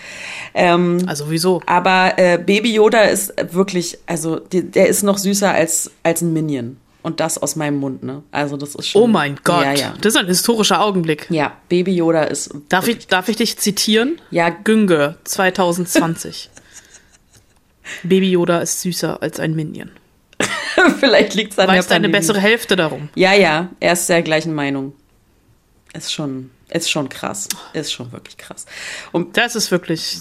Ähm, 0.53 0.97
also 1.05 1.26
wieso? 1.30 1.61
aber 1.65 2.13
äh, 2.17 2.38
Baby 2.38 2.74
Yoda 2.74 3.03
ist 3.03 3.34
wirklich, 3.51 3.97
also 4.05 4.39
die, 4.39 4.63
der 4.69 4.88
ist 4.88 5.03
noch 5.03 5.17
süßer 5.17 5.51
als, 5.51 5.91
als 6.03 6.21
ein 6.21 6.34
Minion. 6.34 6.78
Und 7.03 7.19
das 7.19 7.38
aus 7.38 7.57
meinem 7.57 7.80
Mund, 7.80 8.01
ne? 8.03 8.24
Also 8.32 8.55
das 8.55 8.76
ist 8.76 8.88
schon. 8.88 9.01
Oh 9.01 9.07
mein 9.07 9.38
Gott, 9.43 9.65
Ja, 9.65 9.74
ja. 9.74 9.93
das 9.99 10.13
ist 10.13 10.19
ein 10.19 10.26
historischer 10.26 10.82
Augenblick. 10.82 11.28
Ja, 11.30 11.51
Baby 11.67 11.93
Yoda 11.95 12.24
ist. 12.24 12.51
Darf 12.69 12.88
ich, 12.88 13.07
darf 13.07 13.28
ich 13.28 13.36
dich 13.36 13.57
zitieren? 13.57 14.21
Ja. 14.32 14.49
Günge 14.49 15.17
2020. 15.26 16.49
Baby 18.03 18.31
Yoda 18.31 18.59
ist 18.59 18.81
süßer 18.81 19.21
als 19.21 19.39
ein 19.39 19.55
Minion. 19.55 19.91
Vielleicht 20.99 21.34
liegt 21.36 21.53
es 21.53 21.59
an 21.59 21.67
Weiß 21.67 21.88
der 21.88 21.95
deine 21.95 22.07
Pandemie. 22.07 22.11
bessere 22.13 22.39
Hälfte 22.39 22.75
darum. 22.75 23.09
Ja, 23.15 23.34
ja, 23.34 23.69
er 23.79 23.93
ist 23.93 24.07
der 24.09 24.21
gleichen 24.21 24.53
Meinung. 24.53 24.93
Ist 25.93 26.11
schon, 26.11 26.49
ist 26.69 26.89
schon 26.89 27.07
krass. 27.09 27.47
Ist 27.73 27.93
schon 27.93 28.11
wirklich 28.11 28.38
krass. 28.38 28.65
Und 29.11 29.38
Das 29.38 29.55
ist 29.55 29.69
wirklich. 29.71 30.19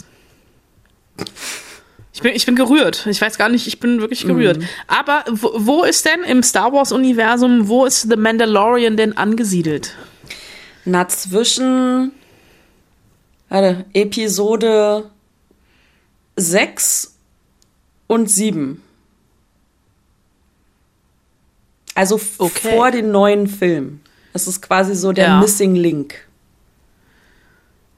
Ich 2.15 2.21
bin, 2.21 2.35
ich 2.35 2.45
bin 2.45 2.57
gerührt. 2.57 3.07
Ich 3.07 3.21
weiß 3.23 3.39
gar 3.39 3.49
nicht, 3.49 3.67
ich 3.67 3.81
bin 3.81 4.01
wirklich 4.01 4.27
gerührt. 4.27 4.59
Mhm. 4.59 4.69
Aber 4.87 5.25
wo, 5.31 5.51
wo 5.55 5.85
ist 5.85 6.05
denn 6.05 6.23
im 6.25 6.43
Star 6.43 6.73
Wars-Universum, 6.73 7.69
wo 7.69 7.87
ist 7.87 8.03
The 8.03 8.17
Mandalorian 8.17 8.97
denn 8.97 9.17
angesiedelt? 9.17 9.95
na, 10.85 11.07
zwischen 11.09 12.11
warte, 13.49 13.85
Episode 13.95 15.11
6 16.37 17.12
und 18.13 18.31
7. 18.31 18.81
Also 21.95 22.21
Okay. 22.39 22.71
vor 22.71 22.91
den 22.91 23.11
neuen 23.11 23.47
Film. 23.47 24.01
Das 24.33 24.47
ist 24.47 24.63
quasi 24.63 24.95
so 24.95 25.13
der 25.13 25.27
Ja. 25.27 25.41
Missing 25.41 25.75
Link. 25.75 26.15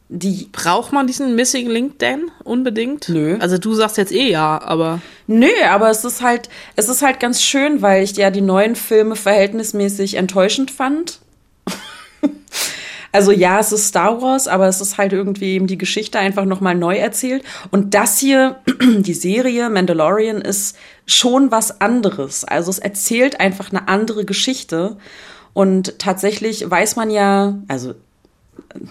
Die 0.08 0.48
Braucht 0.52 0.92
man 0.92 1.06
diesen 1.06 1.34
Missing 1.34 1.68
Link 1.68 1.98
denn 2.00 2.30
unbedingt? 2.44 3.08
Nö. 3.08 3.36
Also 3.40 3.56
du 3.58 3.74
sagst 3.74 3.96
jetzt 3.96 4.12
eh 4.12 4.30
ja, 4.30 4.60
aber 4.60 5.00
Nö, 5.26 5.48
aber 5.68 5.90
es 5.90 6.04
ist 6.04 6.22
halt, 6.22 6.48
es 6.76 6.88
ist 6.88 7.02
halt 7.02 7.20
ganz 7.20 7.42
schön, 7.42 7.82
weil 7.82 8.02
ich 8.02 8.12
ja 8.16 8.30
die 8.30 8.40
neuen 8.42 8.76
Filme 8.76 9.16
verhältnismäßig 9.16 10.14
enttäuschend 10.14 10.70
fand. 10.70 11.20
also 13.14 13.30
ja, 13.30 13.60
es 13.60 13.70
ist 13.70 13.86
Star 13.86 14.20
Wars, 14.22 14.48
aber 14.48 14.66
es 14.66 14.80
ist 14.80 14.98
halt 14.98 15.12
irgendwie 15.12 15.52
eben 15.52 15.68
die 15.68 15.78
Geschichte 15.78 16.18
einfach 16.18 16.46
nochmal 16.46 16.74
neu 16.74 16.96
erzählt. 16.96 17.44
Und 17.70 17.94
das 17.94 18.18
hier, 18.18 18.56
die 18.82 19.14
Serie 19.14 19.70
Mandalorian, 19.70 20.40
ist 20.40 20.76
schon 21.06 21.52
was 21.52 21.80
anderes. 21.80 22.44
Also 22.44 22.72
es 22.72 22.80
erzählt 22.80 23.38
einfach 23.38 23.70
eine 23.70 23.86
andere 23.86 24.24
Geschichte. 24.24 24.96
Und 25.52 26.00
tatsächlich 26.00 26.68
weiß 26.68 26.96
man 26.96 27.08
ja, 27.08 27.56
also 27.68 27.94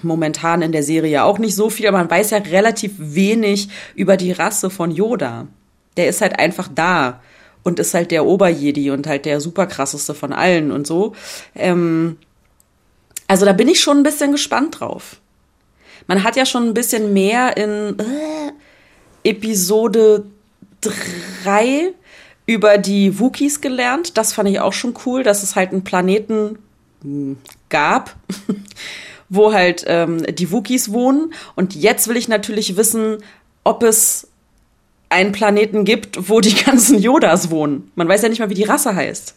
momentan 0.03 0.61
in 0.61 0.71
der 0.71 0.83
Serie 0.83 1.25
auch 1.25 1.37
nicht 1.37 1.55
so 1.55 1.69
viel, 1.69 1.89
aber 1.89 1.97
man 1.97 2.09
weiß 2.09 2.29
ja 2.29 2.37
relativ 2.37 2.93
wenig 2.97 3.67
über 3.93 4.15
die 4.15 4.31
Rasse 4.31 4.69
von 4.69 4.89
Yoda. 4.89 5.47
Der 5.97 6.07
ist 6.07 6.21
halt 6.21 6.39
einfach 6.39 6.69
da 6.73 7.19
und 7.63 7.77
ist 7.77 7.93
halt 7.93 8.11
der 8.11 8.25
Oberjedi 8.25 8.89
und 8.89 9.05
halt 9.05 9.25
der 9.25 9.41
superkrasseste 9.41 10.13
von 10.13 10.31
allen 10.31 10.71
und 10.71 10.87
so. 10.87 11.11
Ähm, 11.55 12.15
also 13.27 13.45
da 13.45 13.53
bin 13.53 13.67
ich 13.67 13.79
schon 13.81 13.97
ein 13.97 14.03
bisschen 14.03 14.31
gespannt 14.31 14.79
drauf. 14.79 15.17
Man 16.07 16.23
hat 16.23 16.35
ja 16.35 16.45
schon 16.45 16.67
ein 16.67 16.73
bisschen 16.73 17.13
mehr 17.13 17.55
in 17.57 17.97
äh, 17.99 19.29
Episode 19.29 20.25
3 21.43 21.93
über 22.45 22.77
die 22.77 23.19
Wookies 23.19 23.61
gelernt. 23.61 24.17
Das 24.17 24.33
fand 24.33 24.49
ich 24.49 24.59
auch 24.59 24.73
schon 24.73 24.93
cool, 25.05 25.23
dass 25.23 25.43
es 25.43 25.55
halt 25.55 25.71
einen 25.71 25.83
Planeten 25.83 26.59
hm, 27.01 27.37
gab, 27.69 28.15
wo 29.29 29.53
halt 29.53 29.85
ähm, 29.87 30.23
die 30.35 30.51
Wookies 30.51 30.91
wohnen. 30.91 31.33
Und 31.55 31.75
jetzt 31.75 32.07
will 32.07 32.17
ich 32.17 32.27
natürlich 32.27 32.75
wissen, 32.75 33.17
ob 33.63 33.83
es 33.83 34.27
einen 35.09 35.31
Planeten 35.31 35.85
gibt, 35.85 36.29
wo 36.29 36.41
die 36.41 36.55
ganzen 36.65 36.99
Yodas 36.99 37.49
wohnen. 37.49 37.91
Man 37.95 38.07
weiß 38.07 38.23
ja 38.23 38.29
nicht 38.29 38.39
mal, 38.39 38.49
wie 38.49 38.55
die 38.55 38.63
Rasse 38.63 38.93
heißt. 38.95 39.35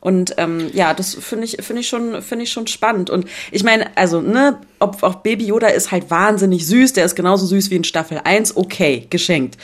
Und 0.00 0.34
ähm, 0.38 0.70
ja, 0.72 0.94
das 0.94 1.14
finde 1.14 1.44
ich 1.44 1.56
finde 1.60 1.80
ich 1.80 1.88
schon 1.88 2.22
finde 2.22 2.44
ich 2.44 2.52
schon 2.52 2.68
spannend. 2.68 3.10
Und 3.10 3.26
ich 3.50 3.64
meine, 3.64 3.96
also 3.96 4.20
ne, 4.20 4.60
ob 4.78 5.02
auch 5.02 5.16
Baby 5.16 5.46
Yoda 5.46 5.68
ist 5.68 5.90
halt 5.90 6.10
wahnsinnig 6.10 6.66
süß. 6.66 6.92
Der 6.92 7.04
ist 7.04 7.16
genauso 7.16 7.46
süß 7.46 7.70
wie 7.70 7.76
in 7.76 7.84
Staffel 7.84 8.20
1. 8.22 8.56
Okay, 8.56 9.06
geschenkt. 9.10 9.58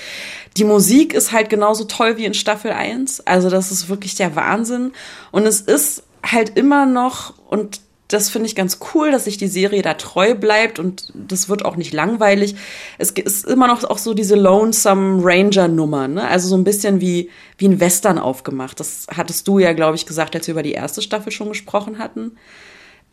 Die 0.57 0.65
Musik 0.65 1.15
ist 1.15 1.31
halt 1.31 1.51
genauso 1.51 1.85
toll 1.85 2.17
wie 2.17 2.25
in 2.25 2.35
Staffel 2.35 2.73
1. 2.73 3.27
Also 3.27 3.49
das 3.49 3.71
ist 3.71 3.89
wirklich 3.89 4.17
der 4.17 4.35
Wahnsinn. 4.35 4.93
Und 5.31 5.47
es 5.47 5.61
ist 5.61 6.03
halt 6.25 6.57
immer 6.57 6.87
noch 6.87 7.35
und 7.49 7.81
das 8.15 8.31
finde 8.31 8.47
ich 8.47 8.55
ganz 8.55 8.79
cool, 8.95 9.11
dass 9.11 9.25
sich 9.25 9.37
die 9.37 9.49
Serie 9.49 9.83
da 9.83 9.95
treu 9.95 10.35
bleibt 10.35 10.79
und 10.79 11.13
das 11.15 11.49
wird 11.49 11.65
auch 11.65 11.77
nicht 11.77 11.93
langweilig. 11.93 12.55
Es 12.97 13.11
ist 13.11 13.45
immer 13.45 13.67
noch 13.67 13.83
auch 13.85 13.99
so 13.99 14.15
diese 14.15 14.37
Lonesome 14.37 15.21
Ranger 15.23 15.69
Nummer, 15.69 16.09
ne? 16.09 16.27
Also 16.27 16.49
so 16.49 16.57
ein 16.57 16.65
bisschen 16.65 17.01
wie 17.01 17.31
wie 17.59 17.69
ein 17.69 17.81
Western 17.81 18.19
aufgemacht. 18.19 18.81
Das 18.81 19.07
hattest 19.15 19.49
du 19.49 19.59
ja, 19.59 19.73
glaube 19.73 19.97
ich, 19.97 20.07
gesagt, 20.07 20.35
als 20.35 20.47
wir 20.47 20.53
über 20.53 20.63
die 20.63 20.73
erste 20.73 21.03
Staffel 21.03 21.33
schon 21.33 21.49
gesprochen 21.49 21.99
hatten. 21.99 22.37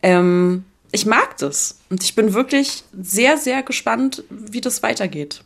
Ähm, 0.02 0.64
ich 0.92 1.04
mag 1.04 1.36
das 1.38 1.80
und 1.90 2.04
ich 2.04 2.14
bin 2.14 2.32
wirklich 2.32 2.84
sehr 2.98 3.36
sehr 3.36 3.62
gespannt, 3.62 4.24
wie 4.30 4.60
das 4.60 4.82
weitergeht. 4.82 5.42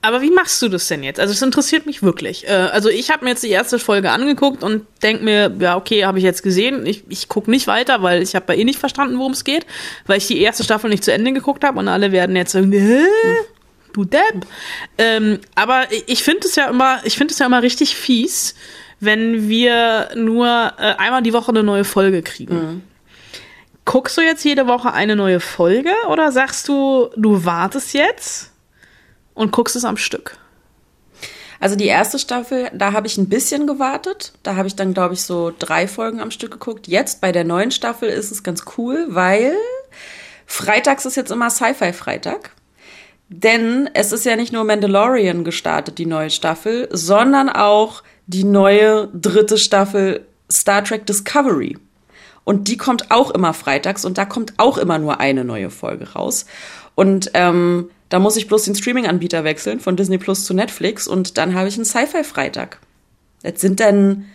Aber 0.00 0.22
wie 0.22 0.30
machst 0.30 0.62
du 0.62 0.68
das 0.68 0.86
denn 0.86 1.02
jetzt? 1.02 1.18
Also 1.18 1.32
es 1.32 1.42
interessiert 1.42 1.86
mich 1.86 2.02
wirklich. 2.02 2.46
Äh, 2.46 2.52
also 2.52 2.88
ich 2.88 3.10
habe 3.10 3.24
mir 3.24 3.30
jetzt 3.30 3.42
die 3.42 3.50
erste 3.50 3.78
Folge 3.78 4.10
angeguckt 4.10 4.62
und 4.62 4.86
denk 5.02 5.22
mir, 5.22 5.52
ja 5.58 5.76
okay, 5.76 6.04
habe 6.04 6.18
ich 6.18 6.24
jetzt 6.24 6.42
gesehen. 6.42 6.86
Ich, 6.86 7.04
ich 7.08 7.28
gucke 7.28 7.50
nicht 7.50 7.66
weiter, 7.66 8.02
weil 8.02 8.22
ich 8.22 8.34
habe 8.34 8.46
bei 8.46 8.56
eh 8.56 8.64
nicht 8.64 8.78
verstanden, 8.78 9.18
worum 9.18 9.32
es 9.32 9.44
geht, 9.44 9.66
weil 10.06 10.18
ich 10.18 10.26
die 10.26 10.40
erste 10.40 10.62
Staffel 10.62 10.90
nicht 10.90 11.04
zu 11.04 11.12
Ende 11.12 11.32
geguckt 11.32 11.64
habe 11.64 11.78
und 11.78 11.88
alle 11.88 12.12
werden 12.12 12.36
jetzt 12.36 12.52
sagen, 12.52 12.70
Hä? 12.72 13.02
du 13.92 14.04
Depp. 14.04 14.46
Ähm, 14.98 15.40
aber 15.54 15.86
ich 16.06 16.22
finde 16.22 16.46
es 16.46 16.54
ja 16.54 16.68
immer, 16.68 17.00
ich 17.04 17.16
finde 17.16 17.32
es 17.32 17.38
ja 17.40 17.46
immer 17.46 17.62
richtig 17.62 17.96
fies, 17.96 18.54
wenn 19.00 19.48
wir 19.48 20.10
nur 20.14 20.46
äh, 20.78 20.94
einmal 20.98 21.22
die 21.22 21.32
Woche 21.32 21.50
eine 21.50 21.62
neue 21.62 21.84
Folge 21.84 22.22
kriegen. 22.22 22.82
Guckst 23.84 24.18
du 24.18 24.20
jetzt 24.20 24.44
jede 24.44 24.66
Woche 24.66 24.92
eine 24.92 25.16
neue 25.16 25.40
Folge 25.40 25.92
oder 26.10 26.30
sagst 26.30 26.68
du, 26.68 27.08
du 27.16 27.44
wartest 27.44 27.94
jetzt 27.94 28.52
und 29.38 29.52
guckst 29.52 29.76
es 29.76 29.84
am 29.84 29.96
Stück? 29.96 30.36
Also 31.60 31.76
die 31.76 31.86
erste 31.86 32.18
Staffel, 32.18 32.70
da 32.72 32.92
habe 32.92 33.06
ich 33.06 33.18
ein 33.18 33.28
bisschen 33.28 33.66
gewartet. 33.66 34.32
Da 34.42 34.56
habe 34.56 34.68
ich 34.68 34.76
dann, 34.76 34.94
glaube 34.94 35.14
ich, 35.14 35.22
so 35.22 35.52
drei 35.56 35.88
Folgen 35.88 36.20
am 36.20 36.30
Stück 36.30 36.52
geguckt. 36.52 36.86
Jetzt 36.86 37.20
bei 37.20 37.32
der 37.32 37.44
neuen 37.44 37.70
Staffel 37.70 38.08
ist 38.08 38.30
es 38.30 38.42
ganz 38.42 38.64
cool, 38.76 39.06
weil 39.08 39.54
freitags 40.46 41.04
ist 41.04 41.16
jetzt 41.16 41.30
immer 41.32 41.50
Sci-Fi-Freitag. 41.50 42.50
Denn 43.28 43.90
es 43.94 44.12
ist 44.12 44.24
ja 44.24 44.36
nicht 44.36 44.52
nur 44.52 44.64
Mandalorian 44.64 45.44
gestartet, 45.44 45.98
die 45.98 46.06
neue 46.06 46.30
Staffel, 46.30 46.88
sondern 46.90 47.48
auch 47.48 48.02
die 48.26 48.44
neue 48.44 49.08
dritte 49.12 49.58
Staffel 49.58 50.26
Star 50.50 50.82
Trek 50.82 51.06
Discovery. 51.06 51.76
Und 52.44 52.68
die 52.68 52.76
kommt 52.76 53.10
auch 53.10 53.30
immer 53.30 53.52
freitags 53.52 54.04
und 54.04 54.16
da 54.16 54.24
kommt 54.24 54.54
auch 54.56 54.78
immer 54.78 54.98
nur 54.98 55.20
eine 55.20 55.44
neue 55.44 55.70
Folge 55.70 56.12
raus. 56.12 56.46
Und 56.94 57.30
ähm, 57.34 57.90
da 58.08 58.18
muss 58.18 58.36
ich 58.36 58.46
bloß 58.46 58.64
den 58.64 58.74
Streaming-Anbieter 58.74 59.44
wechseln 59.44 59.80
von 59.80 59.96
Disney 59.96 60.18
Plus 60.18 60.44
zu 60.44 60.54
Netflix 60.54 61.06
und 61.06 61.38
dann 61.38 61.54
habe 61.54 61.68
ich 61.68 61.74
einen 61.74 61.84
Sci-Fi-Freitag. 61.84 62.78
Das 63.42 63.60
sind 63.60 63.80
dann, 63.80 64.26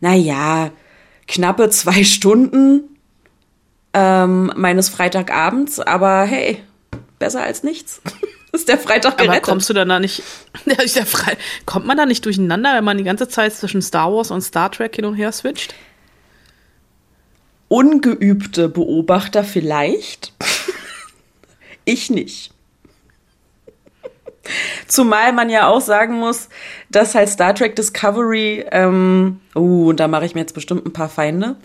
naja, 0.00 0.70
knappe 1.28 1.70
zwei 1.70 2.04
Stunden 2.04 2.96
ähm, 3.92 4.52
meines 4.56 4.88
Freitagabends, 4.88 5.80
aber 5.80 6.24
hey, 6.24 6.62
besser 7.18 7.42
als 7.42 7.62
nichts. 7.62 8.00
ist 8.52 8.68
der 8.68 8.78
Freitag 8.78 9.14
Aber 9.14 9.24
gerettet. 9.24 9.44
kommst 9.44 9.68
du 9.68 9.74
dann 9.74 9.88
da 9.88 10.00
nicht, 10.00 10.22
ja 10.66 11.04
frei, 11.04 11.36
kommt 11.66 11.86
man 11.86 11.96
da 11.96 12.06
nicht 12.06 12.24
durcheinander, 12.24 12.74
wenn 12.74 12.84
man 12.84 12.98
die 12.98 13.04
ganze 13.04 13.28
Zeit 13.28 13.54
zwischen 13.54 13.82
Star 13.82 14.12
Wars 14.12 14.30
und 14.30 14.42
Star 14.42 14.70
Trek 14.72 14.96
hin 14.96 15.04
und 15.04 15.14
her 15.14 15.32
switcht? 15.32 15.74
Ungeübte 17.68 18.68
Beobachter 18.68 19.44
vielleicht. 19.44 20.32
ich 21.84 22.10
nicht. 22.10 22.52
Zumal 24.86 25.32
man 25.32 25.50
ja 25.50 25.68
auch 25.68 25.80
sagen 25.80 26.14
muss, 26.14 26.48
dass 26.90 27.14
halt 27.14 27.28
Star 27.28 27.54
Trek 27.54 27.76
Discovery, 27.76 28.64
ähm, 28.70 29.40
uh, 29.54 29.88
und 29.88 30.00
da 30.00 30.08
mache 30.08 30.24
ich 30.24 30.34
mir 30.34 30.40
jetzt 30.40 30.54
bestimmt 30.54 30.86
ein 30.86 30.92
paar 30.92 31.08
Feinde. 31.08 31.56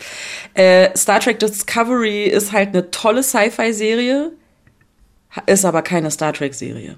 Äh, 0.54 0.96
Star 0.96 1.20
Trek 1.20 1.38
Discovery 1.38 2.24
ist 2.24 2.52
halt 2.52 2.68
eine 2.68 2.90
tolle 2.90 3.22
Sci-Fi-Serie, 3.22 4.32
ist 5.46 5.64
aber 5.64 5.82
keine 5.82 6.10
Star 6.10 6.32
Trek-Serie. 6.32 6.96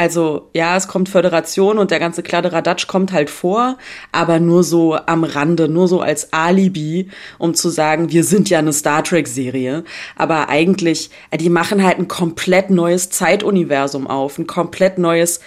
Also, 0.00 0.48
ja, 0.54 0.78
es 0.78 0.88
kommt 0.88 1.10
Föderation 1.10 1.76
und 1.76 1.90
der 1.90 1.98
ganze 1.98 2.22
Kladderadatsch 2.22 2.86
kommt 2.86 3.12
halt 3.12 3.28
vor, 3.28 3.76
aber 4.12 4.40
nur 4.40 4.64
so 4.64 4.94
am 4.96 5.24
Rande, 5.24 5.68
nur 5.68 5.88
so 5.88 6.00
als 6.00 6.32
Alibi, 6.32 7.10
um 7.36 7.52
zu 7.52 7.68
sagen, 7.68 8.10
wir 8.10 8.24
sind 8.24 8.48
ja 8.48 8.60
eine 8.60 8.72
Star 8.72 9.04
Trek-Serie. 9.04 9.84
Aber 10.16 10.48
eigentlich, 10.48 11.10
äh, 11.30 11.36
die 11.36 11.50
machen 11.50 11.84
halt 11.84 11.98
ein 11.98 12.08
komplett 12.08 12.70
neues 12.70 13.10
Zeituniversum 13.10 14.06
auf, 14.06 14.38
ein 14.38 14.46
komplett 14.46 14.96
neues 14.96 15.40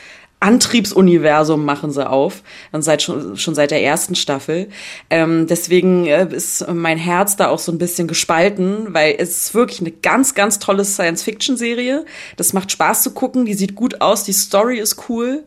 Antriebsuniversum 0.43 1.63
machen 1.63 1.91
sie 1.91 2.07
auf. 2.07 2.43
Und 2.71 2.81
seit 2.81 3.01
schon, 3.01 3.37
schon 3.37 3.55
seit 3.55 3.71
der 3.71 3.81
ersten 3.81 4.15
Staffel. 4.15 4.67
Ähm, 5.09 5.47
deswegen 5.47 6.05
äh, 6.05 6.27
ist 6.31 6.67
mein 6.67 6.97
Herz 6.97 7.35
da 7.37 7.47
auch 7.47 7.59
so 7.59 7.71
ein 7.71 7.77
bisschen 7.77 8.07
gespalten, 8.07 8.93
weil 8.93 9.15
es 9.17 9.37
ist 9.37 9.53
wirklich 9.53 9.79
eine 9.79 9.91
ganz, 9.91 10.35
ganz 10.35 10.59
tolle 10.59 10.83
Science-Fiction-Serie. 10.83 12.05
Das 12.35 12.53
macht 12.53 12.71
Spaß 12.71 13.03
zu 13.03 13.11
gucken, 13.11 13.45
die 13.45 13.53
sieht 13.53 13.75
gut 13.75 14.01
aus, 14.01 14.23
die 14.23 14.33
Story 14.33 14.79
ist 14.79 15.09
cool. 15.09 15.43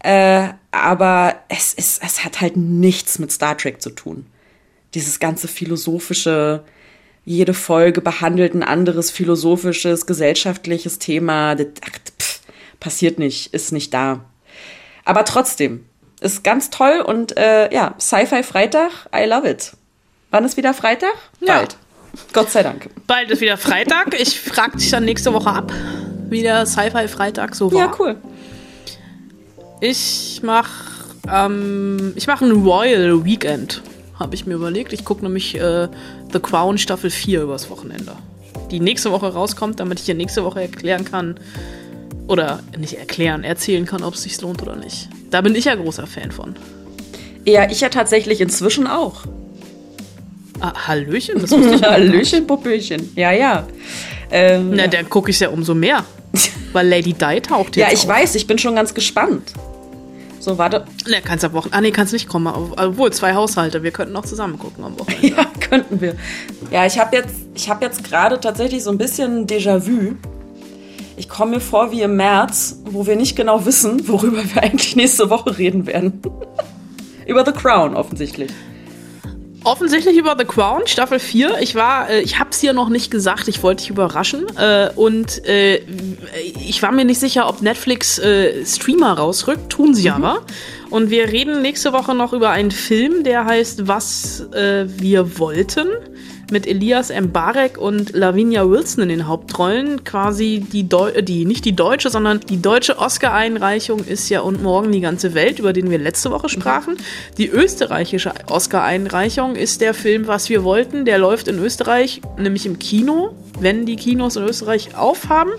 Äh, 0.00 0.48
aber 0.70 1.36
es, 1.48 1.72
ist, 1.72 2.02
es 2.04 2.24
hat 2.24 2.40
halt 2.40 2.56
nichts 2.56 3.18
mit 3.18 3.32
Star 3.32 3.56
Trek 3.56 3.80
zu 3.80 3.90
tun. 3.90 4.26
Dieses 4.94 5.18
ganze 5.20 5.48
philosophische, 5.48 6.64
jede 7.24 7.54
Folge 7.54 8.00
behandelt 8.00 8.54
ein 8.54 8.62
anderes 8.62 9.10
philosophisches, 9.10 10.06
gesellschaftliches 10.06 10.98
Thema. 10.98 11.54
Das, 11.54 11.68
ach, 11.86 11.98
passiert 12.84 13.18
nicht, 13.18 13.54
ist 13.54 13.72
nicht 13.72 13.94
da. 13.94 14.20
Aber 15.06 15.24
trotzdem, 15.24 15.86
ist 16.20 16.44
ganz 16.44 16.68
toll 16.68 17.00
und 17.00 17.34
äh, 17.38 17.72
ja, 17.72 17.94
Sci-Fi 17.98 18.42
Freitag, 18.42 18.90
I 19.14 19.24
love 19.24 19.48
it. 19.48 19.72
Wann 20.30 20.44
ist 20.44 20.58
wieder 20.58 20.74
Freitag? 20.74 21.14
Ja. 21.40 21.56
Bald. 21.56 21.76
Gott 22.34 22.50
sei 22.50 22.62
Dank. 22.62 22.90
Bald 23.06 23.30
ist 23.30 23.40
wieder 23.40 23.56
Freitag. 23.56 24.14
Ich 24.20 24.38
frage 24.38 24.76
dich 24.76 24.90
dann 24.90 25.06
nächste 25.06 25.32
Woche 25.32 25.48
ab, 25.48 25.72
wie 26.28 26.42
der 26.42 26.66
Sci-Fi 26.66 27.08
Freitag 27.08 27.54
so 27.54 27.72
war. 27.72 27.78
Ja, 27.78 27.92
cool. 27.98 28.16
Ich 29.80 30.40
mach, 30.42 30.68
ähm, 31.26 32.12
ich 32.16 32.26
mache 32.26 32.44
ein 32.44 32.52
Royal 32.52 33.24
Weekend, 33.24 33.80
habe 34.18 34.34
ich 34.34 34.44
mir 34.44 34.54
überlegt. 34.54 34.92
Ich 34.92 35.06
gucke 35.06 35.22
nämlich 35.22 35.58
äh, 35.58 35.88
The 36.32 36.38
Crown 36.38 36.76
Staffel 36.76 37.08
4 37.08 37.44
übers 37.44 37.70
Wochenende. 37.70 38.12
Die 38.70 38.80
nächste 38.80 39.10
Woche 39.10 39.32
rauskommt, 39.32 39.80
damit 39.80 40.00
ich 40.00 40.04
dir 40.04 40.14
nächste 40.14 40.44
Woche 40.44 40.60
erklären 40.60 41.06
kann, 41.06 41.40
oder 42.26 42.60
nicht 42.78 42.98
erklären, 42.98 43.44
erzählen 43.44 43.86
kann, 43.86 44.02
ob 44.02 44.14
es 44.14 44.22
sich 44.22 44.40
lohnt 44.40 44.62
oder 44.62 44.76
nicht. 44.76 45.08
Da 45.30 45.40
bin 45.40 45.54
ich 45.54 45.66
ja 45.66 45.74
großer 45.74 46.06
Fan 46.06 46.30
von. 46.30 46.56
Ja, 47.44 47.70
ich 47.70 47.80
ja 47.80 47.88
tatsächlich 47.88 48.40
inzwischen 48.40 48.86
auch. 48.86 49.24
Ah, 50.60 50.72
Hallöchen, 50.88 51.40
das 51.40 51.50
wusste 51.50 51.74
ich 51.74 51.80
ja 51.80 51.90
Hallöchen, 51.90 52.46
Popöchen. 52.46 53.10
Ja, 53.16 53.32
ja. 53.32 53.66
Ähm, 54.30 54.72
Na, 54.74 54.86
dann 54.86 55.08
gucke 55.10 55.30
ich 55.30 55.40
ja 55.40 55.50
umso 55.50 55.74
mehr. 55.74 56.04
Weil 56.72 56.88
Lady 56.88 57.12
Di 57.12 57.40
taucht 57.40 57.76
jetzt 57.76 57.86
ja, 57.86 57.92
ich 57.92 58.00
auf. 58.04 58.08
weiß, 58.08 58.34
ich 58.36 58.46
bin 58.46 58.58
schon 58.58 58.74
ganz 58.74 58.94
gespannt. 58.94 59.52
So, 60.40 60.58
warte. 60.58 60.84
Na, 61.08 61.20
kannst 61.20 61.44
am 61.44 61.52
Wochenende. 61.52 61.76
Ah, 61.76 61.80
nee, 61.80 61.90
kannst 61.90 62.12
nicht 62.12 62.28
kommen. 62.28 62.46
Obwohl, 62.46 63.12
zwei 63.12 63.34
Haushalte. 63.34 63.82
Wir 63.82 63.92
könnten 63.92 64.14
auch 64.16 64.24
zusammen 64.24 64.58
gucken 64.58 64.84
am 64.84 64.98
Wochenende. 64.98 65.28
Ja, 65.36 65.46
könnten 65.60 66.00
wir. 66.00 66.16
Ja, 66.70 66.84
ich 66.86 66.98
habe 66.98 67.16
jetzt, 67.16 67.34
ich 67.54 67.70
hab 67.70 67.80
jetzt 67.82 68.04
gerade 68.04 68.38
tatsächlich 68.40 68.82
so 68.82 68.90
ein 68.90 68.98
bisschen 68.98 69.46
Déjà-vu. 69.46 70.16
Ich 71.16 71.28
komme 71.28 71.52
mir 71.52 71.60
vor 71.60 71.92
wie 71.92 72.02
im 72.02 72.16
März, 72.16 72.80
wo 72.84 73.06
wir 73.06 73.16
nicht 73.16 73.36
genau 73.36 73.64
wissen, 73.64 74.08
worüber 74.08 74.42
wir 74.52 74.62
eigentlich 74.62 74.96
nächste 74.96 75.30
Woche 75.30 75.56
reden 75.56 75.86
werden. 75.86 76.20
Über 77.26 77.44
The 77.44 77.52
Crown 77.52 77.94
offensichtlich. 77.94 78.50
Offensichtlich 79.66 80.18
über 80.18 80.36
The 80.38 80.44
Crown, 80.44 80.82
Staffel 80.84 81.18
4. 81.18 81.56
Ich 81.60 81.74
war, 81.74 82.10
äh, 82.10 82.20
ich 82.20 82.38
hab's 82.38 82.60
hier 82.60 82.74
noch 82.74 82.90
nicht 82.90 83.10
gesagt, 83.10 83.48
ich 83.48 83.62
wollte 83.62 83.82
dich 83.82 83.88
überraschen. 83.88 84.44
Äh, 84.58 84.90
und 84.94 85.42
äh, 85.46 85.80
ich 86.68 86.82
war 86.82 86.92
mir 86.92 87.06
nicht 87.06 87.18
sicher, 87.18 87.48
ob 87.48 87.62
Netflix 87.62 88.18
äh, 88.18 88.66
Streamer 88.66 89.14
rausrückt. 89.14 89.70
Tun 89.70 89.94
sie 89.94 90.10
aber. 90.10 90.42
Und 90.90 91.08
wir 91.08 91.28
reden 91.28 91.62
nächste 91.62 91.94
Woche 91.94 92.14
noch 92.14 92.34
über 92.34 92.50
einen 92.50 92.72
Film, 92.72 93.24
der 93.24 93.46
heißt 93.46 93.88
Was 93.88 94.40
äh, 94.52 94.84
wir 94.86 95.38
wollten. 95.38 95.88
Mit 96.50 96.66
Elias 96.66 97.10
Mbarek 97.10 97.78
und 97.78 98.12
Lavinia 98.12 98.68
Wilson 98.68 99.04
in 99.04 99.08
den 99.08 99.26
Hauptrollen. 99.28 100.04
Quasi 100.04 100.64
die, 100.72 100.88
Deu 100.88 101.10
äh, 101.10 101.22
die 101.22 101.44
nicht 101.44 101.64
die 101.64 101.74
deutsche, 101.74 102.10
sondern 102.10 102.40
die 102.40 102.60
deutsche 102.60 102.98
Oscar-Einreichung 102.98 104.04
ist 104.04 104.28
ja 104.28 104.40
und 104.40 104.62
morgen 104.62 104.92
die 104.92 105.00
ganze 105.00 105.34
Welt, 105.34 105.58
über 105.58 105.72
den 105.72 105.90
wir 105.90 105.98
letzte 105.98 106.30
Woche 106.30 106.48
sprachen. 106.48 106.96
Die 107.38 107.48
österreichische 107.48 108.32
Oscar-Einreichung 108.48 109.56
ist 109.56 109.80
der 109.80 109.94
Film 109.94 110.26
Was 110.26 110.48
wir 110.48 110.64
wollten. 110.64 111.04
Der 111.04 111.18
läuft 111.18 111.48
in 111.48 111.58
Österreich, 111.58 112.20
nämlich 112.38 112.66
im 112.66 112.78
Kino, 112.78 113.34
wenn 113.60 113.86
die 113.86 113.96
Kinos 113.96 114.36
in 114.36 114.44
Österreich 114.44 114.96
aufhaben. 114.96 115.52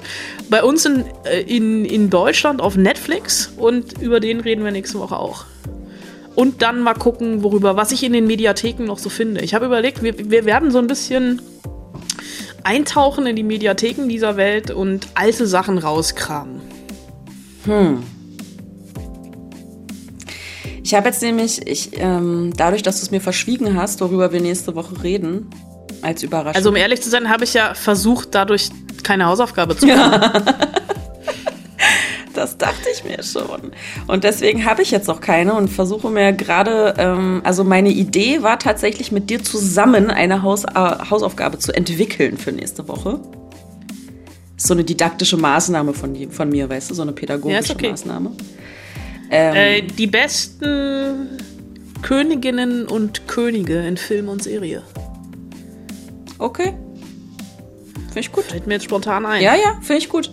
Bei 0.50 0.64
uns 0.64 0.86
in, 0.86 1.06
äh, 1.26 1.42
in, 1.42 1.86
in 1.86 2.10
Deutschland 2.10 2.62
auf 2.62 2.78
Netflix 2.78 3.52
und 3.58 4.02
über 4.02 4.20
den 4.20 4.40
reden 4.40 4.64
wir 4.64 4.72
nächste 4.72 5.00
Woche 5.00 5.18
auch. 5.18 5.46
Und 6.36 6.62
dann 6.62 6.82
mal 6.82 6.94
gucken, 6.94 7.44
worüber, 7.44 7.78
was 7.78 7.92
ich 7.92 8.04
in 8.04 8.14
den 8.14 8.28
Mediatheken 8.28 8.84
noch 8.86 9.00
so 9.00 9.10
finde. 9.10 9.42
Ich 9.42 9.54
habe 9.54 9.66
überlegt, 9.66 10.04
wir, 10.04 10.30
wir 10.30 10.46
werden 10.46 10.70
so 10.70 10.80
ein 10.80 10.88
bisschen 10.88 11.42
eintauchen 12.64 13.26
in 13.26 13.36
die 13.36 13.44
Mediatheken 13.44 14.08
dieser 14.08 14.38
Welt 14.38 14.72
und 14.72 15.08
alte 15.14 15.48
Sachen 15.48 15.78
rauskramen. 15.78 16.60
Ich 20.84 20.94
habe 20.94 21.08
jetzt 21.08 21.22
nämlich, 21.22 21.66
ich, 21.66 21.92
ähm, 21.94 22.54
dadurch, 22.56 22.84
dass 22.84 23.00
du 23.00 23.06
es 23.06 23.12
mir 23.12 23.22
verschwiegen 23.22 23.76
hast, 23.76 24.02
worüber 24.02 24.32
wir 24.32 24.42
nächste 24.42 24.76
Woche 24.76 25.02
reden, 25.04 25.50
als 26.02 26.22
Überraschung. 26.22 26.56
Also 26.56 26.70
um 26.70 26.76
ehrlich 26.76 27.02
zu 27.02 27.10
sein, 27.10 27.30
habe 27.30 27.44
ich 27.44 27.54
ja 27.54 27.74
versucht, 27.74 28.30
dadurch 28.36 28.70
keine 29.04 29.26
Hausaufgabe 29.26 29.78
zu 29.78 29.88
machen. 29.88 30.44
Das 32.36 32.58
dachte 32.58 32.90
ich 32.94 33.04
mir 33.06 33.24
schon. 33.24 33.72
Und 34.08 34.24
deswegen 34.24 34.66
habe 34.66 34.82
ich 34.82 34.92
jetzt 34.92 35.08
noch 35.08 35.22
keine 35.22 35.54
und 35.54 35.70
versuche 35.70 36.10
mir 36.10 36.34
gerade, 36.34 36.94
ähm, 36.98 37.42
also 37.46 37.64
meine 37.64 37.90
Idee 37.90 38.44
war 38.44 38.60
tatsächlich 38.60 39.12
mit 39.12 39.30
dir 39.30 39.42
zusammen 39.44 40.12
eine 40.12 40.42
Haus, 40.44 40.66
äh, 40.66 40.70
Hausaufgabe 40.76 41.58
zu 41.60 41.72
entwickeln 41.74 42.38
für 42.38 42.52
nächste 42.52 42.88
Woche. 42.88 43.20
So 44.58 44.74
eine 44.74 44.84
didaktische 44.84 45.38
Maßnahme 45.38 45.94
von, 45.94 46.16
von 46.32 46.50
mir, 46.50 46.70
weißt 46.70 46.90
du, 46.90 46.94
so 46.94 47.02
eine 47.02 47.14
pädagogische 47.14 47.70
Ja, 47.70 47.76
okay. 47.76 47.90
Maßnahme. 47.92 48.32
Ähm, 49.32 49.56
Äh, 49.56 49.82
die 49.82 50.08
besten 50.08 51.40
Königinnen 52.02 52.86
und 52.88 53.28
Könige 53.28 53.80
in 53.88 53.98
Film 53.98 54.30
und 54.30 54.44
Serie. 54.44 54.84
okay. 56.38 56.74
Finde 58.08 58.20
ich 58.20 58.32
gut. 58.32 58.44
Fällt 58.46 58.66
mir 58.68 58.76
jetzt 58.76 58.86
spontan 58.86 59.26
ein. 59.26 59.42
Ja, 59.44 59.56
ja, 59.56 59.74
finde 59.82 59.98
ich 59.98 60.08
gut. 60.10 60.32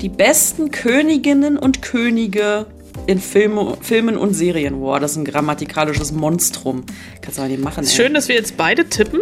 Die 0.00 0.08
besten 0.08 0.70
Königinnen 0.70 1.56
und 1.56 1.82
Könige 1.82 2.66
in 3.06 3.20
Filme, 3.20 3.76
Filmen 3.80 4.16
und 4.16 4.34
Serien. 4.34 4.80
Boah, 4.80 4.98
das 5.00 5.12
ist 5.12 5.18
ein 5.18 5.24
grammatikalisches 5.24 6.12
Monstrum. 6.12 6.84
Kannst 7.20 7.38
du 7.38 7.42
mal 7.42 7.48
nicht 7.48 7.62
machen. 7.62 7.84
Ist 7.84 7.90
ey. 7.98 8.04
schön, 8.04 8.14
dass 8.14 8.28
wir 8.28 8.34
jetzt 8.34 8.56
beide 8.56 8.88
tippen. 8.88 9.20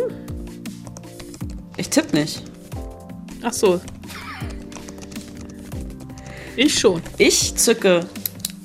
Ich 1.77 1.89
tipp 1.89 2.13
nicht. 2.13 2.43
Ach 3.43 3.53
so. 3.53 3.81
Ich 6.57 6.79
schon. 6.79 7.03
Ich 7.19 7.57
zücke 7.57 8.07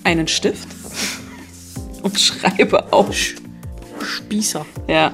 einen 0.04 0.28
Stift 0.28 0.68
und 2.04 2.20
schreibe 2.20 2.92
auf. 2.92 3.16
Spießer. 4.02 4.66
Ja. 4.88 5.14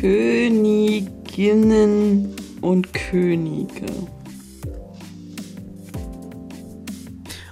Königinnen 0.00 1.14
und 2.60 2.92
Könige. 2.92 3.86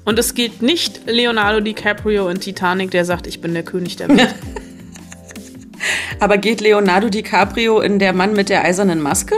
Und 0.04 0.18
es 0.18 0.34
geht 0.34 0.62
nicht 0.62 1.02
Leonardo 1.06 1.60
DiCaprio 1.60 2.28
in 2.28 2.40
Titanic, 2.40 2.90
der 2.90 3.04
sagt, 3.04 3.26
ich 3.26 3.40
bin 3.40 3.54
der 3.54 3.62
König 3.62 3.96
der 3.96 4.08
Welt. 4.08 4.34
Aber 6.20 6.38
geht 6.38 6.60
Leonardo 6.60 7.08
DiCaprio 7.08 7.80
in 7.80 7.98
Der 7.98 8.12
Mann 8.12 8.34
mit 8.34 8.48
der 8.48 8.64
eisernen 8.64 9.00
Maske? 9.00 9.36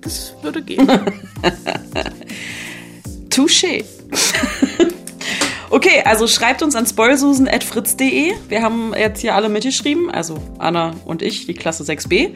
Das 0.00 0.34
würde 0.42 0.62
gehen. 0.62 0.88
Touché. 3.30 3.84
okay, 5.70 6.02
also 6.04 6.26
schreibt 6.26 6.62
uns 6.62 6.74
an 6.74 6.86
spoilsusen.fritz.de. 6.86 8.32
Wir 8.48 8.62
haben 8.62 8.94
jetzt 8.96 9.20
hier 9.20 9.34
alle 9.34 9.48
mitgeschrieben, 9.48 10.10
also 10.10 10.38
Anna 10.58 10.94
und 11.04 11.22
ich, 11.22 11.46
die 11.46 11.54
Klasse 11.54 11.82
6b. 11.82 12.30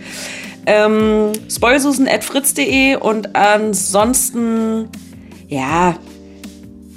Ähm, 0.66 1.32
spoilsusen.fritz.de 1.48 2.96
und 2.96 3.34
ansonsten, 3.34 4.88
ja, 5.51 5.96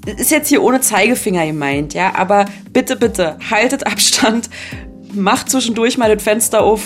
ist 0.05 0.31
jetzt 0.31 0.49
hier 0.49 0.61
ohne 0.61 0.79
Zeigefinger 0.79 1.45
gemeint, 1.45 1.93
ja, 1.93 2.15
aber 2.15 2.45
bitte, 2.71 2.95
bitte, 2.95 3.37
haltet 3.49 3.85
Abstand, 3.87 4.49
macht 5.13 5.49
zwischendurch 5.49 5.97
mal 5.97 6.13
das 6.13 6.23
Fenster 6.23 6.61
auf 6.61 6.81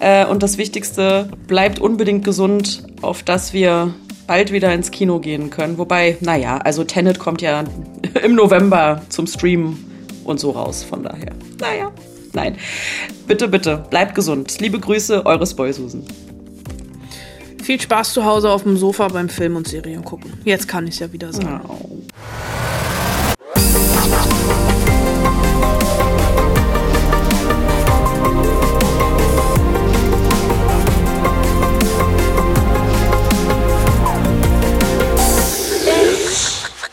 äh, 0.00 0.26
und 0.26 0.42
das 0.42 0.58
Wichtigste, 0.58 1.30
bleibt 1.46 1.78
unbedingt 1.78 2.24
gesund, 2.24 2.84
auf 3.02 3.22
dass 3.22 3.52
wir 3.52 3.94
bald 4.26 4.52
wieder 4.52 4.74
ins 4.74 4.90
Kino 4.90 5.20
gehen 5.20 5.50
können. 5.50 5.78
Wobei, 5.78 6.18
naja, 6.20 6.58
also 6.58 6.84
Tenet 6.84 7.18
kommt 7.18 7.42
ja 7.42 7.64
im 8.22 8.34
November 8.34 9.02
zum 9.08 9.26
Stream 9.26 9.78
und 10.24 10.38
so 10.38 10.50
raus, 10.50 10.84
von 10.84 11.02
daher. 11.02 11.32
Naja, 11.60 11.92
nein. 12.32 12.56
Bitte, 13.26 13.48
bitte, 13.48 13.84
bleibt 13.90 14.14
gesund. 14.14 14.60
Liebe 14.60 14.78
Grüße, 14.78 15.24
eure 15.24 15.46
Spoilsusen. 15.46 16.04
Viel 17.66 17.80
Spaß 17.80 18.12
zu 18.12 18.24
Hause 18.24 18.50
auf 18.50 18.62
dem 18.62 18.76
Sofa 18.76 19.08
beim 19.08 19.28
Film 19.28 19.56
und 19.56 19.66
Serien 19.66 20.04
gucken. 20.04 20.32
Jetzt 20.44 20.68
kann 20.68 20.86
ich 20.86 20.94
es 20.94 21.00
ja 21.00 21.12
wieder 21.12 21.32
sagen. 21.32 22.06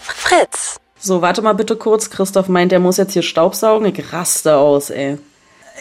Fritz. 0.07 0.79
So, 0.97 1.21
warte 1.21 1.43
mal 1.43 1.53
bitte 1.53 1.75
kurz. 1.75 2.09
Christoph 2.09 2.47
meint, 2.47 2.71
er 2.71 2.79
muss 2.79 2.97
jetzt 2.97 3.13
hier 3.13 3.21
Staubsaugen. 3.21 3.85
Ich 3.85 4.11
raste 4.11 4.55
aus, 4.55 4.89
ey. 4.89 5.19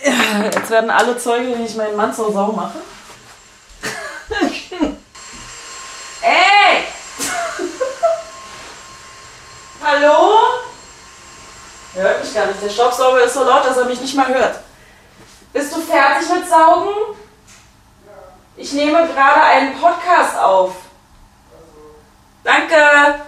Ja, 0.05 0.45
jetzt 0.45 0.70
werden 0.70 0.90
alle 0.90 1.16
Zeuge, 1.16 1.53
wenn 1.55 1.64
ich 1.64 1.76
meinen 1.76 1.97
Mann 1.97 2.12
zur 2.12 2.30
Sau 2.30 2.53
mache. 2.53 2.76
Ey! 6.22 6.85
Hallo? 9.85 10.39
Er 11.95 12.03
hört 12.03 12.24
mich 12.24 12.35
gar 12.35 12.47
nicht. 12.47 12.62
Der 12.62 12.70
Staubsauger 12.70 13.24
ist 13.24 13.35
so 13.35 13.45
laut, 13.45 13.66
dass 13.66 13.76
er 13.76 13.85
mich 13.85 14.01
nicht 14.01 14.14
mal 14.14 14.28
hört. 14.28 14.61
Bist 15.53 15.74
du 15.74 15.80
fertig 15.80 16.28
mit 16.30 16.49
Saugen? 16.49 17.16
Ich 18.57 18.72
nehme 18.72 19.09
gerade 19.09 19.43
einen 19.43 19.80
Podcast 19.80 20.39
auf. 20.39 20.74
Danke. 22.45 23.22